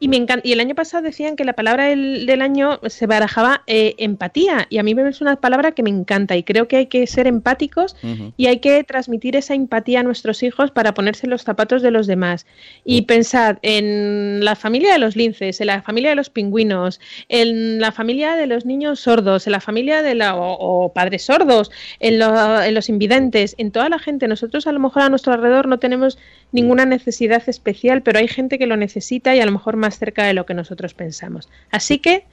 Y 0.00 0.06
me 0.08 0.16
encanta. 0.16 0.46
Y 0.46 0.52
el 0.52 0.60
año 0.60 0.76
pasado 0.76 1.02
decían 1.02 1.34
que 1.34 1.44
la 1.44 1.54
palabra 1.54 1.86
del, 1.86 2.24
del 2.26 2.40
año 2.40 2.78
se 2.86 3.06
barajaba 3.06 3.62
eh, 3.66 3.94
empatía. 3.98 4.66
Y 4.70 4.78
a 4.78 4.84
mí 4.84 4.94
me 4.94 5.08
es 5.08 5.20
una 5.20 5.34
palabra 5.36 5.72
que 5.72 5.82
me 5.82 5.90
encanta. 5.90 6.36
Y 6.36 6.44
creo 6.44 6.68
que 6.68 6.76
hay 6.76 6.86
que 6.86 7.06
ser 7.08 7.26
empáticos 7.26 7.96
y 8.36 8.46
hay 8.46 8.58
que 8.60 8.84
transmitir 8.84 9.34
esa 9.34 9.54
empatía 9.54 10.00
a 10.00 10.02
nuestros 10.04 10.42
hijos 10.44 10.70
para 10.70 10.94
ponerse 10.94 11.26
en 11.26 11.30
los 11.30 11.42
zapatos 11.42 11.82
de 11.82 11.90
los 11.90 12.06
demás. 12.06 12.46
Y 12.84 13.02
pensad 13.02 13.56
en 13.62 14.44
la 14.44 14.54
familia 14.54 14.92
de 14.92 14.98
los 14.98 15.16
linces, 15.16 15.60
en 15.60 15.66
la 15.66 15.82
familia 15.82 16.10
de 16.10 16.16
los 16.16 16.30
pingüinos, 16.30 17.00
en 17.28 17.80
la 17.80 17.90
familia 17.90 18.36
de 18.36 18.46
los 18.46 18.64
niños 18.66 19.00
sordos, 19.00 19.46
en 19.48 19.52
la 19.52 19.60
familia 19.60 20.02
de 20.02 20.14
la, 20.14 20.36
o, 20.36 20.84
o 20.84 20.92
padres 20.92 21.24
sordos, 21.24 21.70
en, 21.98 22.20
lo- 22.20 22.62
en 22.62 22.74
los 22.74 22.88
invidentes, 22.88 23.54
en 23.58 23.72
toda 23.72 23.88
la 23.88 23.98
gente. 23.98 24.28
Nosotros 24.28 24.66
a 24.68 24.72
lo 24.72 24.78
mejor 24.78 25.02
a 25.02 25.08
nuestro 25.08 25.32
alrededor 25.32 25.66
no 25.66 25.78
tenemos 25.78 26.18
ninguna 26.52 26.86
necesidad 26.86 27.42
especial, 27.48 28.02
pero 28.02 28.18
hay 28.20 28.28
gente 28.28 28.58
que 28.58 28.66
lo 28.66 28.76
necesita 28.76 29.34
y 29.34 29.40
a 29.40 29.46
lo 29.46 29.52
mejor 29.52 29.76
más 29.76 29.87
cerca 29.96 30.24
de 30.24 30.34
lo 30.34 30.46
que 30.46 30.54
nosotros 30.54 30.94
pensamos. 30.94 31.48
Así 31.70 31.98
que 31.98 32.24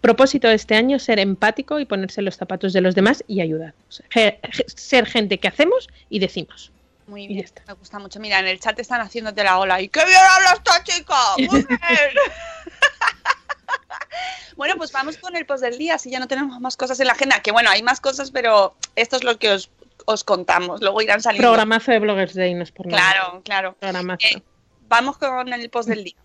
propósito 0.00 0.48
de 0.48 0.54
este 0.54 0.76
año 0.76 0.98
ser 0.98 1.18
empático 1.18 1.80
y 1.80 1.84
ponerse 1.84 2.22
los 2.22 2.36
zapatos 2.36 2.72
de 2.72 2.80
los 2.80 2.94
demás 2.94 3.24
y 3.26 3.40
ayudar. 3.40 3.74
Ser 4.10 5.06
gente 5.06 5.38
que 5.38 5.48
hacemos 5.48 5.88
y 6.08 6.18
decimos. 6.18 6.72
Muy 7.08 7.26
bien, 7.26 7.46
me 7.66 7.72
gusta 7.72 7.98
mucho. 7.98 8.20
Mira, 8.20 8.38
en 8.38 8.46
el 8.46 8.60
chat 8.60 8.78
están 8.78 9.00
haciéndote 9.00 9.42
la 9.42 9.58
ola. 9.58 9.80
¡Y 9.80 9.88
qué 9.88 10.04
bien 10.04 10.20
habla 10.30 10.52
esta 10.52 10.84
chica! 10.84 11.14
¡Muy 11.38 11.64
bien! 11.64 11.78
bueno, 14.56 14.76
pues 14.76 14.92
vamos 14.92 15.16
con 15.16 15.34
el 15.34 15.46
post 15.46 15.62
del 15.62 15.78
día, 15.78 15.94
así 15.94 16.10
ya 16.10 16.20
no 16.20 16.28
tenemos 16.28 16.60
más 16.60 16.76
cosas 16.76 17.00
en 17.00 17.06
la 17.06 17.14
agenda. 17.14 17.40
Que 17.40 17.50
bueno, 17.50 17.70
hay 17.70 17.82
más 17.82 18.00
cosas, 18.00 18.30
pero 18.30 18.76
esto 18.94 19.16
es 19.16 19.24
lo 19.24 19.38
que 19.38 19.52
os, 19.52 19.70
os 20.04 20.22
contamos. 20.22 20.82
Luego 20.82 21.00
irán 21.00 21.22
saliendo. 21.22 21.48
Programazo 21.48 21.92
de 21.92 21.98
Bloggers 21.98 22.34
Day, 22.34 22.52
no 22.52 22.62
es 22.62 22.72
por 22.72 22.86
nada. 22.86 23.00
Claro, 23.00 23.42
claro. 23.42 23.76
Programazo. 23.80 24.26
Eh, 24.26 24.42
vamos 24.88 25.16
con 25.16 25.50
el 25.50 25.70
post 25.70 25.88
del 25.88 26.04
día. 26.04 26.16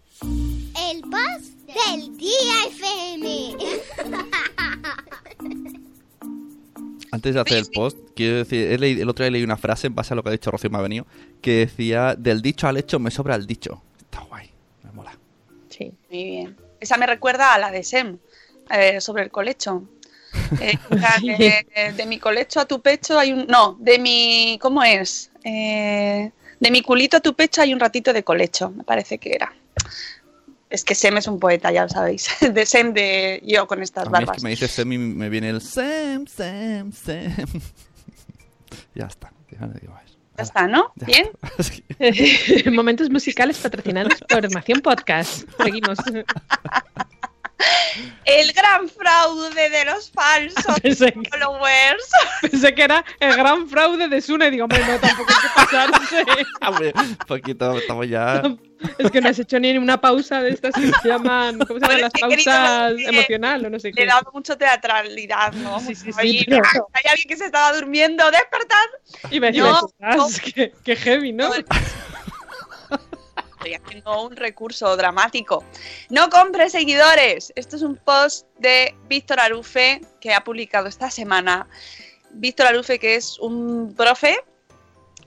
El 0.78 1.02
post 1.02 1.54
del 1.68 2.18
día 2.18 2.66
FM. 2.70 3.54
Antes 7.12 7.36
de 7.36 7.42
hacer 7.42 7.58
el 7.60 7.68
post, 7.68 7.98
quiero 8.16 8.38
decir, 8.38 8.72
he 8.72 8.78
leído- 8.80 9.04
el 9.04 9.10
otro 9.10 9.24
día 9.24 9.30
leí 9.32 9.44
una 9.44 9.58
frase 9.58 9.86
en 9.88 9.94
base 9.96 10.14
a 10.14 10.16
lo 10.16 10.24
que 10.24 10.30
ha 10.30 10.32
dicho 10.32 10.50
Rocío 10.50 10.70
me 10.72 10.80
ha 10.80 10.82
venido, 10.82 11.06
que 11.42 11.58
decía, 11.58 12.16
del 12.16 12.42
dicho 12.42 12.68
al 12.68 12.78
hecho 12.78 12.98
me 13.00 13.12
sobra 13.12 13.36
el 13.36 13.46
dicho. 13.46 13.84
Está 14.00 14.22
guay, 14.22 14.50
me 14.84 14.92
mola. 14.92 15.16
Sí. 15.70 15.92
Muy 16.10 16.24
bien. 16.24 16.58
Esa 16.80 16.98
me 16.98 17.06
recuerda 17.06 17.54
a 17.54 17.60
la 17.60 17.70
de 17.70 17.84
Sem, 17.84 18.18
eh, 18.72 19.00
sobre 19.00 19.22
el 19.24 19.30
colecho. 19.32 19.84
Eh, 20.60 20.80
de, 21.76 21.94
de 21.94 22.06
mi 22.08 22.18
colecho 22.18 22.60
a 22.60 22.66
tu 22.66 22.82
pecho 22.82 23.20
hay 23.20 23.32
un... 23.32 23.46
No, 23.48 23.78
de 23.80 24.00
mi... 24.00 24.58
¿Cómo 24.60 24.82
es? 24.84 25.30
Eh, 25.44 26.32
de 26.60 26.72
mi 26.72 26.82
culito 26.82 27.18
a 27.18 27.20
tu 27.20 27.36
pecho 27.36 27.62
hay 27.62 27.74
un 27.76 27.80
ratito 27.80 28.12
de 28.12 28.24
colecho, 28.24 28.72
me 28.72 28.84
parece 28.84 29.20
que 29.20 29.34
era. 29.36 29.54
Es 30.74 30.84
que 30.84 30.96
Sem 30.96 31.16
es 31.18 31.28
un 31.28 31.40
poeta, 31.40 31.72
ya 31.72 31.84
lo 31.84 31.90
sabéis. 31.90 32.28
De 32.52 32.66
Sem 32.66 32.94
de 32.96 33.40
yo 33.46 33.68
con 33.68 33.84
estas 33.84 34.08
A 34.08 34.10
mí 34.10 34.18
es 34.18 34.20
barbas. 34.26 34.38
que 34.38 34.44
me 34.44 34.50
dice 34.50 34.68
Sem 34.68 34.92
y 34.92 34.98
me 34.98 35.30
viene 35.30 35.50
el 35.50 35.62
Sem, 35.62 36.26
Sem, 36.26 36.92
Sem. 36.92 37.32
ya 38.96 39.06
está, 39.06 39.32
ya 39.52 39.68
digo 39.68 39.94
está, 40.36 40.68
¿no? 40.68 40.92
Ya 40.96 41.06
¿Bien? 41.06 41.30
está. 41.60 42.72
Momentos 42.72 43.12
musicales 43.12 43.60
patrocinados 43.60 44.20
por 44.28 44.52
Nación 44.52 44.82
Podcast. 44.82 45.48
Seguimos. 45.62 46.00
El 48.26 48.52
gran 48.54 48.90
fraude 48.90 49.70
de 49.70 49.86
los 49.86 50.12
falsos 50.12 50.80
Pensé 50.82 51.12
que- 51.12 51.30
followers. 51.30 52.10
Pensé 52.42 52.74
que 52.74 52.84
era 52.84 53.04
el 53.20 53.36
gran 53.36 53.68
fraude 53.68 54.08
de 54.08 54.22
Sune. 54.22 54.50
Digo, 54.50 54.64
hombre, 54.64 54.80
no, 54.86 54.98
tampoco 55.00 55.32
hay 55.32 55.42
que 55.42 55.56
pasarse. 55.56 56.24
Hombre, 56.68 56.94
un 56.96 57.16
poquito, 57.28 57.78
estamos 57.78 58.08
ya. 58.08 58.42
Es 58.98 59.10
que 59.12 59.22
no 59.22 59.30
has 59.30 59.40
hecho 59.40 59.58
ni 59.62 59.78
una 59.78 60.02
pausa 60.02 60.42
de 60.42 60.50
estas 60.50 60.74
que 60.76 60.92
se 61.02 61.08
llaman, 61.08 61.58
¿cómo 61.60 61.80
se 61.80 61.86
llaman? 61.86 62.02
Las 62.02 62.12
pausas 62.12 62.94
emocional 63.00 63.66
o 63.66 63.70
no 63.70 63.80
sé 63.80 63.92
Le 63.94 64.02
he 64.02 64.04
qué. 64.04 64.06
dado 64.08 64.30
mucho 64.34 64.58
teatralidad, 64.58 65.54
¿no? 65.54 65.80
Sí, 65.80 65.96
sí, 65.96 66.12
sí, 66.12 66.20
Oye, 66.20 66.46
pero- 66.50 66.90
hay 66.92 67.04
alguien 67.10 67.30
que 67.30 67.38
se 67.38 67.46
estaba 67.46 67.72
durmiendo, 67.72 68.30
despertad. 68.30 68.84
Y 69.32 69.40
me 69.40 69.54
No, 69.54 69.88
decías, 70.02 70.18
no. 70.18 70.28
qué, 70.54 70.74
qué 70.84 70.96
heavy, 70.98 71.32
¿no? 71.32 71.50
Estoy 73.64 73.76
haciendo 73.76 74.24
un 74.24 74.36
recurso 74.36 74.98
dramático. 74.98 75.64
No 76.10 76.30
compre 76.30 76.70
seguidores. 76.70 77.54
Esto 77.56 77.78
es 77.78 77.82
un 77.82 77.96
post 77.96 78.46
de 78.60 78.94
Víctor 79.08 79.40
Arufe 79.40 80.02
que 80.20 80.34
ha 80.34 80.44
publicado 80.44 80.90
esta 80.90 81.10
semana. 81.10 81.66
Víctor 82.32 82.68
Arufe, 82.68 83.00
que 83.00 83.16
es 83.16 83.40
un 83.40 83.94
profe, 83.96 84.38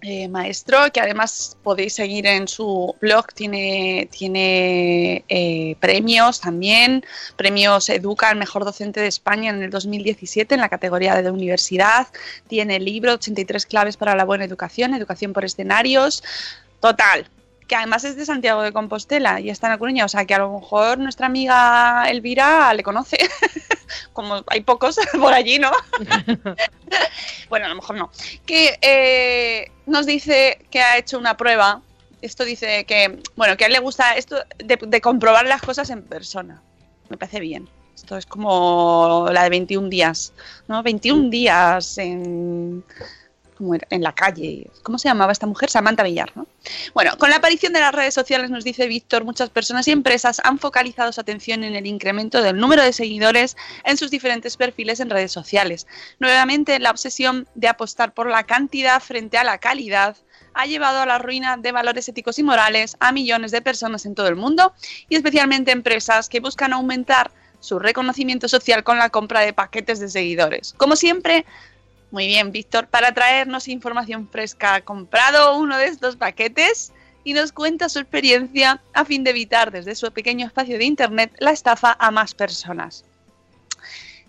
eh, 0.02 0.28
maestro, 0.28 0.92
que 0.92 1.00
además 1.00 1.56
podéis 1.62 1.94
seguir 1.94 2.26
en 2.26 2.46
su 2.46 2.94
blog, 3.00 3.32
tiene, 3.32 4.06
tiene 4.12 5.24
eh, 5.30 5.74
premios 5.80 6.38
también. 6.42 7.06
Premios 7.36 7.88
Educa, 7.88 8.30
el 8.30 8.36
mejor 8.36 8.66
docente 8.66 9.00
de 9.00 9.06
España 9.06 9.48
en 9.48 9.62
el 9.62 9.70
2017 9.70 10.54
en 10.54 10.60
la 10.60 10.68
categoría 10.68 11.22
de 11.22 11.30
universidad. 11.30 12.08
Tiene 12.48 12.76
el 12.76 12.84
libro 12.84 13.14
83 13.14 13.64
claves 13.64 13.96
para 13.96 14.14
la 14.14 14.26
buena 14.26 14.44
educación, 14.44 14.92
educación 14.92 15.32
por 15.32 15.46
escenarios. 15.46 16.22
Total, 16.80 17.26
que 17.66 17.74
además 17.74 18.04
es 18.04 18.16
de 18.16 18.24
Santiago 18.24 18.62
de 18.62 18.72
Compostela 18.72 19.40
y 19.40 19.50
está 19.50 19.66
en 19.66 19.72
La 19.72 19.78
Coruña, 19.78 20.04
o 20.04 20.08
sea 20.08 20.24
que 20.24 20.34
a 20.34 20.38
lo 20.38 20.60
mejor 20.60 20.98
nuestra 20.98 21.26
amiga 21.26 22.04
Elvira 22.08 22.72
le 22.74 22.82
conoce, 22.82 23.18
como 24.12 24.44
hay 24.46 24.60
pocos 24.60 24.98
por 25.18 25.32
allí, 25.32 25.58
¿no? 25.58 25.72
bueno, 27.48 27.66
a 27.66 27.68
lo 27.68 27.74
mejor 27.74 27.96
no. 27.96 28.10
Que 28.44 28.78
eh, 28.80 29.70
nos 29.86 30.06
dice 30.06 30.58
que 30.70 30.80
ha 30.80 30.98
hecho 30.98 31.18
una 31.18 31.36
prueba, 31.36 31.82
esto 32.22 32.44
dice 32.44 32.84
que, 32.84 33.20
bueno, 33.34 33.56
que 33.56 33.64
a 33.64 33.66
él 33.66 33.72
le 33.72 33.80
gusta 33.80 34.14
esto 34.14 34.36
de, 34.58 34.78
de 34.80 35.00
comprobar 35.00 35.46
las 35.46 35.62
cosas 35.62 35.90
en 35.90 36.02
persona, 36.02 36.62
me 37.08 37.16
parece 37.16 37.40
bien. 37.40 37.68
Esto 37.94 38.18
es 38.18 38.26
como 38.26 39.26
la 39.32 39.42
de 39.42 39.48
21 39.48 39.88
días, 39.88 40.34
¿no? 40.68 40.82
21 40.82 41.30
días 41.30 41.96
en, 41.96 42.84
¿cómo 43.56 43.74
era? 43.74 43.86
en 43.90 44.02
la 44.02 44.14
calle. 44.14 44.70
¿Cómo 44.82 44.98
se 44.98 45.08
llamaba 45.08 45.32
esta 45.32 45.46
mujer? 45.46 45.70
Samantha 45.70 46.02
Villar, 46.02 46.32
¿no? 46.36 46.46
Bueno, 46.94 47.16
con 47.18 47.30
la 47.30 47.36
aparición 47.36 47.72
de 47.72 47.80
las 47.80 47.94
redes 47.94 48.14
sociales, 48.14 48.50
nos 48.50 48.64
dice 48.64 48.86
Víctor, 48.86 49.24
muchas 49.24 49.50
personas 49.50 49.86
y 49.88 49.92
empresas 49.92 50.40
han 50.44 50.58
focalizado 50.58 51.12
su 51.12 51.20
atención 51.20 51.64
en 51.64 51.74
el 51.74 51.86
incremento 51.86 52.42
del 52.42 52.56
número 52.56 52.82
de 52.82 52.92
seguidores 52.92 53.56
en 53.84 53.96
sus 53.96 54.10
diferentes 54.10 54.56
perfiles 54.56 55.00
en 55.00 55.10
redes 55.10 55.32
sociales. 55.32 55.86
Nuevamente, 56.18 56.78
la 56.78 56.90
obsesión 56.90 57.46
de 57.54 57.68
apostar 57.68 58.12
por 58.12 58.28
la 58.28 58.44
cantidad 58.44 59.00
frente 59.00 59.38
a 59.38 59.44
la 59.44 59.58
calidad 59.58 60.16
ha 60.54 60.66
llevado 60.66 61.00
a 61.00 61.06
la 61.06 61.18
ruina 61.18 61.56
de 61.56 61.72
valores 61.72 62.08
éticos 62.08 62.38
y 62.38 62.42
morales 62.42 62.96
a 63.00 63.12
millones 63.12 63.50
de 63.50 63.60
personas 63.60 64.06
en 64.06 64.14
todo 64.14 64.28
el 64.28 64.36
mundo 64.36 64.72
y 65.08 65.16
especialmente 65.16 65.70
empresas 65.70 66.28
que 66.28 66.40
buscan 66.40 66.72
aumentar 66.72 67.30
su 67.60 67.78
reconocimiento 67.78 68.48
social 68.48 68.84
con 68.84 68.98
la 68.98 69.10
compra 69.10 69.40
de 69.40 69.52
paquetes 69.52 69.98
de 69.98 70.08
seguidores. 70.08 70.74
Como 70.76 70.96
siempre, 70.96 71.44
muy 72.16 72.28
bien, 72.28 72.50
Víctor, 72.50 72.86
para 72.86 73.12
traernos 73.12 73.68
información 73.68 74.26
fresca, 74.26 74.76
ha 74.76 74.80
comprado 74.80 75.58
uno 75.58 75.76
de 75.76 75.84
estos 75.84 76.16
paquetes 76.16 76.94
y 77.24 77.34
nos 77.34 77.52
cuenta 77.52 77.90
su 77.90 77.98
experiencia 77.98 78.80
a 78.94 79.04
fin 79.04 79.22
de 79.22 79.32
evitar 79.32 79.70
desde 79.70 79.94
su 79.94 80.10
pequeño 80.10 80.46
espacio 80.46 80.78
de 80.78 80.86
Internet 80.86 81.30
la 81.40 81.50
estafa 81.50 81.94
a 82.00 82.10
más 82.10 82.32
personas. 82.32 83.04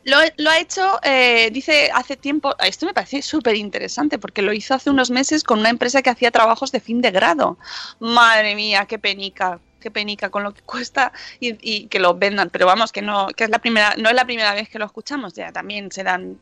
Lo, 0.03 0.17
lo 0.35 0.49
ha 0.49 0.59
hecho, 0.59 0.99
eh, 1.01 1.49
dice, 1.53 1.89
hace 1.93 2.17
tiempo, 2.17 2.53
esto 2.59 2.85
me 2.85 2.93
parece 2.93 3.21
súper 3.21 3.55
interesante 3.55 4.19
porque 4.19 4.41
lo 4.41 4.51
hizo 4.51 4.73
hace 4.73 4.89
unos 4.89 5.09
meses 5.09 5.45
con 5.45 5.59
una 5.59 5.69
empresa 5.69 6.01
que 6.01 6.09
hacía 6.09 6.29
trabajos 6.29 6.73
de 6.73 6.81
fin 6.81 6.99
de 6.99 7.11
grado. 7.11 7.57
Madre 7.99 8.53
mía, 8.55 8.85
qué 8.85 8.99
penica, 8.99 9.61
qué 9.79 9.91
penica 9.91 10.29
con 10.29 10.43
lo 10.43 10.53
que 10.53 10.61
cuesta 10.63 11.13
y, 11.39 11.55
y 11.61 11.87
que 11.87 11.99
lo 11.99 12.15
vendan, 12.15 12.49
pero 12.49 12.65
vamos, 12.65 12.91
que 12.91 13.01
no, 13.01 13.27
que 13.27 13.45
es 13.45 13.49
la 13.49 13.59
primera, 13.59 13.95
no 13.97 14.09
es 14.09 14.15
la 14.15 14.25
primera 14.25 14.53
vez 14.53 14.67
que 14.67 14.77
lo 14.77 14.85
escuchamos, 14.85 15.35
ya 15.35 15.53
también 15.53 15.89
se 15.89 16.03
dan 16.03 16.37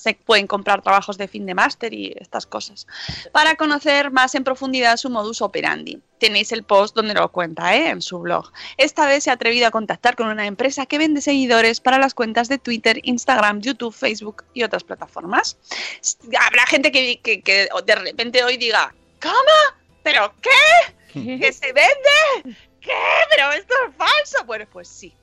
se 0.00 0.14
pueden 0.14 0.46
comprar 0.46 0.82
trabajos 0.82 1.18
de 1.18 1.28
fin 1.28 1.44
de 1.46 1.54
máster 1.54 1.92
y 1.92 2.14
estas 2.18 2.46
cosas. 2.46 2.86
Para 3.32 3.56
conocer 3.56 4.10
más 4.10 4.34
en 4.34 4.44
profundidad 4.44 4.96
su 4.96 5.10
modus 5.10 5.42
operandi, 5.42 6.00
tenéis 6.18 6.52
el 6.52 6.62
post 6.62 6.96
donde 6.96 7.14
lo 7.14 7.30
cuenta 7.30 7.76
¿eh? 7.76 7.90
en 7.90 8.00
su 8.00 8.18
blog. 8.18 8.50
Esta 8.76 9.06
vez 9.06 9.24
se 9.24 9.30
ha 9.30 9.34
atrevido 9.34 9.66
a 9.66 9.70
contactar 9.70 10.16
con 10.16 10.28
una 10.28 10.46
empresa 10.46 10.86
que 10.86 10.98
vende 10.98 11.20
seguidores 11.20 11.80
para 11.80 11.98
las 11.98 12.14
cuentas 12.14 12.48
de 12.48 12.58
Twitter, 12.58 13.00
Instagram, 13.02 13.60
YouTube, 13.60 13.94
Facebook 13.94 14.44
y 14.54 14.62
otras 14.62 14.84
plataformas. 14.84 15.58
Habrá 16.40 16.66
gente 16.66 16.90
que, 16.92 17.20
de 17.84 17.94
repente 17.94 18.42
hoy 18.42 18.56
diga, 18.56 18.94
¿cómo? 19.20 19.34
¿Pero 20.02 20.32
qué? 20.40 20.94
¿Que 21.12 21.52
se 21.52 21.72
vende? 21.72 22.56
¿Qué? 22.80 22.92
¿Pero 23.36 23.52
esto 23.52 23.74
es 23.88 23.96
falso? 23.96 24.44
Bueno, 24.46 24.66
pues 24.72 24.88
sí. 24.88 25.14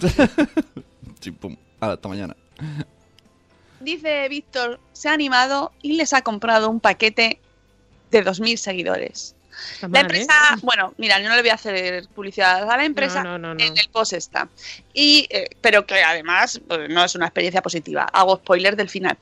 Sí, 1.20 1.30
pum. 1.30 1.56
Hasta 1.78 2.08
mañana. 2.08 2.36
Dice 3.82 4.28
Víctor, 4.28 4.80
se 4.92 5.08
ha 5.08 5.12
animado 5.12 5.72
y 5.82 5.94
les 5.94 6.12
ha 6.12 6.22
comprado 6.22 6.70
un 6.70 6.80
paquete 6.80 7.38
de 8.10 8.24
2.000 8.24 8.56
seguidores. 8.56 9.34
Está 9.74 9.86
La 9.86 9.88
mal, 9.88 10.00
¿eh? 10.02 10.20
empresa, 10.20 10.34
bueno, 10.62 10.94
mira, 10.96 11.20
yo 11.20 11.28
no 11.28 11.34
le 11.36 11.42
voy 11.42 11.50
a 11.50 11.54
hacer 11.54 12.08
publicidad 12.14 12.70
a 12.70 12.76
la 12.76 12.84
empresa, 12.84 13.22
No, 13.22 13.38
no, 13.38 13.48
no, 13.48 13.54
no. 13.54 13.64
en 13.64 13.76
el 13.76 13.88
post 13.90 14.14
está. 14.14 14.48
Y, 14.94 15.26
eh, 15.30 15.50
pero 15.60 15.84
que 15.86 16.02
además 16.02 16.60
pues, 16.66 16.88
no 16.88 17.04
es 17.04 17.14
una 17.14 17.26
experiencia 17.26 17.60
positiva. 17.62 18.04
Hago 18.12 18.36
spoiler 18.36 18.76
del 18.76 18.88
final. 18.88 19.16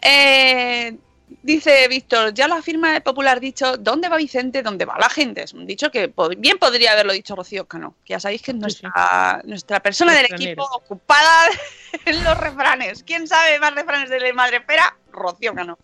Eh, 0.00 0.96
dice 1.42 1.86
Víctor, 1.88 2.34
ya 2.34 2.48
lo 2.48 2.54
afirma 2.54 2.96
el 2.96 3.02
popular 3.02 3.40
dicho, 3.40 3.76
¿dónde 3.76 4.08
va 4.08 4.16
Vicente? 4.16 4.62
¿Dónde 4.62 4.84
va 4.84 4.98
la 4.98 5.08
gente? 5.08 5.42
Es 5.42 5.52
un 5.52 5.66
dicho 5.66 5.90
que 5.90 6.14
pod- 6.14 6.36
bien 6.38 6.58
podría 6.58 6.92
haberlo 6.92 7.12
dicho 7.12 7.34
Rocío 7.34 7.66
Cano, 7.66 7.94
que 8.04 8.12
ya 8.12 8.20
sabéis 8.20 8.42
que 8.42 8.50
es 8.52 8.56
nuestra, 8.56 9.40
nuestra 9.44 9.80
persona 9.80 10.12
del 10.14 10.26
equipo 10.26 10.64
ocupada 10.72 11.48
en 12.04 12.22
los 12.24 12.36
refranes. 12.38 13.02
¿Quién 13.04 13.26
sabe 13.26 13.58
más 13.58 13.74
refranes 13.74 14.10
de 14.10 14.20
la 14.20 14.32
madre 14.32 14.58
espera? 14.58 14.96
Rocío 15.12 15.54
Cano. 15.54 15.78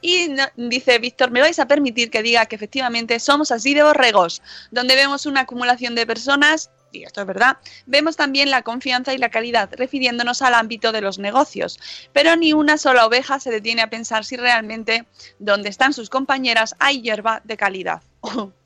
Y 0.00 0.28
no- 0.28 0.48
dice 0.56 0.98
Víctor, 0.98 1.30
me 1.30 1.40
vais 1.40 1.58
a 1.60 1.66
permitir 1.68 2.10
que 2.10 2.22
diga 2.22 2.46
que 2.46 2.56
efectivamente 2.56 3.20
somos 3.20 3.52
así 3.52 3.72
de 3.74 3.84
borregos, 3.84 4.42
donde 4.72 4.96
vemos 4.96 5.26
una 5.26 5.42
acumulación 5.42 5.94
de 5.94 6.06
personas, 6.06 6.70
y 6.92 7.04
esto 7.04 7.20
es 7.20 7.26
verdad, 7.26 7.58
vemos 7.86 8.16
también 8.16 8.50
la 8.50 8.62
confianza 8.62 9.14
y 9.14 9.18
la 9.18 9.30
calidad, 9.30 9.70
refiriéndonos 9.72 10.42
al 10.42 10.54
ámbito 10.54 10.92
de 10.92 11.00
los 11.00 11.18
negocios. 11.18 11.78
Pero 12.12 12.36
ni 12.36 12.52
una 12.52 12.78
sola 12.78 13.06
oveja 13.06 13.40
se 13.40 13.50
detiene 13.50 13.82
a 13.82 13.90
pensar 13.90 14.24
si 14.24 14.36
realmente 14.36 15.06
donde 15.38 15.68
están 15.68 15.92
sus 15.92 16.10
compañeras 16.10 16.74
hay 16.78 17.02
hierba 17.02 17.40
de 17.44 17.56
calidad. 17.56 18.02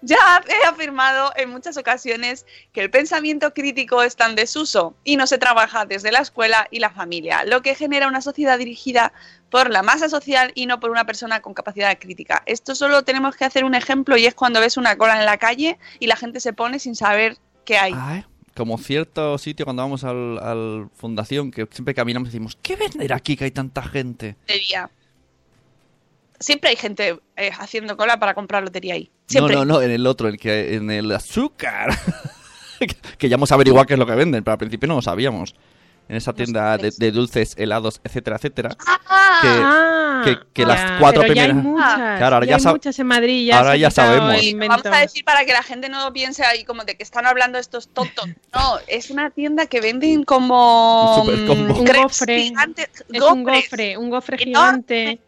Ya 0.00 0.44
he 0.46 0.64
afirmado 0.64 1.32
en 1.34 1.50
muchas 1.50 1.76
ocasiones 1.76 2.46
que 2.72 2.82
el 2.82 2.90
pensamiento 2.90 3.52
crítico 3.52 4.04
está 4.04 4.26
en 4.26 4.36
desuso 4.36 4.94
y 5.02 5.16
no 5.16 5.26
se 5.26 5.38
trabaja 5.38 5.86
desde 5.86 6.12
la 6.12 6.20
escuela 6.20 6.68
y 6.70 6.78
la 6.78 6.90
familia, 6.90 7.42
lo 7.44 7.62
que 7.62 7.74
genera 7.74 8.06
una 8.06 8.20
sociedad 8.20 8.58
dirigida 8.58 9.12
por 9.50 9.70
la 9.70 9.82
masa 9.82 10.08
social 10.08 10.52
y 10.54 10.66
no 10.66 10.78
por 10.78 10.90
una 10.90 11.04
persona 11.04 11.40
con 11.40 11.52
capacidad 11.52 11.98
crítica. 11.98 12.44
Esto 12.46 12.76
solo 12.76 13.02
tenemos 13.02 13.34
que 13.34 13.44
hacer 13.44 13.64
un 13.64 13.74
ejemplo 13.74 14.16
y 14.16 14.26
es 14.26 14.34
cuando 14.34 14.60
ves 14.60 14.76
una 14.76 14.96
cola 14.96 15.18
en 15.18 15.26
la 15.26 15.38
calle 15.38 15.80
y 15.98 16.06
la 16.06 16.14
gente 16.14 16.38
se 16.38 16.52
pone 16.52 16.78
sin 16.78 16.94
saber 16.94 17.36
qué 17.68 17.76
hay. 17.76 17.92
Ah, 17.94 18.16
¿eh? 18.16 18.24
Como 18.56 18.78
cierto 18.78 19.36
sitio 19.36 19.66
cuando 19.66 19.82
vamos 19.82 20.02
al, 20.02 20.38
al 20.38 20.88
fundación, 20.94 21.50
que 21.50 21.68
siempre 21.70 21.94
caminamos 21.94 22.28
y 22.28 22.32
decimos, 22.32 22.58
¿qué 22.62 22.76
vender 22.76 23.12
aquí 23.12 23.36
que 23.36 23.44
hay 23.44 23.50
tanta 23.50 23.82
gente? 23.82 24.36
Lotería. 24.40 24.90
Siempre 26.40 26.70
hay 26.70 26.76
gente 26.76 27.18
eh, 27.36 27.50
haciendo 27.58 27.96
cola 27.96 28.18
para 28.18 28.32
comprar 28.34 28.62
lotería 28.62 28.94
ahí. 28.94 29.10
No, 29.10 29.24
Siempre. 29.26 29.54
no, 29.56 29.64
no, 29.64 29.82
en 29.82 29.90
el 29.90 30.06
otro, 30.06 30.28
el 30.28 30.38
que, 30.38 30.74
en 30.76 30.90
el 30.90 31.12
azúcar. 31.12 31.90
que 33.18 33.28
ya 33.28 33.34
hemos 33.34 33.52
averiguado 33.52 33.86
qué 33.86 33.94
es 33.94 33.98
lo 33.98 34.06
que 34.06 34.14
venden, 34.14 34.42
pero 34.42 34.52
al 34.52 34.58
principio 34.58 34.88
no 34.88 34.94
lo 34.96 35.02
sabíamos. 35.02 35.54
En 36.08 36.16
esa 36.16 36.32
tienda 36.32 36.78
de, 36.78 36.90
de 36.96 37.10
dulces, 37.12 37.54
helados, 37.58 38.00
etcétera, 38.02 38.36
etcétera. 38.36 38.70
Ah, 38.86 40.22
que- 40.24 40.38
que 40.52 40.64
las 40.66 40.80
ya, 40.80 40.96
cuatro 40.98 41.20
pero 41.22 41.34
ya 41.34 41.42
hay 41.42 41.48
primeras- 41.50 41.64
muchas. 41.72 42.18
Claro, 42.18 42.34
ahora 42.36 42.46
ya 42.46 42.50
ya 42.50 42.56
hay 42.56 42.62
sab- 42.62 42.72
muchas 42.72 42.98
en 42.98 43.06
Madrid. 43.06 43.46
Ya 43.46 43.58
ahora 43.58 43.76
ya 43.76 43.90
sabemos. 43.90 44.36
Vamos 44.68 44.86
a 44.86 44.98
decir 45.00 45.24
para 45.24 45.44
que 45.44 45.52
la 45.52 45.62
gente 45.62 45.88
no 45.88 46.12
piense 46.12 46.44
ahí 46.44 46.64
como 46.64 46.84
de 46.84 46.96
que 46.96 47.02
están 47.02 47.26
hablando 47.26 47.58
estos 47.58 47.88
tontos. 47.88 48.26
No, 48.54 48.78
es 48.86 49.10
una 49.10 49.30
tienda 49.30 49.66
que 49.66 49.80
venden 49.80 50.24
como 50.24 51.22
Un 51.24 51.46
mm, 51.46 51.50
Un 51.70 51.84
gofre. 51.84 52.42
gigantes, 52.42 52.88
Es 53.12 53.22
un 53.22 53.44
gofre, 53.44 53.96
un 53.98 54.10
gofre 54.10 54.38
gigante 54.38 55.20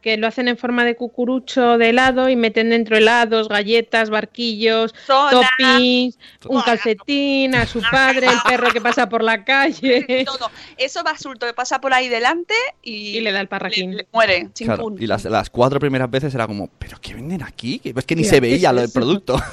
que 0.00 0.16
lo 0.16 0.26
hacen 0.26 0.48
en 0.48 0.56
forma 0.56 0.84
de 0.84 0.96
cucurucho 0.96 1.76
de 1.78 1.90
helado 1.90 2.28
y 2.28 2.36
meten 2.36 2.70
dentro 2.70 2.96
helados, 2.96 3.48
galletas, 3.48 4.10
barquillos, 4.10 4.94
Soda, 5.06 5.30
toppings, 5.30 6.18
un 6.48 6.62
calcetín, 6.62 7.54
a 7.54 7.66
su 7.66 7.82
padre, 7.82 8.26
el 8.28 8.38
perro 8.48 8.70
que 8.72 8.80
pasa 8.80 9.08
por 9.08 9.22
la 9.22 9.44
calle 9.44 10.24
todo. 10.26 10.50
Eso 10.76 11.02
basulto 11.02 11.46
que 11.46 11.52
pasa 11.52 11.80
por 11.80 11.92
ahí 11.92 12.08
delante 12.08 12.54
y, 12.82 13.18
y 13.18 13.20
le 13.20 13.32
da 13.32 13.40
el 13.40 13.48
parraquín. 13.48 13.90
le- 13.90 13.96
le 13.98 14.08
muere. 14.12 14.48
Claro, 14.56 14.94
y 14.98 15.06
las, 15.06 15.24
las 15.26 15.50
cuatro 15.50 15.78
primeras 15.80 16.10
veces 16.10 16.34
era 16.34 16.46
como, 16.46 16.68
¿pero 16.78 16.98
qué 17.00 17.14
venden 17.14 17.42
aquí? 17.42 17.78
Que 17.78 17.92
Es 17.96 18.04
que 18.06 18.16
ni 18.16 18.22
Mira, 18.22 18.30
se 18.30 18.36
¿qué 18.36 18.40
veía 18.40 18.68
es 18.70 18.74
lo 18.74 18.80
del 18.80 18.90
producto. 18.92 19.40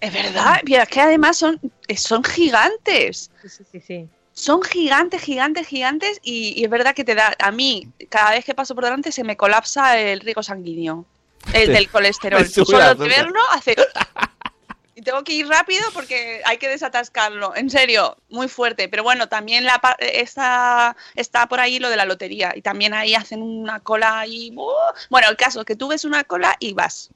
Es 0.00 0.12
verdad, 0.12 0.60
mira, 0.66 0.82
es 0.82 0.88
que 0.90 1.00
además 1.00 1.38
son, 1.38 1.58
son 1.96 2.22
gigantes. 2.24 3.30
Sí, 3.40 3.48
sí, 3.48 3.64
sí, 3.72 3.80
sí. 3.80 4.08
Son 4.34 4.62
gigantes, 4.62 5.22
gigantes, 5.22 5.66
gigantes 5.66 6.20
y, 6.22 6.60
y 6.60 6.64
es 6.64 6.70
verdad 6.70 6.94
que 6.94 7.04
te 7.04 7.14
da, 7.14 7.34
a 7.38 7.52
mí, 7.52 7.88
cada 8.08 8.32
vez 8.32 8.44
que 8.44 8.54
paso 8.54 8.74
por 8.74 8.84
delante 8.84 9.12
se 9.12 9.22
me 9.22 9.36
colapsa 9.36 9.98
el 9.98 10.20
riego 10.20 10.42
sanguíneo, 10.42 11.06
el 11.52 11.72
del 11.72 11.88
colesterol. 11.88 12.46
Solo 12.48 12.94
de 12.94 13.08
verlo 13.08 13.40
hace... 13.52 13.76
Y 14.96 15.02
tengo 15.02 15.24
que 15.24 15.32
ir 15.32 15.48
rápido 15.48 15.84
porque 15.92 16.40
hay 16.44 16.56
que 16.58 16.68
desatascarlo. 16.68 17.54
En 17.56 17.68
serio, 17.68 18.16
muy 18.28 18.46
fuerte. 18.46 18.88
Pero 18.88 19.02
bueno, 19.02 19.28
también 19.28 19.64
la, 19.64 19.80
está, 19.98 20.96
está 21.16 21.48
por 21.48 21.58
ahí 21.58 21.80
lo 21.80 21.90
de 21.90 21.96
la 21.96 22.04
lotería. 22.04 22.52
Y 22.54 22.62
también 22.62 22.94
ahí 22.94 23.14
hacen 23.16 23.42
una 23.42 23.80
cola 23.80 24.24
y... 24.26 24.54
Bueno, 25.10 25.28
el 25.28 25.36
caso 25.36 25.60
es 25.60 25.66
que 25.66 25.74
tú 25.74 25.88
ves 25.88 26.04
una 26.04 26.22
cola 26.22 26.54
y 26.60 26.74
vas. 26.74 27.10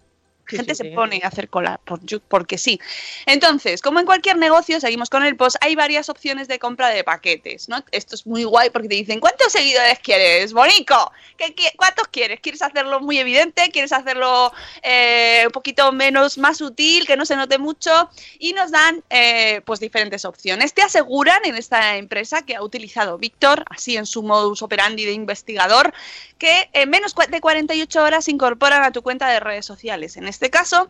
Sí, 0.49 0.57
gente 0.57 0.75
sí, 0.75 0.83
se 0.85 0.89
sí. 0.91 0.95
pone 0.95 1.21
a 1.23 1.29
hacer 1.29 1.49
cola 1.49 1.81
por, 1.85 2.01
porque 2.29 2.59
sí. 2.59 2.81
Entonces, 3.27 3.83
como 3.83 4.01
en 4.01 4.07
cualquier 4.07 4.37
negocio, 4.37 4.81
seguimos 4.81 5.11
con 5.11 5.25
el 5.25 5.37
post, 5.37 5.57
hay 5.61 5.75
varias 5.75 6.09
opciones 6.09 6.49
de 6.49 6.59
compra 6.59 6.89
de 6.89 7.05
paquetes, 7.05 7.69
¿no? 7.69 7.85
Esto 7.91 8.15
es 8.15 8.27
muy 8.27 8.45
guay 8.45 8.71
porque 8.71 8.89
te 8.89 8.95
dicen, 8.95 9.21
¿cuántos 9.21 9.53
seguidores 9.53 9.99
quieres, 10.01 10.53
Bonico? 10.53 11.13
¿Qué, 11.37 11.55
qué- 11.55 11.73
cuántos 11.77 12.09
quieres? 12.09 12.41
¿Quieres 12.41 12.63
hacerlo 12.63 13.01
muy 13.01 13.19
evidente? 13.19 13.71
¿Quieres 13.73 13.93
hacerlo 13.93 14.53
eh, 14.83 15.43
un 15.47 15.53
poquito 15.53 15.93
menos, 15.93 16.39
más 16.39 16.59
sutil, 16.59 17.07
que 17.07 17.17
no 17.17 17.25
se 17.27 17.37
note 17.37 17.59
mucho? 17.59 18.09
Y 18.39 18.53
nos 18.53 18.71
dan, 18.71 19.03
eh, 19.11 19.61
pues, 19.65 19.81
diferentes 19.81 20.25
opciones. 20.25 20.73
Te 20.75 20.83
aseguran 20.83 21.45
en 21.45 21.57
esta 21.57 21.97
empresa 21.97 22.43
que 22.43 22.57
ha 22.57 22.63
utilizado 22.63 23.19
Víctor, 23.19 23.65
así 23.71 23.97
en 23.97 24.07
su 24.07 24.23
modus 24.23 24.63
operandi 24.63 25.05
de 25.05 25.13
investigador, 25.13 25.93
que 26.39 26.71
en 26.73 26.89
menos 26.91 27.15
de 27.15 27.41
48 27.41 28.03
horas 28.03 28.25
se 28.25 28.31
incorporan 28.31 28.85
a 28.85 28.93
tu 28.93 29.03
cuenta 29.03 29.29
de 29.29 29.41
redes 29.41 29.67
sociales. 29.67 30.17
En 30.17 30.29
este 30.29 30.51
caso, 30.51 30.89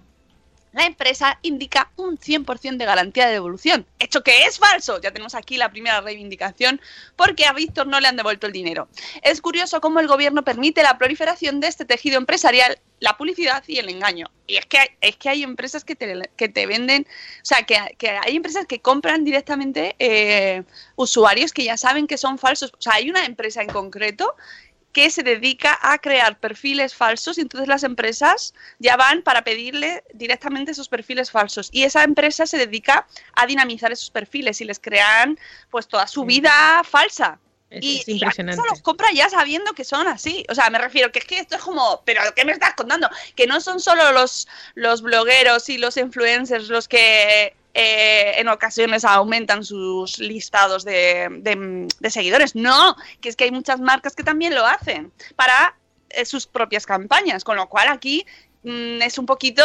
la 0.73 0.85
empresa 0.85 1.39
indica 1.43 1.91
un 1.97 2.19
100% 2.19 2.77
de 2.77 2.85
garantía 2.85 3.27
de 3.27 3.33
devolución. 3.33 3.87
Hecho 3.99 4.23
que 4.23 4.45
es 4.45 4.59
falso. 4.59 5.01
Ya 5.01 5.11
tenemos 5.11 5.35
aquí 5.35 5.57
la 5.57 5.71
primera 5.71 6.01
reivindicación 6.01 6.81
porque 7.17 7.47
a 7.47 7.53
Víctor 7.53 7.87
no 7.87 8.01
le 8.01 8.09
han 8.09 8.17
devuelto 8.17 8.47
el 8.47 8.53
dinero. 8.53 8.89
Es 9.23 9.41
curioso 9.41 9.81
cómo 9.81 10.01
el 10.01 10.07
gobierno 10.07 10.45
permite 10.45 10.83
la 10.83 10.99
proliferación 10.99 11.61
de 11.61 11.69
este 11.69 11.85
tejido 11.85 12.19
empresarial, 12.19 12.79
la 13.01 13.17
publicidad 13.17 13.65
y 13.67 13.79
el 13.79 13.89
engaño. 13.89 14.31
Y 14.47 14.57
es 14.57 14.67
que 14.67 14.79
hay, 14.79 14.89
es 15.01 15.17
que 15.17 15.29
hay 15.31 15.43
empresas 15.43 15.85
que 15.85 15.97
te, 15.97 16.31
que 16.37 16.49
te 16.49 16.67
venden, 16.67 17.07
o 17.09 17.45
sea, 17.45 17.63
que, 17.63 17.97
que 17.97 18.11
hay 18.11 18.37
empresas 18.37 18.67
que 18.67 18.81
compran 18.81 19.25
directamente 19.25 19.97
eh, 19.99 20.65
usuarios 20.97 21.53
que 21.53 21.65
ya 21.65 21.77
saben 21.77 22.07
que 22.07 22.19
son 22.19 22.39
falsos. 22.39 22.73
O 22.79 22.83
sea, 22.83 22.95
hay 22.95 23.09
una 23.09 23.25
empresa 23.25 23.63
en 23.63 23.69
concreto 23.69 24.35
que 24.99 25.11
se 25.11 25.23
dedica 25.23 25.79
a 25.81 25.99
crear 25.99 26.41
perfiles 26.41 26.93
falsos 26.93 27.39
y 27.39 27.43
entonces 27.43 27.69
las 27.69 27.85
empresas 27.85 28.53
ya 28.81 28.97
van 28.97 29.23
para 29.23 29.45
pedirle 29.45 30.03
directamente 30.13 30.73
esos 30.73 30.89
perfiles 30.89 31.31
falsos 31.31 31.69
y 31.71 31.85
esa 31.85 32.03
empresa 32.03 32.49
se 32.49 32.59
dedica 32.59 33.07
a 33.37 33.47
dinamizar 33.47 33.93
esos 33.93 34.11
perfiles 34.11 34.61
y 34.61 34.65
les 34.65 34.81
crean 34.81 35.39
pues 35.71 35.87
toda 35.87 36.09
su 36.09 36.25
vida 36.25 36.83
falsa. 36.83 37.39
Es, 37.71 37.85
Y, 37.85 37.99
es 37.99 38.09
y 38.09 38.19
la 38.19 38.27
impresionante. 38.27 38.61
los 38.69 38.83
compra 38.83 39.13
ya 39.15 39.29
sabiendo 39.31 39.73
que 39.73 39.85
son 39.85 40.09
así. 40.09 40.45
O 40.49 40.55
sea, 40.57 40.69
me 40.69 40.79
refiero 40.79 41.13
que 41.13 41.21
es 41.21 41.27
que 41.27 41.39
esto 41.39 41.55
es 41.55 41.63
como, 41.63 42.03
pero 42.05 42.21
¿qué 42.35 42.45
me 42.45 42.51
estás 42.51 42.75
contando? 42.75 43.09
Que 43.37 43.47
no 43.47 43.61
son 43.61 43.79
solo 43.79 44.11
los, 44.11 44.49
los 44.75 45.03
blogueros 45.03 45.69
y 45.69 45.79
los 45.79 45.97
influencers 45.97 46.71
los 46.71 46.89
que 46.89 47.55
eh, 47.75 48.35
en 48.41 48.49
ocasiones 48.49 49.05
aumentan 49.05 49.65
sus 49.65 50.19
listados 50.19 50.85
de, 50.85 51.29
de- 51.41 51.89
de 51.99 52.11
seguidores. 52.11 52.55
No, 52.55 52.97
que 53.21 53.29
es 53.29 53.37
que 53.37 53.45
hay 53.45 53.51
muchas 53.53 53.81
marcas 53.81 54.15
que 54.17 54.23
también 54.25 54.55
lo 54.55 54.67
hacen 54.67 55.13
para 55.37 55.77
eh, 56.11 56.25
sus 56.25 56.47
propias 56.47 56.87
campañas. 56.87 57.45
Con 57.45 57.57
lo 57.57 57.69
cual 57.69 57.89
aquí 57.89 58.27
mm, 58.65 59.03
es 59.03 59.19
un 59.19 59.27
poquito, 59.27 59.63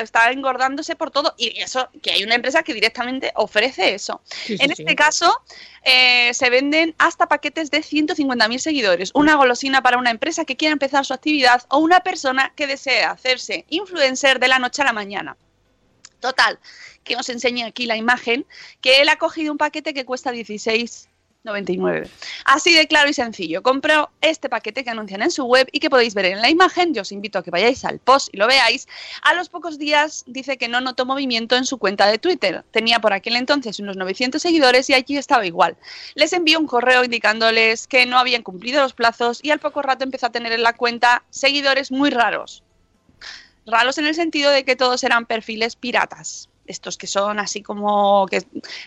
está 0.00 0.30
engordándose 0.30 0.96
por 0.96 1.10
todo. 1.10 1.34
Y 1.36 1.60
eso, 1.60 1.88
que 2.02 2.12
hay 2.12 2.24
una 2.24 2.34
empresa 2.36 2.62
que 2.62 2.72
directamente 2.72 3.32
ofrece 3.34 3.94
eso. 3.94 4.22
Sí, 4.30 4.56
sí, 4.56 4.64
En 4.64 4.74
sí. 4.74 4.82
este 4.82 4.94
caso, 4.96 5.36
eh, 5.82 6.32
se 6.32 6.48
venden 6.50 6.94
hasta 6.98 7.26
paquetes 7.28 7.70
de 7.70 7.78
150.000 7.82 8.58
seguidores, 8.58 9.10
una 9.14 9.34
golosina 9.34 9.82
para 9.82 9.98
una 9.98 10.10
empresa 10.10 10.44
que 10.44 10.56
quiera 10.56 10.72
empezar 10.72 11.04
su 11.04 11.12
actividad 11.14 11.64
o 11.68 11.78
una 11.78 12.00
persona 12.00 12.52
que 12.56 12.66
desea 12.66 13.10
hacerse 13.10 13.66
influencer 13.68 14.38
de 14.38 14.48
la 14.48 14.58
noche 14.58 14.82
a 14.82 14.86
la 14.86 14.92
mañana. 14.92 15.36
Total, 16.20 16.58
que 17.04 17.16
os 17.16 17.28
enseñe 17.28 17.64
aquí 17.64 17.86
la 17.86 17.96
imagen, 17.96 18.46
que 18.80 19.00
él 19.00 19.08
ha 19.08 19.16
cogido 19.16 19.52
un 19.52 19.58
paquete 19.58 19.94
que 19.94 20.04
cuesta 20.04 20.32
16,99. 20.32 22.08
Así 22.44 22.74
de 22.74 22.88
claro 22.88 23.08
y 23.08 23.14
sencillo. 23.14 23.62
Compró 23.62 24.10
este 24.20 24.48
paquete 24.48 24.82
que 24.82 24.90
anuncian 24.90 25.22
en 25.22 25.30
su 25.30 25.44
web 25.44 25.68
y 25.70 25.78
que 25.78 25.90
podéis 25.90 26.14
ver 26.14 26.24
en 26.24 26.42
la 26.42 26.50
imagen. 26.50 26.94
Yo 26.94 27.02
os 27.02 27.12
invito 27.12 27.38
a 27.38 27.44
que 27.44 27.50
vayáis 27.50 27.84
al 27.84 28.00
post 28.00 28.30
y 28.32 28.38
lo 28.38 28.46
veáis. 28.48 28.88
A 29.22 29.34
los 29.34 29.48
pocos 29.48 29.78
días 29.78 30.24
dice 30.26 30.56
que 30.56 30.68
no 30.68 30.80
notó 30.80 31.06
movimiento 31.06 31.54
en 31.54 31.64
su 31.64 31.78
cuenta 31.78 32.06
de 32.06 32.18
Twitter. 32.18 32.64
Tenía 32.72 32.98
por 32.98 33.12
aquel 33.12 33.36
entonces 33.36 33.78
unos 33.78 33.96
900 33.96 34.42
seguidores 34.42 34.90
y 34.90 34.94
allí 34.94 35.16
estaba 35.16 35.46
igual. 35.46 35.76
Les 36.14 36.32
envió 36.32 36.58
un 36.58 36.66
correo 36.66 37.04
indicándoles 37.04 37.86
que 37.86 38.06
no 38.06 38.18
habían 38.18 38.42
cumplido 38.42 38.82
los 38.82 38.94
plazos 38.94 39.38
y 39.42 39.50
al 39.50 39.60
poco 39.60 39.82
rato 39.82 40.02
empezó 40.02 40.26
a 40.26 40.32
tener 40.32 40.52
en 40.52 40.62
la 40.62 40.72
cuenta 40.72 41.22
seguidores 41.30 41.92
muy 41.92 42.10
raros. 42.10 42.64
Raros 43.66 43.98
en 43.98 44.06
el 44.06 44.14
sentido 44.14 44.50
de 44.50 44.64
que 44.64 44.76
todos 44.76 45.02
eran 45.04 45.26
perfiles 45.26 45.76
piratas. 45.76 46.48
Estos 46.66 46.96
que 46.96 47.06
son 47.06 47.38
así 47.38 47.62
como 47.62 48.26
que, 48.26 48.42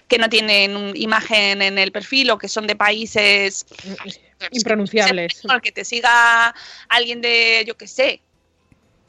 que 0.07 0.17
no 0.17 0.27
tienen 0.29 0.95
imagen 0.95 1.61
en 1.61 1.77
el 1.77 1.91
perfil 1.91 2.31
o 2.31 2.37
que 2.37 2.49
son 2.49 2.67
de 2.67 2.75
países 2.75 3.65
Impronunciables. 4.51 5.45
o 5.45 5.59
que 5.61 5.71
te 5.71 5.85
siga 5.85 6.53
alguien 6.89 7.21
de, 7.21 7.63
yo 7.65 7.77
qué 7.77 7.87
sé, 7.87 8.21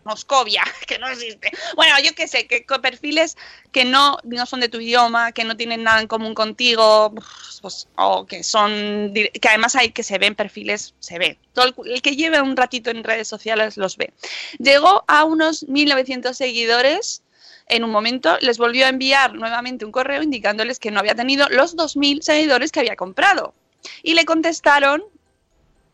Moscovia, 0.04 0.62
que 0.86 0.98
no 0.98 1.08
existe. 1.08 1.50
Bueno, 1.76 1.94
yo 2.02 2.14
qué 2.14 2.28
sé, 2.28 2.46
que 2.46 2.64
perfiles 2.80 3.36
que 3.72 3.84
no, 3.84 4.18
no 4.24 4.46
son 4.46 4.60
de 4.60 4.68
tu 4.68 4.80
idioma, 4.80 5.32
que 5.32 5.44
no 5.44 5.56
tienen 5.56 5.84
nada 5.84 6.00
en 6.00 6.08
común 6.08 6.34
contigo, 6.34 7.14
pues, 7.60 7.88
o 7.96 8.26
que 8.26 8.42
son, 8.42 9.12
que 9.14 9.48
además 9.48 9.76
hay 9.76 9.90
que 9.90 10.02
se 10.02 10.18
ven 10.18 10.34
perfiles, 10.34 10.94
se 11.00 11.18
ve. 11.18 11.38
Todo 11.52 11.66
el, 11.66 11.74
el 11.92 12.02
que 12.02 12.16
lleve 12.16 12.40
un 12.40 12.56
ratito 12.56 12.90
en 12.90 13.04
redes 13.04 13.28
sociales 13.28 13.76
los 13.76 13.96
ve. 13.96 14.12
Llegó 14.58 15.04
a 15.06 15.24
unos 15.24 15.68
1900 15.68 16.36
seguidores. 16.36 17.22
En 17.66 17.84
un 17.84 17.90
momento 17.90 18.36
les 18.40 18.58
volvió 18.58 18.86
a 18.86 18.88
enviar 18.88 19.34
nuevamente 19.34 19.84
un 19.84 19.92
correo 19.92 20.22
indicándoles 20.22 20.80
que 20.80 20.90
no 20.90 20.98
había 20.98 21.14
tenido 21.14 21.48
los 21.50 21.76
2.000 21.76 22.22
seguidores 22.22 22.72
que 22.72 22.80
había 22.80 22.96
comprado. 22.96 23.54
Y 24.02 24.14
le 24.14 24.24
contestaron 24.24 25.04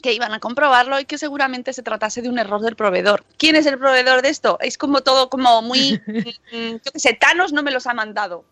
que 0.07 0.13
iban 0.13 0.33
a 0.33 0.39
comprobarlo 0.39 1.01
y 1.01 1.05
que 1.05 1.19
seguramente 1.19 1.73
se 1.73 1.83
tratase 1.83 2.23
de 2.23 2.29
un 2.29 2.39
error 2.39 2.61
del 2.61 2.77
proveedor. 2.77 3.25
¿Quién 3.39 3.57
es 3.57 3.67
el 3.67 3.77
proveedor 3.77 4.23
de 4.23 4.29
esto? 4.29 4.57
Es 4.61 4.79
como 4.79 5.01
todo 5.01 5.29
como 5.29 5.63
muy... 5.63 6.01
mm, 6.53 6.77
yo 6.85 6.93
qué 6.93 7.01
sé, 7.01 7.15
Thanos 7.15 7.53
no 7.53 7.65
me 7.65 7.73
los 7.73 7.89
ha 7.89 7.93
mandado. 7.93 8.45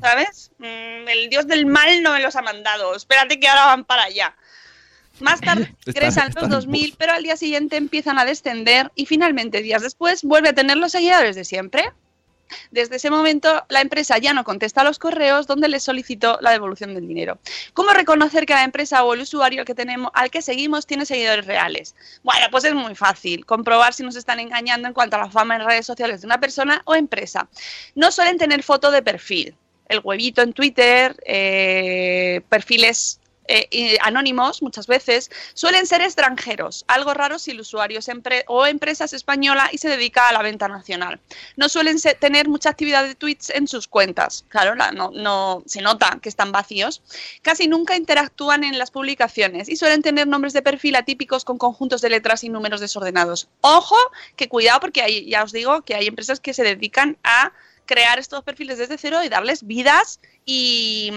¿Sabes? 0.00 0.52
Mm, 0.56 1.06
El 1.06 1.28
dios 1.28 1.46
del 1.46 1.66
mal 1.66 2.02
no 2.02 2.14
me 2.14 2.20
los 2.20 2.34
ha 2.34 2.40
mandado. 2.40 2.96
Espérate 2.96 3.38
que 3.38 3.46
ahora 3.46 3.66
van 3.66 3.84
para 3.84 4.04
allá. 4.04 4.34
Más 5.20 5.42
tarde 5.42 5.70
están 5.86 6.32
los 6.34 6.66
2.000, 6.66 6.94
pero 6.96 7.12
al 7.12 7.22
día 7.22 7.36
siguiente 7.36 7.76
empiezan 7.76 8.18
a 8.18 8.24
descender 8.24 8.90
y 8.94 9.04
finalmente 9.04 9.60
días 9.60 9.82
después 9.82 10.22
vuelve 10.22 10.48
a 10.48 10.54
tener 10.54 10.78
los 10.78 10.92
seguidores 10.92 11.36
de 11.36 11.44
siempre. 11.44 11.92
Desde 12.70 12.96
ese 12.96 13.10
momento, 13.10 13.64
la 13.68 13.80
empresa 13.80 14.18
ya 14.18 14.32
no 14.32 14.44
contesta 14.44 14.82
a 14.82 14.84
los 14.84 14.98
correos 14.98 15.46
donde 15.46 15.68
le 15.68 15.80
solicitó 15.80 16.38
la 16.40 16.50
devolución 16.50 16.94
del 16.94 17.06
dinero. 17.06 17.38
¿Cómo 17.72 17.90
reconocer 17.92 18.46
que 18.46 18.54
la 18.54 18.64
empresa 18.64 19.04
o 19.04 19.14
el 19.14 19.20
usuario 19.20 19.60
al 19.60 19.66
que, 19.66 19.74
tenemos, 19.74 20.10
al 20.14 20.30
que 20.30 20.42
seguimos 20.42 20.86
tiene 20.86 21.06
seguidores 21.06 21.46
reales? 21.46 21.94
Bueno, 22.22 22.46
pues 22.50 22.64
es 22.64 22.74
muy 22.74 22.94
fácil. 22.94 23.44
Comprobar 23.46 23.94
si 23.94 24.02
nos 24.02 24.16
están 24.16 24.40
engañando 24.40 24.88
en 24.88 24.94
cuanto 24.94 25.16
a 25.16 25.20
la 25.20 25.30
fama 25.30 25.56
en 25.56 25.64
redes 25.64 25.86
sociales 25.86 26.20
de 26.20 26.26
una 26.26 26.40
persona 26.40 26.82
o 26.84 26.94
empresa. 26.94 27.48
No 27.94 28.10
suelen 28.10 28.38
tener 28.38 28.62
foto 28.62 28.90
de 28.90 29.02
perfil. 29.02 29.54
El 29.88 30.00
huevito 30.02 30.42
en 30.42 30.52
Twitter, 30.52 31.16
eh, 31.26 32.40
perfiles 32.48 33.20
eh, 33.48 33.98
anónimos 34.00 34.62
muchas 34.62 34.86
veces, 34.86 35.30
suelen 35.54 35.86
ser 35.86 36.00
extranjeros. 36.00 36.84
Algo 36.88 37.12
raro 37.14 37.38
si 37.38 37.50
el 37.50 37.60
usuario 37.60 37.98
es 37.98 38.08
o 38.46 38.66
empresa 38.66 39.04
es 39.04 39.12
española 39.12 39.68
y 39.72 39.78
se 39.78 39.88
dedica 39.88 40.28
a 40.28 40.32
la 40.32 40.42
venta 40.42 40.68
nacional. 40.68 41.20
No 41.56 41.68
suelen 41.68 41.98
tener 42.20 42.48
mucha 42.48 42.70
actividad 42.70 43.04
de 43.04 43.14
tweets 43.14 43.50
en 43.50 43.66
sus 43.66 43.88
cuentas. 43.88 44.44
Claro, 44.48 44.74
la- 44.74 44.92
no, 44.92 45.10
no 45.10 45.62
se 45.66 45.82
nota 45.82 46.18
que 46.22 46.28
están 46.28 46.52
vacíos. 46.52 47.02
Casi 47.42 47.68
nunca 47.68 47.96
interactúan 47.96 48.64
en 48.64 48.78
las 48.78 48.90
publicaciones 48.90 49.68
y 49.68 49.76
suelen 49.76 50.02
tener 50.02 50.26
nombres 50.26 50.52
de 50.52 50.62
perfil 50.62 50.96
atípicos 50.96 51.44
con 51.44 51.58
conjuntos 51.58 52.00
de 52.00 52.10
letras 52.10 52.44
y 52.44 52.48
números 52.48 52.80
desordenados. 52.80 53.48
Ojo, 53.60 53.96
que 54.36 54.48
cuidado 54.48 54.80
porque 54.80 55.02
hay, 55.02 55.28
ya 55.28 55.42
os 55.42 55.52
digo 55.52 55.82
que 55.82 55.94
hay 55.94 56.06
empresas 56.06 56.40
que 56.40 56.54
se 56.54 56.62
dedican 56.62 57.16
a 57.24 57.52
crear 57.86 58.18
estos 58.18 58.42
perfiles 58.44 58.78
desde 58.78 58.96
cero 58.96 59.22
y 59.22 59.28
darles 59.28 59.66
vidas 59.66 60.20
y, 60.46 61.10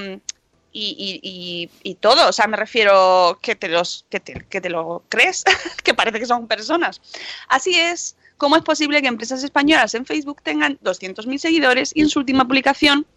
y, 0.72 1.70
y- 1.84 1.95
todo. 1.95 2.30
O 2.30 2.32
sea, 2.32 2.47
me 2.47 2.57
refiero 2.57 3.39
que 3.41 3.55
te, 3.55 3.68
los, 3.68 4.05
que 4.09 4.20
te, 4.20 4.45
que 4.49 4.61
te 4.61 4.70
lo 4.70 5.03
crees, 5.09 5.43
que 5.84 5.93
parece 5.93 6.20
que 6.20 6.26
son 6.26 6.47
personas. 6.47 7.01
Así 7.47 7.76
es. 7.76 8.15
¿Cómo 8.38 8.55
es 8.55 8.61
posible 8.61 9.01
que 9.01 9.07
empresas 9.07 9.43
españolas 9.43 9.95
en 9.95 10.05
Facebook 10.05 10.43
tengan 10.43 10.78
200.000 10.84 11.38
seguidores 11.39 11.91
y 11.95 12.01
en 12.01 12.09
su 12.09 12.20
última 12.20 12.45
publicación 12.45 13.07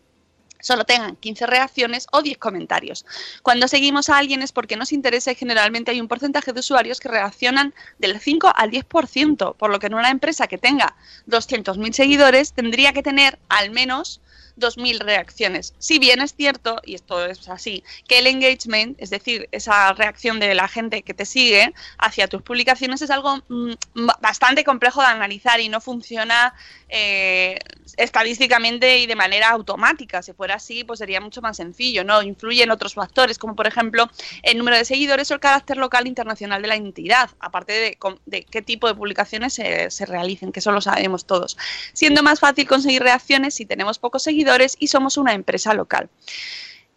solo 0.61 0.85
tengan 0.85 1.17
15 1.17 1.47
reacciones 1.47 2.07
o 2.13 2.23
10 2.23 2.39
comentarios. 2.39 3.07
Cuando 3.43 3.69
seguimos 3.69 4.09
a 4.09 4.19
alguien 4.19 4.43
es 4.43 4.53
porque 4.53 4.77
nos 4.77 4.93
interesa 4.93 5.33
y 5.33 5.35
generalmente 5.35 5.91
hay 5.91 6.01
un 6.01 6.09
porcentaje 6.09 6.53
de 6.53 6.61
usuarios 6.61 7.01
que 7.01 7.09
reaccionan 7.09 7.75
del 7.99 8.21
5 8.21 8.53
al 8.55 8.71
10%, 8.71 9.57
por 9.57 9.71
lo 9.71 9.79
que 9.79 9.87
en 9.87 9.95
una 9.95 10.11
empresa 10.11 10.47
que 10.47 10.59
tenga 10.59 10.97
200.000 11.27 11.93
seguidores 11.93 12.53
tendría 12.53 12.93
que 12.93 13.03
tener 13.03 13.39
al 13.49 13.71
menos 13.71 14.21
2.000 14.61 15.01
reacciones. 15.01 15.75
Si 15.79 15.99
bien 15.99 16.21
es 16.21 16.35
cierto, 16.35 16.81
y 16.85 16.95
esto 16.95 17.25
es 17.25 17.49
así, 17.49 17.83
que 18.07 18.19
el 18.19 18.27
engagement, 18.27 19.01
es 19.01 19.11
decir, 19.11 19.49
esa 19.53 19.93
reacción 19.93 20.41
de 20.41 20.55
la 20.55 20.69
gente 20.69 21.03
que 21.03 21.15
te 21.15 21.27
sigue 21.27 21.73
hacia 21.99 22.29
tus 22.29 22.43
publicaciones 22.43 23.03
es 23.03 23.11
algo 23.11 23.43
mm, 23.49 23.73
bastante 24.21 24.65
complejo 24.65 25.01
de 25.01 25.09
analizar 25.09 25.61
y 25.61 25.69
no 25.69 25.81
funciona 25.81 26.55
eh, 26.89 27.59
estadísticamente 27.97 28.99
y 28.99 29.07
de 29.07 29.17
manera 29.17 29.51
automática. 29.51 30.23
Si 30.23 30.33
fuera 30.33 30.57
así, 30.57 30.85
pues 30.85 30.99
sería 30.99 31.21
mucho 31.21 31.43
más 31.43 31.57
sencillo, 31.57 32.05
¿no? 32.05 32.23
Influyen 32.23 32.71
otros 32.71 32.95
factores, 32.95 33.39
como 33.39 33.57
por 33.57 33.67
ejemplo 33.67 34.09
el 34.43 34.59
número 34.59 34.77
de 34.77 34.85
seguidores 34.85 35.31
o 35.31 35.35
el 35.35 35.41
carácter 35.41 35.77
local 35.77 36.07
internacional 36.07 36.63
de 36.63 36.69
la 36.69 36.77
entidad, 36.77 37.31
aparte 37.41 37.99
de, 38.27 38.45
qué 38.45 38.63
tipo 38.63 38.87
de 38.87 38.95
publicaciones 38.95 39.55
se 39.55 40.07
realicen, 40.07 40.53
que 40.53 40.61
eso 40.61 40.73
lo 40.73 40.81
sabemos 40.81 41.27
todos. 41.27 41.57
Siendo 41.93 42.23
más 42.23 42.41
fácil 42.41 42.67
conseguir 42.67 43.03
reacciones 43.03 43.55
si 43.55 43.67
tenemos 43.67 43.99
pocos 43.99 44.23
seguidores 44.23 44.50
y 44.79 44.89
somos 44.89 45.17
una 45.17 45.33
empresa 45.35 45.75
local. 45.75 46.09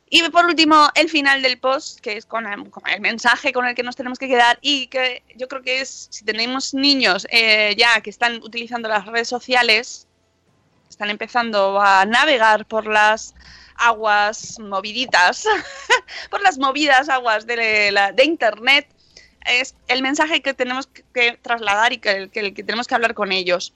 Y 0.09 0.21
por 0.29 0.45
último, 0.45 0.89
el 0.93 1.09
final 1.09 1.41
del 1.41 1.57
post, 1.57 1.99
que 1.99 2.17
es 2.17 2.25
con 2.27 2.45
el, 2.45 3.01
mensaje 3.01 3.51
con 3.51 3.65
el 3.65 3.73
que 3.73 3.81
nos 3.81 3.95
tenemos 3.95 4.19
que 4.19 4.27
quedar 4.27 4.59
y 4.61 4.85
que 4.87 5.23
yo 5.35 5.47
creo 5.47 5.63
que 5.63 5.81
es, 5.81 6.07
si 6.11 6.23
tenemos 6.23 6.73
niños 6.75 7.25
eh, 7.31 7.73
ya 7.77 7.99
que 8.01 8.11
están 8.11 8.35
utilizando 8.43 8.87
las 8.89 9.07
redes 9.07 9.27
sociales, 9.27 10.07
están 10.87 11.09
empezando 11.09 11.81
a 11.81 12.05
navegar 12.05 12.67
por 12.67 12.85
las 12.85 13.33
aguas 13.75 14.59
moviditas, 14.59 15.47
por 16.29 16.41
las 16.43 16.59
movidas 16.59 17.09
aguas 17.09 17.47
de, 17.47 17.91
la- 17.91 18.11
de 18.11 18.23
Internet, 18.23 18.87
es 19.47 19.73
el 19.87 20.03
mensaje 20.03 20.43
que 20.43 20.53
tenemos 20.53 20.87
que 21.11 21.39
trasladar 21.41 21.91
y 21.91 21.97
que- 21.97 22.29
que 22.29 22.51
tenemos 22.63 22.87
que 22.87 22.93
hablar 22.93 23.15
con 23.15 23.31
ellos. 23.31 23.73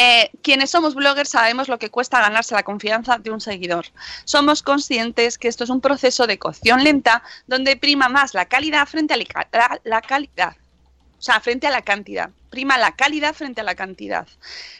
Eh, 0.00 0.30
quienes 0.42 0.70
somos 0.70 0.94
bloggers 0.94 1.28
sabemos 1.30 1.66
lo 1.66 1.80
que 1.80 1.90
cuesta 1.90 2.20
ganarse 2.20 2.54
la 2.54 2.62
confianza 2.62 3.18
de 3.18 3.32
un 3.32 3.40
seguidor. 3.40 3.86
Somos 4.24 4.62
conscientes 4.62 5.38
que 5.38 5.48
esto 5.48 5.64
es 5.64 5.70
un 5.70 5.80
proceso 5.80 6.28
de 6.28 6.38
cocción 6.38 6.84
lenta 6.84 7.24
donde 7.48 7.76
prima 7.76 8.08
más 8.08 8.32
la 8.32 8.44
calidad 8.44 8.86
frente 8.86 9.14
a 9.14 9.16
la, 9.16 9.80
la- 9.82 10.00
calidad. 10.00 10.56
O 11.18 11.22
sea, 11.22 11.40
frente 11.40 11.66
a 11.66 11.70
la 11.70 11.82
cantidad. 11.82 12.30
Prima 12.48 12.78
la 12.78 12.94
calidad 12.94 13.34
frente 13.34 13.60
a 13.60 13.64
la 13.64 13.74
cantidad. 13.74 14.26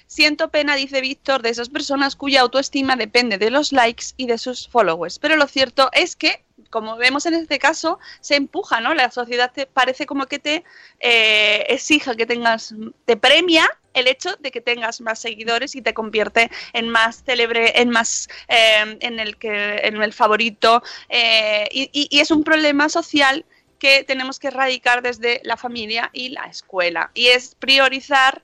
Siento 0.07 0.51
pena, 0.51 0.77
dice 0.77 1.01
Víctor, 1.01 1.43
de 1.43 1.51
esas 1.51 1.69
personas 1.69 2.15
cuya 2.17 2.43
autoestima 2.43 2.97
depende 2.97 3.39
de 3.39 3.51
los 3.51 3.73
likes 3.73 4.07
y 4.17 4.27
de 4.27 4.39
sus 4.39 4.69
followers. 4.69 5.19
Pero 5.19 5.37
lo 5.37 5.49
cierto 5.49 5.91
es 5.93 6.15
que, 6.15 6.45
como 6.71 6.97
vemos 6.97 7.27
en 7.27 7.35
este 7.35 7.59
caso, 7.59 7.99
se 8.21 8.37
empuja, 8.37 8.81
¿no? 8.81 8.95
La 8.95 9.11
sociedad 9.11 9.53
te 9.53 9.67
parece 9.67 10.07
como 10.07 10.27
que 10.27 10.39
te 10.39 10.65
eh, 11.01 11.67
exige 11.69 12.17
que 12.17 12.25
tengas, 12.25 12.73
te 13.05 13.17
premia 13.17 13.69
el 13.93 14.07
hecho 14.07 14.37
de 14.39 14.53
que 14.53 14.61
tengas 14.61 15.01
más 15.01 15.19
seguidores 15.19 15.75
y 15.75 15.83
te 15.83 15.93
convierte 15.93 16.51
en 16.73 16.89
más 16.89 17.25
célebre, 17.25 17.81
en 17.81 17.91
más, 17.91 18.29
eh, 18.47 18.97
en 19.01 19.19
el 19.19 19.37
que, 19.37 19.81
en 19.83 20.01
el 20.01 20.13
favorito. 20.13 20.83
eh, 21.09 21.67
y 21.73 22.21
es 22.21 22.31
un 22.31 22.45
problema 22.45 22.89
social 22.89 23.45
que 23.79 24.05
tenemos 24.05 24.39
que 24.39 24.49
erradicar 24.49 25.03
desde 25.03 25.41
la 25.45 25.57
familia 25.57 26.11
y 26.13 26.31
la 26.31 26.45
escuela. 26.45 27.11
Y 27.15 27.29
es 27.29 27.55
priorizar 27.55 28.43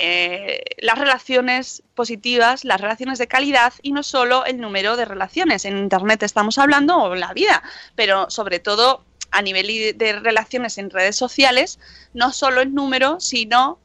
eh, 0.00 0.62
las 0.78 0.96
relaciones 0.96 1.82
positivas, 1.96 2.64
las 2.64 2.80
relaciones 2.80 3.18
de 3.18 3.26
calidad 3.26 3.72
y 3.82 3.90
no 3.90 4.04
solo 4.04 4.44
el 4.44 4.60
número 4.60 4.96
de 4.96 5.04
relaciones. 5.04 5.64
En 5.64 5.76
Internet 5.76 6.22
estamos 6.22 6.56
hablando 6.58 6.96
o 6.96 7.14
en 7.14 7.20
la 7.20 7.32
vida, 7.32 7.62
pero 7.96 8.30
sobre 8.30 8.60
todo 8.60 9.04
a 9.30 9.42
nivel 9.42 9.98
de 9.98 10.12
relaciones 10.20 10.78
en 10.78 10.90
redes 10.90 11.16
sociales, 11.16 11.80
no 12.14 12.32
solo 12.32 12.60
el 12.60 12.74
número, 12.74 13.20
sino 13.20 13.78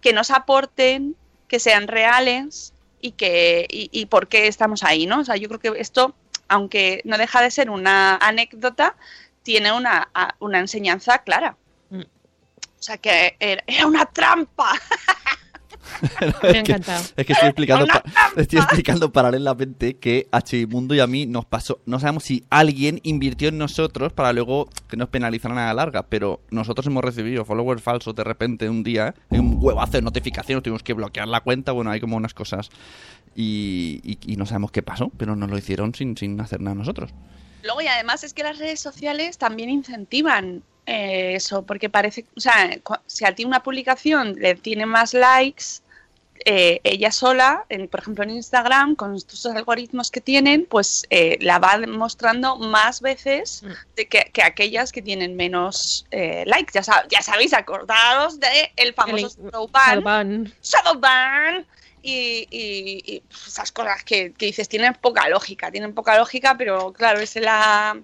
que 0.00 0.12
nos 0.12 0.30
aporten, 0.30 1.14
que 1.46 1.60
sean 1.60 1.88
reales 1.88 2.74
y 3.00 3.12
que 3.12 3.66
y 3.68 4.06
por 4.06 4.28
qué 4.28 4.46
estamos 4.48 4.82
ahí, 4.82 5.06
¿no? 5.06 5.20
O 5.20 5.24
sea, 5.24 5.36
yo 5.36 5.48
creo 5.48 5.60
que 5.60 5.80
esto, 5.80 6.14
aunque 6.48 7.00
no 7.04 7.16
deja 7.16 7.40
de 7.40 7.50
ser 7.50 7.70
una 7.70 8.16
anécdota, 8.16 8.96
tiene 9.42 9.72
una, 9.72 10.08
a- 10.14 10.34
una 10.40 10.58
enseñanza 10.58 11.18
clara. 11.18 11.56
Mm. 11.90 12.00
O 12.00 12.82
sea, 12.82 12.98
que 12.98 13.36
era, 13.40 13.62
una 13.86 14.06
trampa. 14.06 14.72
Me 16.02 16.26
ha 16.26 16.30
es, 16.30 16.34
que, 16.52 16.58
encantado. 16.58 17.04
es 17.16 17.26
que 17.26 17.32
estoy 17.32 17.48
explicando, 17.48 17.86
pa- 17.86 18.02
estoy 18.36 18.58
explicando 18.58 19.12
paralelamente 19.12 19.96
que 19.96 20.28
H 20.30 20.66
Mundo 20.66 20.94
y 20.94 21.00
a 21.00 21.06
mí 21.06 21.26
nos 21.26 21.46
pasó. 21.46 21.80
No 21.84 21.98
sabemos 21.98 22.24
si 22.24 22.44
alguien 22.50 23.00
invirtió 23.02 23.48
en 23.48 23.58
nosotros 23.58 24.12
para 24.12 24.32
luego 24.32 24.68
que 24.88 24.96
nos 24.96 25.08
penalizaran 25.08 25.58
a 25.58 25.66
la 25.66 25.74
larga, 25.74 26.02
pero 26.06 26.40
nosotros 26.50 26.86
hemos 26.86 27.02
recibido 27.02 27.44
followers 27.44 27.82
falsos 27.82 28.14
de 28.14 28.24
repente 28.24 28.68
un 28.68 28.82
día, 28.82 29.14
y 29.30 29.38
un 29.38 29.56
huevazo 29.60 29.92
de 29.92 30.02
notificaciones, 30.02 30.62
tuvimos 30.62 30.82
que 30.82 30.92
bloquear 30.92 31.28
la 31.28 31.40
cuenta. 31.40 31.72
Bueno, 31.72 31.90
hay 31.90 32.00
como 32.00 32.16
unas 32.16 32.34
cosas. 32.34 32.70
Y, 33.34 34.00
y- 34.04 34.18
y 34.32 34.36
no 34.36 34.44
sabemos 34.46 34.70
qué 34.70 34.82
pasó, 34.82 35.10
pero 35.16 35.34
nos 35.36 35.50
lo 35.50 35.58
hicieron 35.58 35.94
sin, 35.94 36.16
sin 36.16 36.40
hacer 36.40 36.60
nada 36.60 36.74
nosotros. 36.74 37.10
Luego, 37.62 37.80
y 37.82 37.86
además 37.86 38.24
es 38.24 38.32
que 38.34 38.42
las 38.42 38.58
redes 38.58 38.80
sociales 38.80 39.38
también 39.38 39.70
incentivan 39.70 40.62
eh, 40.86 41.34
eso, 41.36 41.62
porque 41.62 41.88
parece, 41.88 42.24
o 42.36 42.40
sea, 42.40 42.70
si 43.06 43.24
a 43.24 43.34
ti 43.34 43.44
una 43.44 43.62
publicación 43.62 44.34
le 44.38 44.54
tiene 44.54 44.86
más 44.86 45.14
likes, 45.14 45.64
eh, 46.46 46.80
ella 46.84 47.12
sola, 47.12 47.66
en- 47.68 47.86
por 47.86 48.00
ejemplo 48.00 48.24
en 48.24 48.30
Instagram, 48.30 48.96
con 48.96 49.14
estos 49.14 49.44
algoritmos 49.44 50.10
que 50.10 50.22
tienen, 50.22 50.64
pues 50.68 51.06
eh, 51.10 51.36
la 51.42 51.58
va 51.58 51.78
mostrando 51.86 52.56
más 52.56 53.02
veces 53.02 53.62
de 53.94 54.06
que, 54.08 54.30
que 54.32 54.42
aquellas 54.42 54.90
que 54.90 55.02
tienen 55.02 55.36
menos 55.36 56.06
eh, 56.10 56.44
likes. 56.46 56.72
Ya, 56.72 56.80
sab- 56.80 57.06
ya 57.10 57.20
sabéis, 57.20 57.52
acordaros 57.52 58.40
de 58.40 58.72
el 58.76 58.94
famoso 58.94 59.28
Shadowban. 59.52 59.96
Shadowban 60.62 61.66
y, 62.02 62.46
y- 62.50 63.02
y, 63.16 63.20
pf, 63.20 63.48
esas 63.48 63.72
cosas 63.72 64.02
que, 64.04 64.32
que 64.32 64.46
dices 64.46 64.68
tienen 64.68 64.94
poca 64.94 65.28
lógica, 65.28 65.70
tienen 65.70 65.94
poca 65.94 66.16
lógica, 66.18 66.56
pero 66.56 66.92
claro, 66.92 67.20
es 67.20 67.36
la 67.36 68.00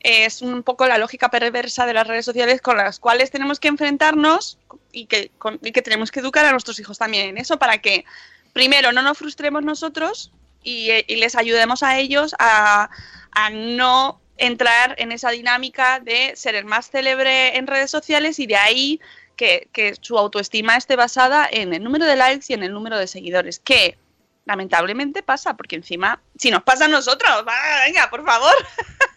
es 0.00 0.42
un 0.42 0.62
poco 0.62 0.86
la 0.86 0.96
lógica 0.96 1.28
perversa 1.28 1.84
de 1.84 1.92
las 1.92 2.06
redes 2.06 2.24
sociales 2.24 2.60
con 2.62 2.76
las 2.76 3.00
cuales 3.00 3.32
tenemos 3.32 3.58
que 3.58 3.66
enfrentarnos 3.68 4.58
y 4.92 5.06
que, 5.06 5.30
con- 5.38 5.58
y 5.62 5.72
que 5.72 5.82
tenemos 5.82 6.12
que 6.12 6.20
educar 6.20 6.44
a 6.44 6.52
nuestros 6.52 6.78
hijos 6.78 6.98
también 6.98 7.30
en 7.30 7.38
eso 7.38 7.58
para 7.58 7.78
que 7.78 8.04
primero 8.52 8.92
no 8.92 9.02
nos 9.02 9.18
frustremos 9.18 9.64
nosotros 9.64 10.30
y, 10.62 10.90
eh, 10.90 11.04
y 11.08 11.16
les 11.16 11.34
ayudemos 11.34 11.82
a 11.82 11.98
ellos 11.98 12.34
a, 12.38 12.90
a 13.32 13.50
no 13.50 14.20
entrar 14.36 14.94
en 14.98 15.10
esa 15.10 15.30
dinámica 15.30 15.98
de 15.98 16.32
ser 16.36 16.54
el 16.54 16.64
más 16.64 16.90
célebre 16.90 17.56
en 17.56 17.66
redes 17.66 17.90
sociales 17.90 18.38
y 18.38 18.46
de 18.46 18.56
ahí 18.56 19.00
que, 19.38 19.68
que 19.72 19.94
su 20.00 20.18
autoestima 20.18 20.76
esté 20.76 20.96
basada 20.96 21.48
en 21.50 21.72
el 21.72 21.82
número 21.82 22.04
de 22.04 22.16
likes 22.16 22.44
y 22.48 22.52
en 22.54 22.62
el 22.64 22.72
número 22.74 22.98
de 22.98 23.06
seguidores, 23.06 23.58
que 23.60 23.96
lamentablemente 24.44 25.22
pasa, 25.22 25.56
porque 25.56 25.76
encima, 25.76 26.20
si 26.36 26.50
nos 26.50 26.62
pasa 26.64 26.86
a 26.86 26.88
nosotros, 26.88 27.30
va, 27.46 27.54
venga, 27.86 28.10
por 28.10 28.24
favor. 28.26 28.52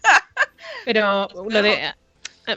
Pero 0.85 1.27
lo 1.49 1.61
de. 1.61 1.83
A, 1.85 1.95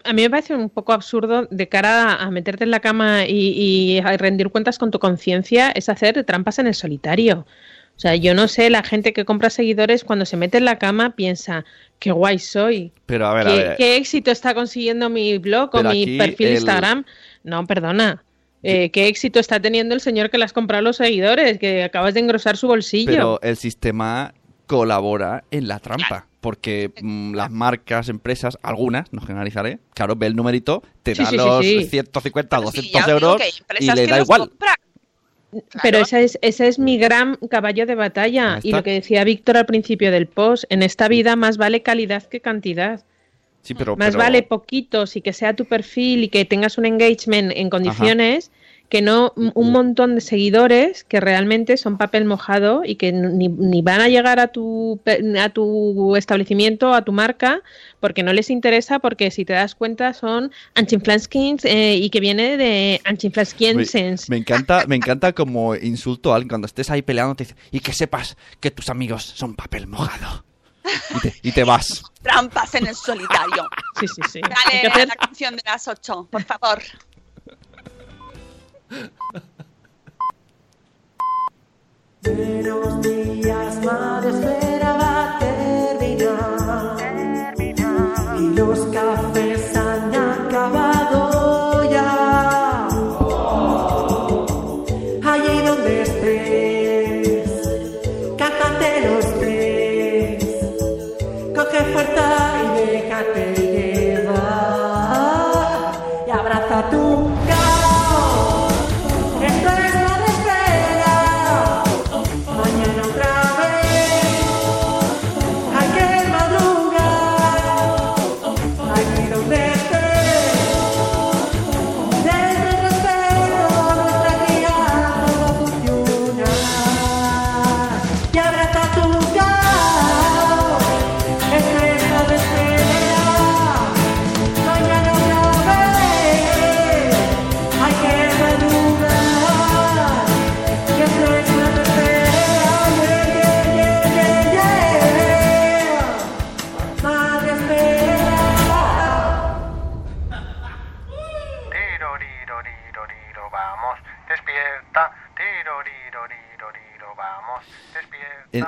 a 0.05 0.13
mí 0.13 0.23
me 0.23 0.31
parece 0.31 0.55
un 0.55 0.71
poco 0.71 0.93
absurdo 0.93 1.47
de 1.51 1.69
cara 1.69 2.15
a 2.15 2.31
meterte 2.31 2.65
en 2.65 2.71
la 2.71 2.81
cama 2.81 3.27
y, 3.27 3.51
y 3.57 3.99
a 3.99 4.17
rendir 4.17 4.49
cuentas 4.51 4.79
con 4.79 4.91
tu 4.91 4.99
conciencia 4.99 5.71
es 5.71 5.89
hacer 5.89 6.23
trampas 6.25 6.59
en 6.59 6.67
el 6.67 6.75
solitario. 6.75 7.47
O 7.97 8.01
sea, 8.01 8.17
yo 8.17 8.35
no 8.35 8.49
sé, 8.49 8.71
la 8.71 8.83
gente 8.83 9.13
que 9.13 9.25
compra 9.25 9.51
seguidores 9.51 10.03
cuando 10.03 10.25
se 10.27 10.37
mete 10.37 10.59
en 10.59 10.65
la 10.65 10.79
cama 10.81 11.15
piensa, 11.15 11.65
qué 12.01 12.11
guay 12.11 12.41
soy, 12.41 12.91
Pero 13.07 13.27
a 13.29 13.35
ver, 13.35 13.47
a 13.47 13.51
qué, 13.51 13.57
ver. 13.57 13.77
qué 13.77 13.97
éxito 13.97 14.33
está 14.33 14.53
consiguiendo 14.53 15.09
mi 15.11 15.39
blog 15.39 15.69
o 15.75 15.79
Pero 15.79 15.91
mi 15.91 16.19
perfil 16.19 16.49
el- 16.49 16.55
Instagram. 16.55 17.05
No, 17.45 17.67
perdona. 17.67 18.25
Eh, 18.63 18.91
¿Qué 18.91 19.07
éxito 19.09 19.39
está 19.39 19.61
teniendo 19.61 19.95
el 19.95 20.01
señor 20.01 20.31
que 20.31 20.39
le 20.39 20.45
has 20.47 20.53
comprado 20.55 20.83
los 20.83 20.97
seguidores? 20.97 21.59
Que 21.59 21.85
acabas 21.85 22.15
de 22.15 22.21
engrosar 22.21 22.57
su 22.57 22.67
bolsillo. 22.67 23.11
Pero 23.13 23.41
el 23.43 23.57
sistema 23.57 24.33
colabora 24.67 25.45
en 25.51 25.69
la 25.69 25.79
trampa. 25.79 26.27
Porque 26.41 26.91
mm, 27.01 27.35
las 27.35 27.51
marcas, 27.51 28.09
empresas, 28.09 28.59
algunas, 28.63 29.13
no 29.13 29.21
generalizaré, 29.23 29.79
claro, 29.95 30.15
ve 30.17 30.27
el 30.27 30.37
numerito, 30.37 30.83
te 31.03 31.15
Sí, 31.15 31.23
da 31.23 31.31
sí, 31.31 31.37
sí, 31.39 31.45
los 31.45 31.65
sí. 31.65 31.85
150, 31.85 32.57
Pero 32.59 32.71
sí, 32.71 32.77
200 32.77 32.93
ya 32.93 33.01
os 33.01 33.07
digo 33.21 33.33
euros 33.33 33.63
y 33.81 33.87
le 33.95 34.07
da 34.07 34.21
igual. 34.21 34.41
compran. 34.49 34.75
Pero 35.53 35.71
Claro. 35.83 35.99
ese 36.01 36.25
es, 36.25 36.39
ese 36.43 36.67
es 36.69 36.79
mi 36.79 36.99
gran 36.99 37.37
caballo 37.51 37.87
de 37.87 37.95
batalla. 37.95 38.59
Y 38.63 38.73
lo 38.73 38.83
que 38.83 38.91
decía 38.93 39.23
Víctor 39.25 39.57
al 39.57 39.67
principio 39.67 40.11
del 40.11 40.27
post, 40.27 40.65
en 40.69 40.83
esta 40.83 41.07
vida 41.09 41.37
más 41.37 41.57
vale 41.59 41.83
calidad 41.83 42.25
que 42.25 42.41
cantidad. 42.41 43.05
Sí, 43.65 43.75
pero, 43.75 43.97
Más 43.97 44.11
pero- 44.11 44.19
vale 44.19 44.43
poquitos 44.43 45.17
y 45.17 45.23
que 45.23 45.33
sea 45.33 45.55
tu 45.55 45.65
perfil 45.65 46.25
y 46.25 46.29
que 46.29 46.45
tengas 46.45 46.79
un 46.79 46.85
engagement 46.87 47.51
en 47.57 47.71
condiciones 47.71 48.53
que 48.91 49.01
no 49.01 49.33
un 49.35 49.73
montón 49.73 50.15
de 50.15 50.21
seguidores 50.21 51.03
que 51.05 51.19
realmente 51.19 51.79
son 51.79 51.97
papel 51.97 52.27
mojado 52.27 52.83
y 52.85 52.97
que 52.97 53.13
ni, 53.13 53.49
ni 53.49 53.83
van 53.83 54.03
a 54.03 54.09
llegar 54.09 54.39
a 54.39 54.49
tu, 54.49 55.01
a 55.41 55.49
tu 55.49 56.15
establecimiento, 56.15 56.95
a 56.95 57.03
tu 57.03 57.11
marca, 57.11 57.63
porque 57.99 58.23
no 58.23 58.33
les 58.35 58.51
interesa, 58.51 58.99
porque 58.99 59.31
si 59.31 59.45
te 59.47 59.55
das 59.55 59.75
cuenta 59.75 60.13
son 60.13 60.53
Anchinflanskins 60.75 61.65
eh, 61.65 61.97
y 61.97 62.11
que 62.11 62.21
viene 62.21 62.57
de 62.59 63.01
Me, 63.03 63.11
Anchinflanskiensens. 63.11 64.29
me 64.29 64.37
encanta, 64.37 64.85
me 64.87 64.97
encanta 64.97 65.33
como 65.33 65.75
insulto 65.75 66.33
a 66.33 66.37
alguien 66.37 66.51
cuando 66.51 66.67
estés 66.67 66.91
ahí 66.91 67.03
peleando, 67.03 67.35
te 67.35 67.45
dice, 67.45 67.57
y 67.73 67.81
que 67.81 67.95
sepas 67.95 68.37
que 68.61 68.71
tus 68.71 68.91
amigos 68.91 69.25
son 69.25 69.55
papel 69.57 69.87
mojado. 69.87 70.45
Y 70.85 71.21
te, 71.21 71.35
y 71.43 71.53
te 71.53 71.65
vas. 71.65 72.03
Trampas 72.23 72.75
en 72.75 72.87
el 72.87 72.95
solitario. 72.95 73.69
Sí, 74.01 74.09
sí, 74.09 74.23
sí. 74.29 74.41
Dale 74.41 74.81
que 74.81 74.87
hacer- 74.89 75.07
la 75.09 75.15
canción 75.15 75.55
de 75.55 75.63
las 75.65 75.87
8, 75.87 76.27
por 76.31 76.43
favor. 76.43 76.83
Buenos 82.23 83.03
días, 83.03 83.85
madre, 83.85 84.31
espera 84.31 84.93
va 84.97 85.37
a 85.37 85.39
terminar. 85.39 86.87
Y 88.41 88.49
los 88.57 88.79
cafés 88.87 89.77
han 89.77 90.15
acabado 90.15 90.94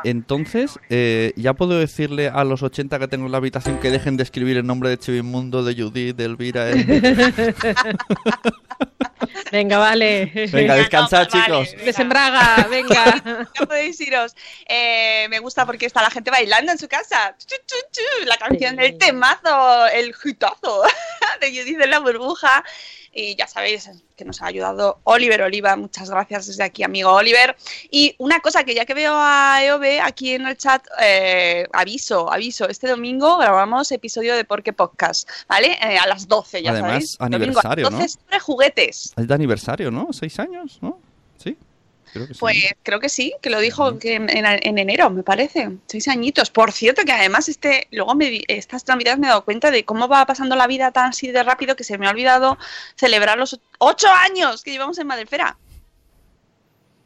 entonces, 0.04 0.78
eh, 0.90 1.32
ya 1.36 1.54
puedo 1.54 1.78
decirle 1.78 2.28
a 2.28 2.42
los 2.44 2.62
80 2.62 2.98
que 2.98 3.08
tengo 3.08 3.26
en 3.26 3.32
la 3.32 3.38
habitación 3.38 3.78
que 3.78 3.90
dejen 3.90 4.16
de 4.16 4.24
escribir 4.24 4.56
el 4.56 4.66
nombre 4.66 4.88
de 4.90 4.98
Chivimundo, 4.98 5.62
de 5.62 5.80
Judith, 5.80 6.16
de 6.16 6.24
Elvira. 6.24 6.70
eh. 6.70 7.54
Venga, 9.52 9.78
vale. 9.78 10.30
Venga, 10.52 10.74
descansad, 10.74 11.28
Vale, 11.30 11.44
chicos. 11.44 11.70
venga. 11.72 11.84
Desembraga, 11.84 12.66
venga. 12.68 13.22
Ya 13.58 13.66
podéis 13.66 14.00
iros. 14.00 14.34
Eh, 14.68 15.26
me 15.30 15.38
gusta 15.38 15.64
porque 15.64 15.86
está 15.86 16.02
la 16.02 16.10
gente 16.10 16.30
bailando 16.30 16.72
en 16.72 16.78
su 16.78 16.88
casa. 16.88 17.34
Chu, 17.38 17.56
chu, 17.66 17.76
chu, 17.92 18.24
La 18.26 18.36
canción 18.36 18.76
del 18.76 18.98
temazo, 18.98 19.86
el 19.86 20.14
hitazo 20.24 20.82
de 21.40 21.48
Judith 21.48 21.78
de 21.78 21.86
la 21.86 22.00
burbuja. 22.00 22.64
Y 23.18 23.34
ya 23.34 23.46
sabéis 23.46 23.88
que 24.14 24.26
nos 24.26 24.42
ha 24.42 24.46
ayudado 24.46 25.00
Oliver 25.04 25.40
Oliva. 25.40 25.74
Muchas 25.74 26.10
gracias 26.10 26.48
desde 26.48 26.64
aquí, 26.64 26.82
amigo 26.82 27.10
Oliver. 27.10 27.56
Y 27.90 28.14
una 28.18 28.40
cosa 28.40 28.62
que 28.62 28.74
ya 28.74 28.84
que 28.84 28.92
veo 28.92 29.14
a 29.16 29.64
EOB 29.64 30.02
aquí 30.02 30.32
en 30.32 30.46
el 30.46 30.58
chat, 30.58 30.84
eh, 31.00 31.66
aviso, 31.72 32.30
aviso. 32.30 32.68
Este 32.68 32.88
domingo 32.88 33.38
grabamos 33.38 33.90
episodio 33.90 34.36
de 34.36 34.44
Porque 34.44 34.74
Podcast, 34.74 35.26
¿vale? 35.48 35.78
Eh, 35.80 35.96
a 35.96 36.06
las 36.06 36.28
12, 36.28 36.62
ya 36.62 36.72
Además, 36.72 36.90
sabéis. 36.90 37.18
Domingo 37.18 37.60
a 37.60 37.62
las 37.62 37.64
aniversario, 37.64 37.90
¿no? 37.90 37.96
12 37.96 38.08
sobre 38.08 38.40
juguetes. 38.40 39.14
Es 39.16 39.26
de 39.26 39.34
aniversario, 39.34 39.90
¿no? 39.90 40.12
¿Seis 40.12 40.38
años? 40.38 40.78
¿No? 40.82 41.00
Creo 42.16 42.28
que 42.28 42.34
sí. 42.34 42.40
Pues 42.40 42.56
creo 42.82 43.00
que 43.00 43.08
sí, 43.08 43.34
que 43.42 43.50
lo 43.50 43.60
dijo 43.60 43.98
que 43.98 44.14
en, 44.14 44.28
en- 44.30 44.46
en 44.46 44.78
enero, 44.78 45.10
me 45.10 45.22
parece. 45.22 45.70
Seis 45.86 46.08
añitos. 46.08 46.50
Por 46.50 46.72
cierto, 46.72 47.02
que 47.04 47.12
además 47.12 47.48
este, 47.48 47.88
luego 47.90 48.14
me, 48.14 48.42
estas 48.48 48.86
navidades 48.88 49.18
me 49.18 49.26
he 49.26 49.30
dado 49.30 49.44
cuenta 49.44 49.70
de 49.70 49.84
cómo 49.84 50.08
va 50.08 50.24
pasando 50.26 50.56
la 50.56 50.66
vida 50.66 50.90
tan 50.92 51.10
así 51.10 51.30
de 51.30 51.42
rápido 51.42 51.76
que 51.76 51.84
se 51.84 51.98
me 51.98 52.06
ha 52.06 52.10
olvidado 52.10 52.56
celebrar 52.94 53.38
los 53.38 53.60
ocho 53.78 54.08
años 54.08 54.62
que 54.62 54.70
llevamos 54.72 54.98
en 54.98 55.06
Madrefera. 55.06 55.56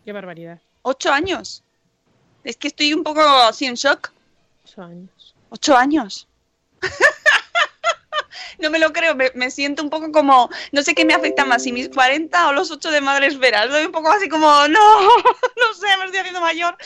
Qué 0.05 0.13
barbaridad. 0.13 0.59
Ocho 0.83 1.13
años. 1.13 1.63
Es 2.45 2.57
que 2.57 2.69
estoy 2.69 2.95
un 2.95 3.03
poco 3.05 3.21
así 3.21 3.67
en 3.67 3.75
shock. 3.75 4.11
Ocho 4.65 4.83
años. 4.83 5.35
Ocho 5.51 5.77
años. 5.77 6.27
No 8.59 8.71
me 8.71 8.79
lo 8.79 8.93
creo, 8.93 9.15
me, 9.15 9.31
me 9.35 9.51
siento 9.51 9.83
un 9.83 9.91
poco 9.91 10.13
como, 10.13 10.51
no 10.73 10.83
sé 10.83 10.95
qué 10.95 11.05
me 11.05 11.15
afecta 11.15 11.45
más, 11.45 11.63
si 11.63 11.73
mis 11.73 11.89
40 11.89 12.49
o 12.49 12.53
los 12.53 12.71
8 12.71 12.91
de 12.91 13.01
Madres 13.01 13.39
Veras. 13.39 13.67
Estoy 13.67 13.85
un 13.87 13.93
poco 13.93 14.11
así 14.11 14.29
como, 14.29 14.47
no, 14.69 14.69
no 14.69 15.75
sé, 15.75 15.97
me 15.99 16.05
estoy 16.05 16.21
haciendo 16.21 16.41
mayor. 16.41 16.77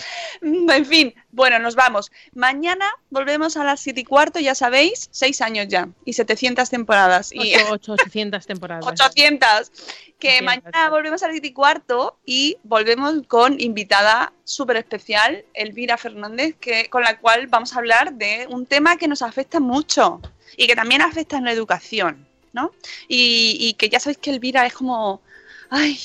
Mm, 0.40 0.70
En 0.70 0.86
fin, 0.86 1.14
bueno, 1.30 1.59
nos 1.59 1.74
vamos. 1.74 2.11
Mañana 2.34 2.90
volvemos 3.11 3.57
a 3.57 3.64
las 3.64 3.80
7 3.80 4.01
y 4.01 4.05
cuarto, 4.05 4.38
ya 4.40 4.55
sabéis, 4.55 5.09
6 5.12 5.40
años 5.40 5.66
ya 5.68 5.88
y 6.05 6.12
700 6.14 6.68
temporadas. 6.70 7.30
Y 7.32 7.55
Ocho, 7.55 7.72
ocho, 7.72 7.92
800 7.95 8.47
temporadas. 8.47 8.86
800. 8.86 9.72
Que 10.18 10.38
800, 10.38 10.45
mañana 10.45 10.90
volvemos 10.90 11.22
a 11.22 11.26
las 11.26 11.34
7 11.34 11.49
y 11.49 11.53
cuarto 11.53 12.18
y 12.24 12.59
volvemos 12.62 13.14
con 13.26 13.61
invitada 13.61 14.32
súper 14.45 14.76
especial, 14.76 15.45
Elvira 15.55 15.97
Fernández, 15.97 16.55
que, 16.61 16.88
con 16.88 17.03
la 17.03 17.18
cual 17.18 17.47
vamos 17.49 17.74
a 17.74 17.78
hablar 17.78 18.14
de 18.14 18.47
un 18.51 18.66
tema 18.66 18.97
que 18.97 19.09
nos 19.09 19.22
afecta 19.22 19.61
mucho 19.61 20.20
y 20.57 20.66
que 20.66 20.76
también 20.76 21.02
afecta 21.02 21.36
en 21.38 21.44
la 21.44 21.52
educación, 21.52 22.26
¿no? 22.52 22.72
Y, 23.09 23.57
y 23.61 23.74
que 23.74 23.88
ya 23.88 24.00
sabéis 24.00 24.18
que 24.18 24.30
Elvira 24.30 24.66
es 24.66 24.72
como, 24.74 25.22
ay, 25.70 25.98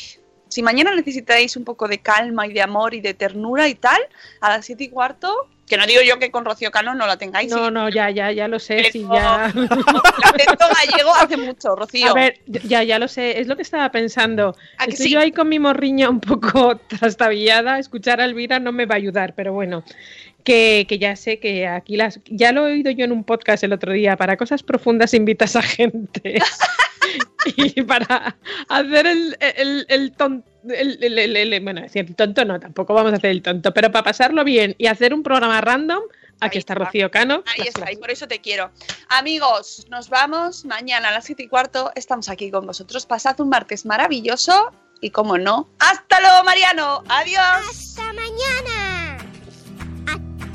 si 0.47 0.62
mañana 0.64 0.95
necesitáis 0.95 1.56
un 1.58 1.64
poco 1.64 1.88
de 1.88 2.00
calma 2.00 2.47
y 2.47 2.54
de 2.54 2.62
amor 2.62 2.93
y 2.93 3.02
de 3.02 3.14
ternura 3.14 3.68
y 3.68 3.76
tal, 3.76 4.02
a 4.41 4.50
las 4.50 4.66
7 4.66 4.84
y 4.86 4.89
cuarto, 4.89 5.47
que 5.68 5.78
no 5.78 5.86
digo 5.86 6.02
yo 6.02 6.18
que 6.18 6.32
con 6.32 6.43
Rocío 6.45 6.72
Cano 6.72 6.95
no 6.95 7.06
la 7.06 7.18
tengáis. 7.18 7.52
No, 7.52 7.68
sí, 7.68 7.72
no, 7.72 7.89
ya, 7.89 8.10
ya, 8.10 8.32
ya 8.32 8.47
lo 8.47 8.58
sé. 8.58 8.78
Pero- 8.78 8.91
Sí, 8.91 9.06
ya. 9.14 9.54
El 9.54 9.66
acento 9.70 10.66
gallego 10.76 11.14
hace 11.14 11.38
mucho, 11.38 11.76
Rocío. 11.76 12.10
A 12.10 12.14
ver, 12.16 12.39
ya, 12.47 12.82
ya 12.82 12.97
lo 12.97 13.08
sé, 13.08 13.39
es 13.39 13.45
lo 13.45 13.56
que 13.56 13.62
estaba 13.62 13.91
pensando. 13.91 14.56
¿A 14.80 14.86
que 14.86 14.93
Estoy 14.93 15.06
sí? 15.06 15.12
yo 15.14 15.20
ahí 15.20 15.32
con 15.32 15.47
mi 15.47 15.60
morriña 15.60 16.10
un 16.10 16.20
poco 16.22 16.76
trastabillada, 16.88 17.78
escuchar 17.78 18.20
a 18.20 18.26
Elvira 18.26 18.58
no 18.60 18.72
me 18.72 18.88
va 18.88 18.95
a 18.95 18.97
ayudar, 18.97 19.36
pero 19.36 19.54
bueno, 19.54 19.84
que, 20.44 20.86
que 20.88 21.00
ya 21.00 21.16
sé 21.16 21.40
que 21.40 21.68
aquí 21.68 21.96
las... 21.98 22.20
Ya 22.26 22.52
lo 22.52 22.68
he 22.68 22.74
oído 22.74 22.92
yo 22.92 23.06
en 23.06 23.12
un 23.12 23.24
podcast 23.24 23.64
el 23.64 23.74
otro 23.74 23.92
día, 23.94 24.16
para 24.18 24.38
cosas 24.38 24.64
profundas 24.64 25.14
invitas 25.14 25.56
a 25.56 25.62
gente. 25.62 26.40
y 27.56 27.82
para 27.84 28.36
hacer 28.68 29.08
el, 29.08 29.38
el, 29.40 29.86
el 29.90 30.12
tonto... 30.14 30.48
El, 30.68 31.02
el- 31.04 31.18
el- 31.20 31.54
el- 31.54 31.64
bueno, 31.64 31.82
decir, 31.82 32.06
el 32.08 32.16
tonto 32.16 32.44
no, 32.46 32.60
tampoco 32.60 32.94
vamos 32.94 33.14
a 33.14 33.16
hacer 33.16 33.30
el 33.32 33.42
tonto, 33.42 33.74
pero 33.74 33.92
para 33.92 34.04
pasarlo 34.04 34.44
bien 34.44 34.76
y 34.78 34.88
hacer 34.88 35.14
un 35.14 35.24
programa 35.24 35.62
random, 35.62 36.02
aquí 36.42 36.58
Ahí 36.58 36.60
está 36.60 36.74
está. 36.74 36.86
Rocío 36.86 37.10
Cano. 37.10 37.44
Ahí 37.58 37.68
está, 37.68 37.92
y 37.92 37.96
por 37.96 38.12
eso 38.12 38.28
te 38.28 38.40
quiero. 38.40 38.70
Amigos, 39.08 39.86
nos 39.90 40.10
vamos 40.10 40.66
mañana 40.66 41.10
a 41.10 41.12
las 41.14 41.26
7 41.26 41.44
y 41.44 41.48
cuarto. 41.48 41.92
Estamos 41.96 42.28
aquí 42.28 42.52
con 42.52 42.66
vosotros. 42.68 43.06
Pasad 43.06 43.40
un 43.40 43.50
martes 43.50 43.86
maravilloso 43.86 44.72
y, 45.00 45.12
como 45.12 45.38
no, 45.38 45.70
¡hasta 45.80 46.20
luego, 46.20 46.44
Mariano! 46.44 47.04
¡Adiós! 47.08 47.40
¡Hasta 47.70 48.04
mañana! 48.14 48.99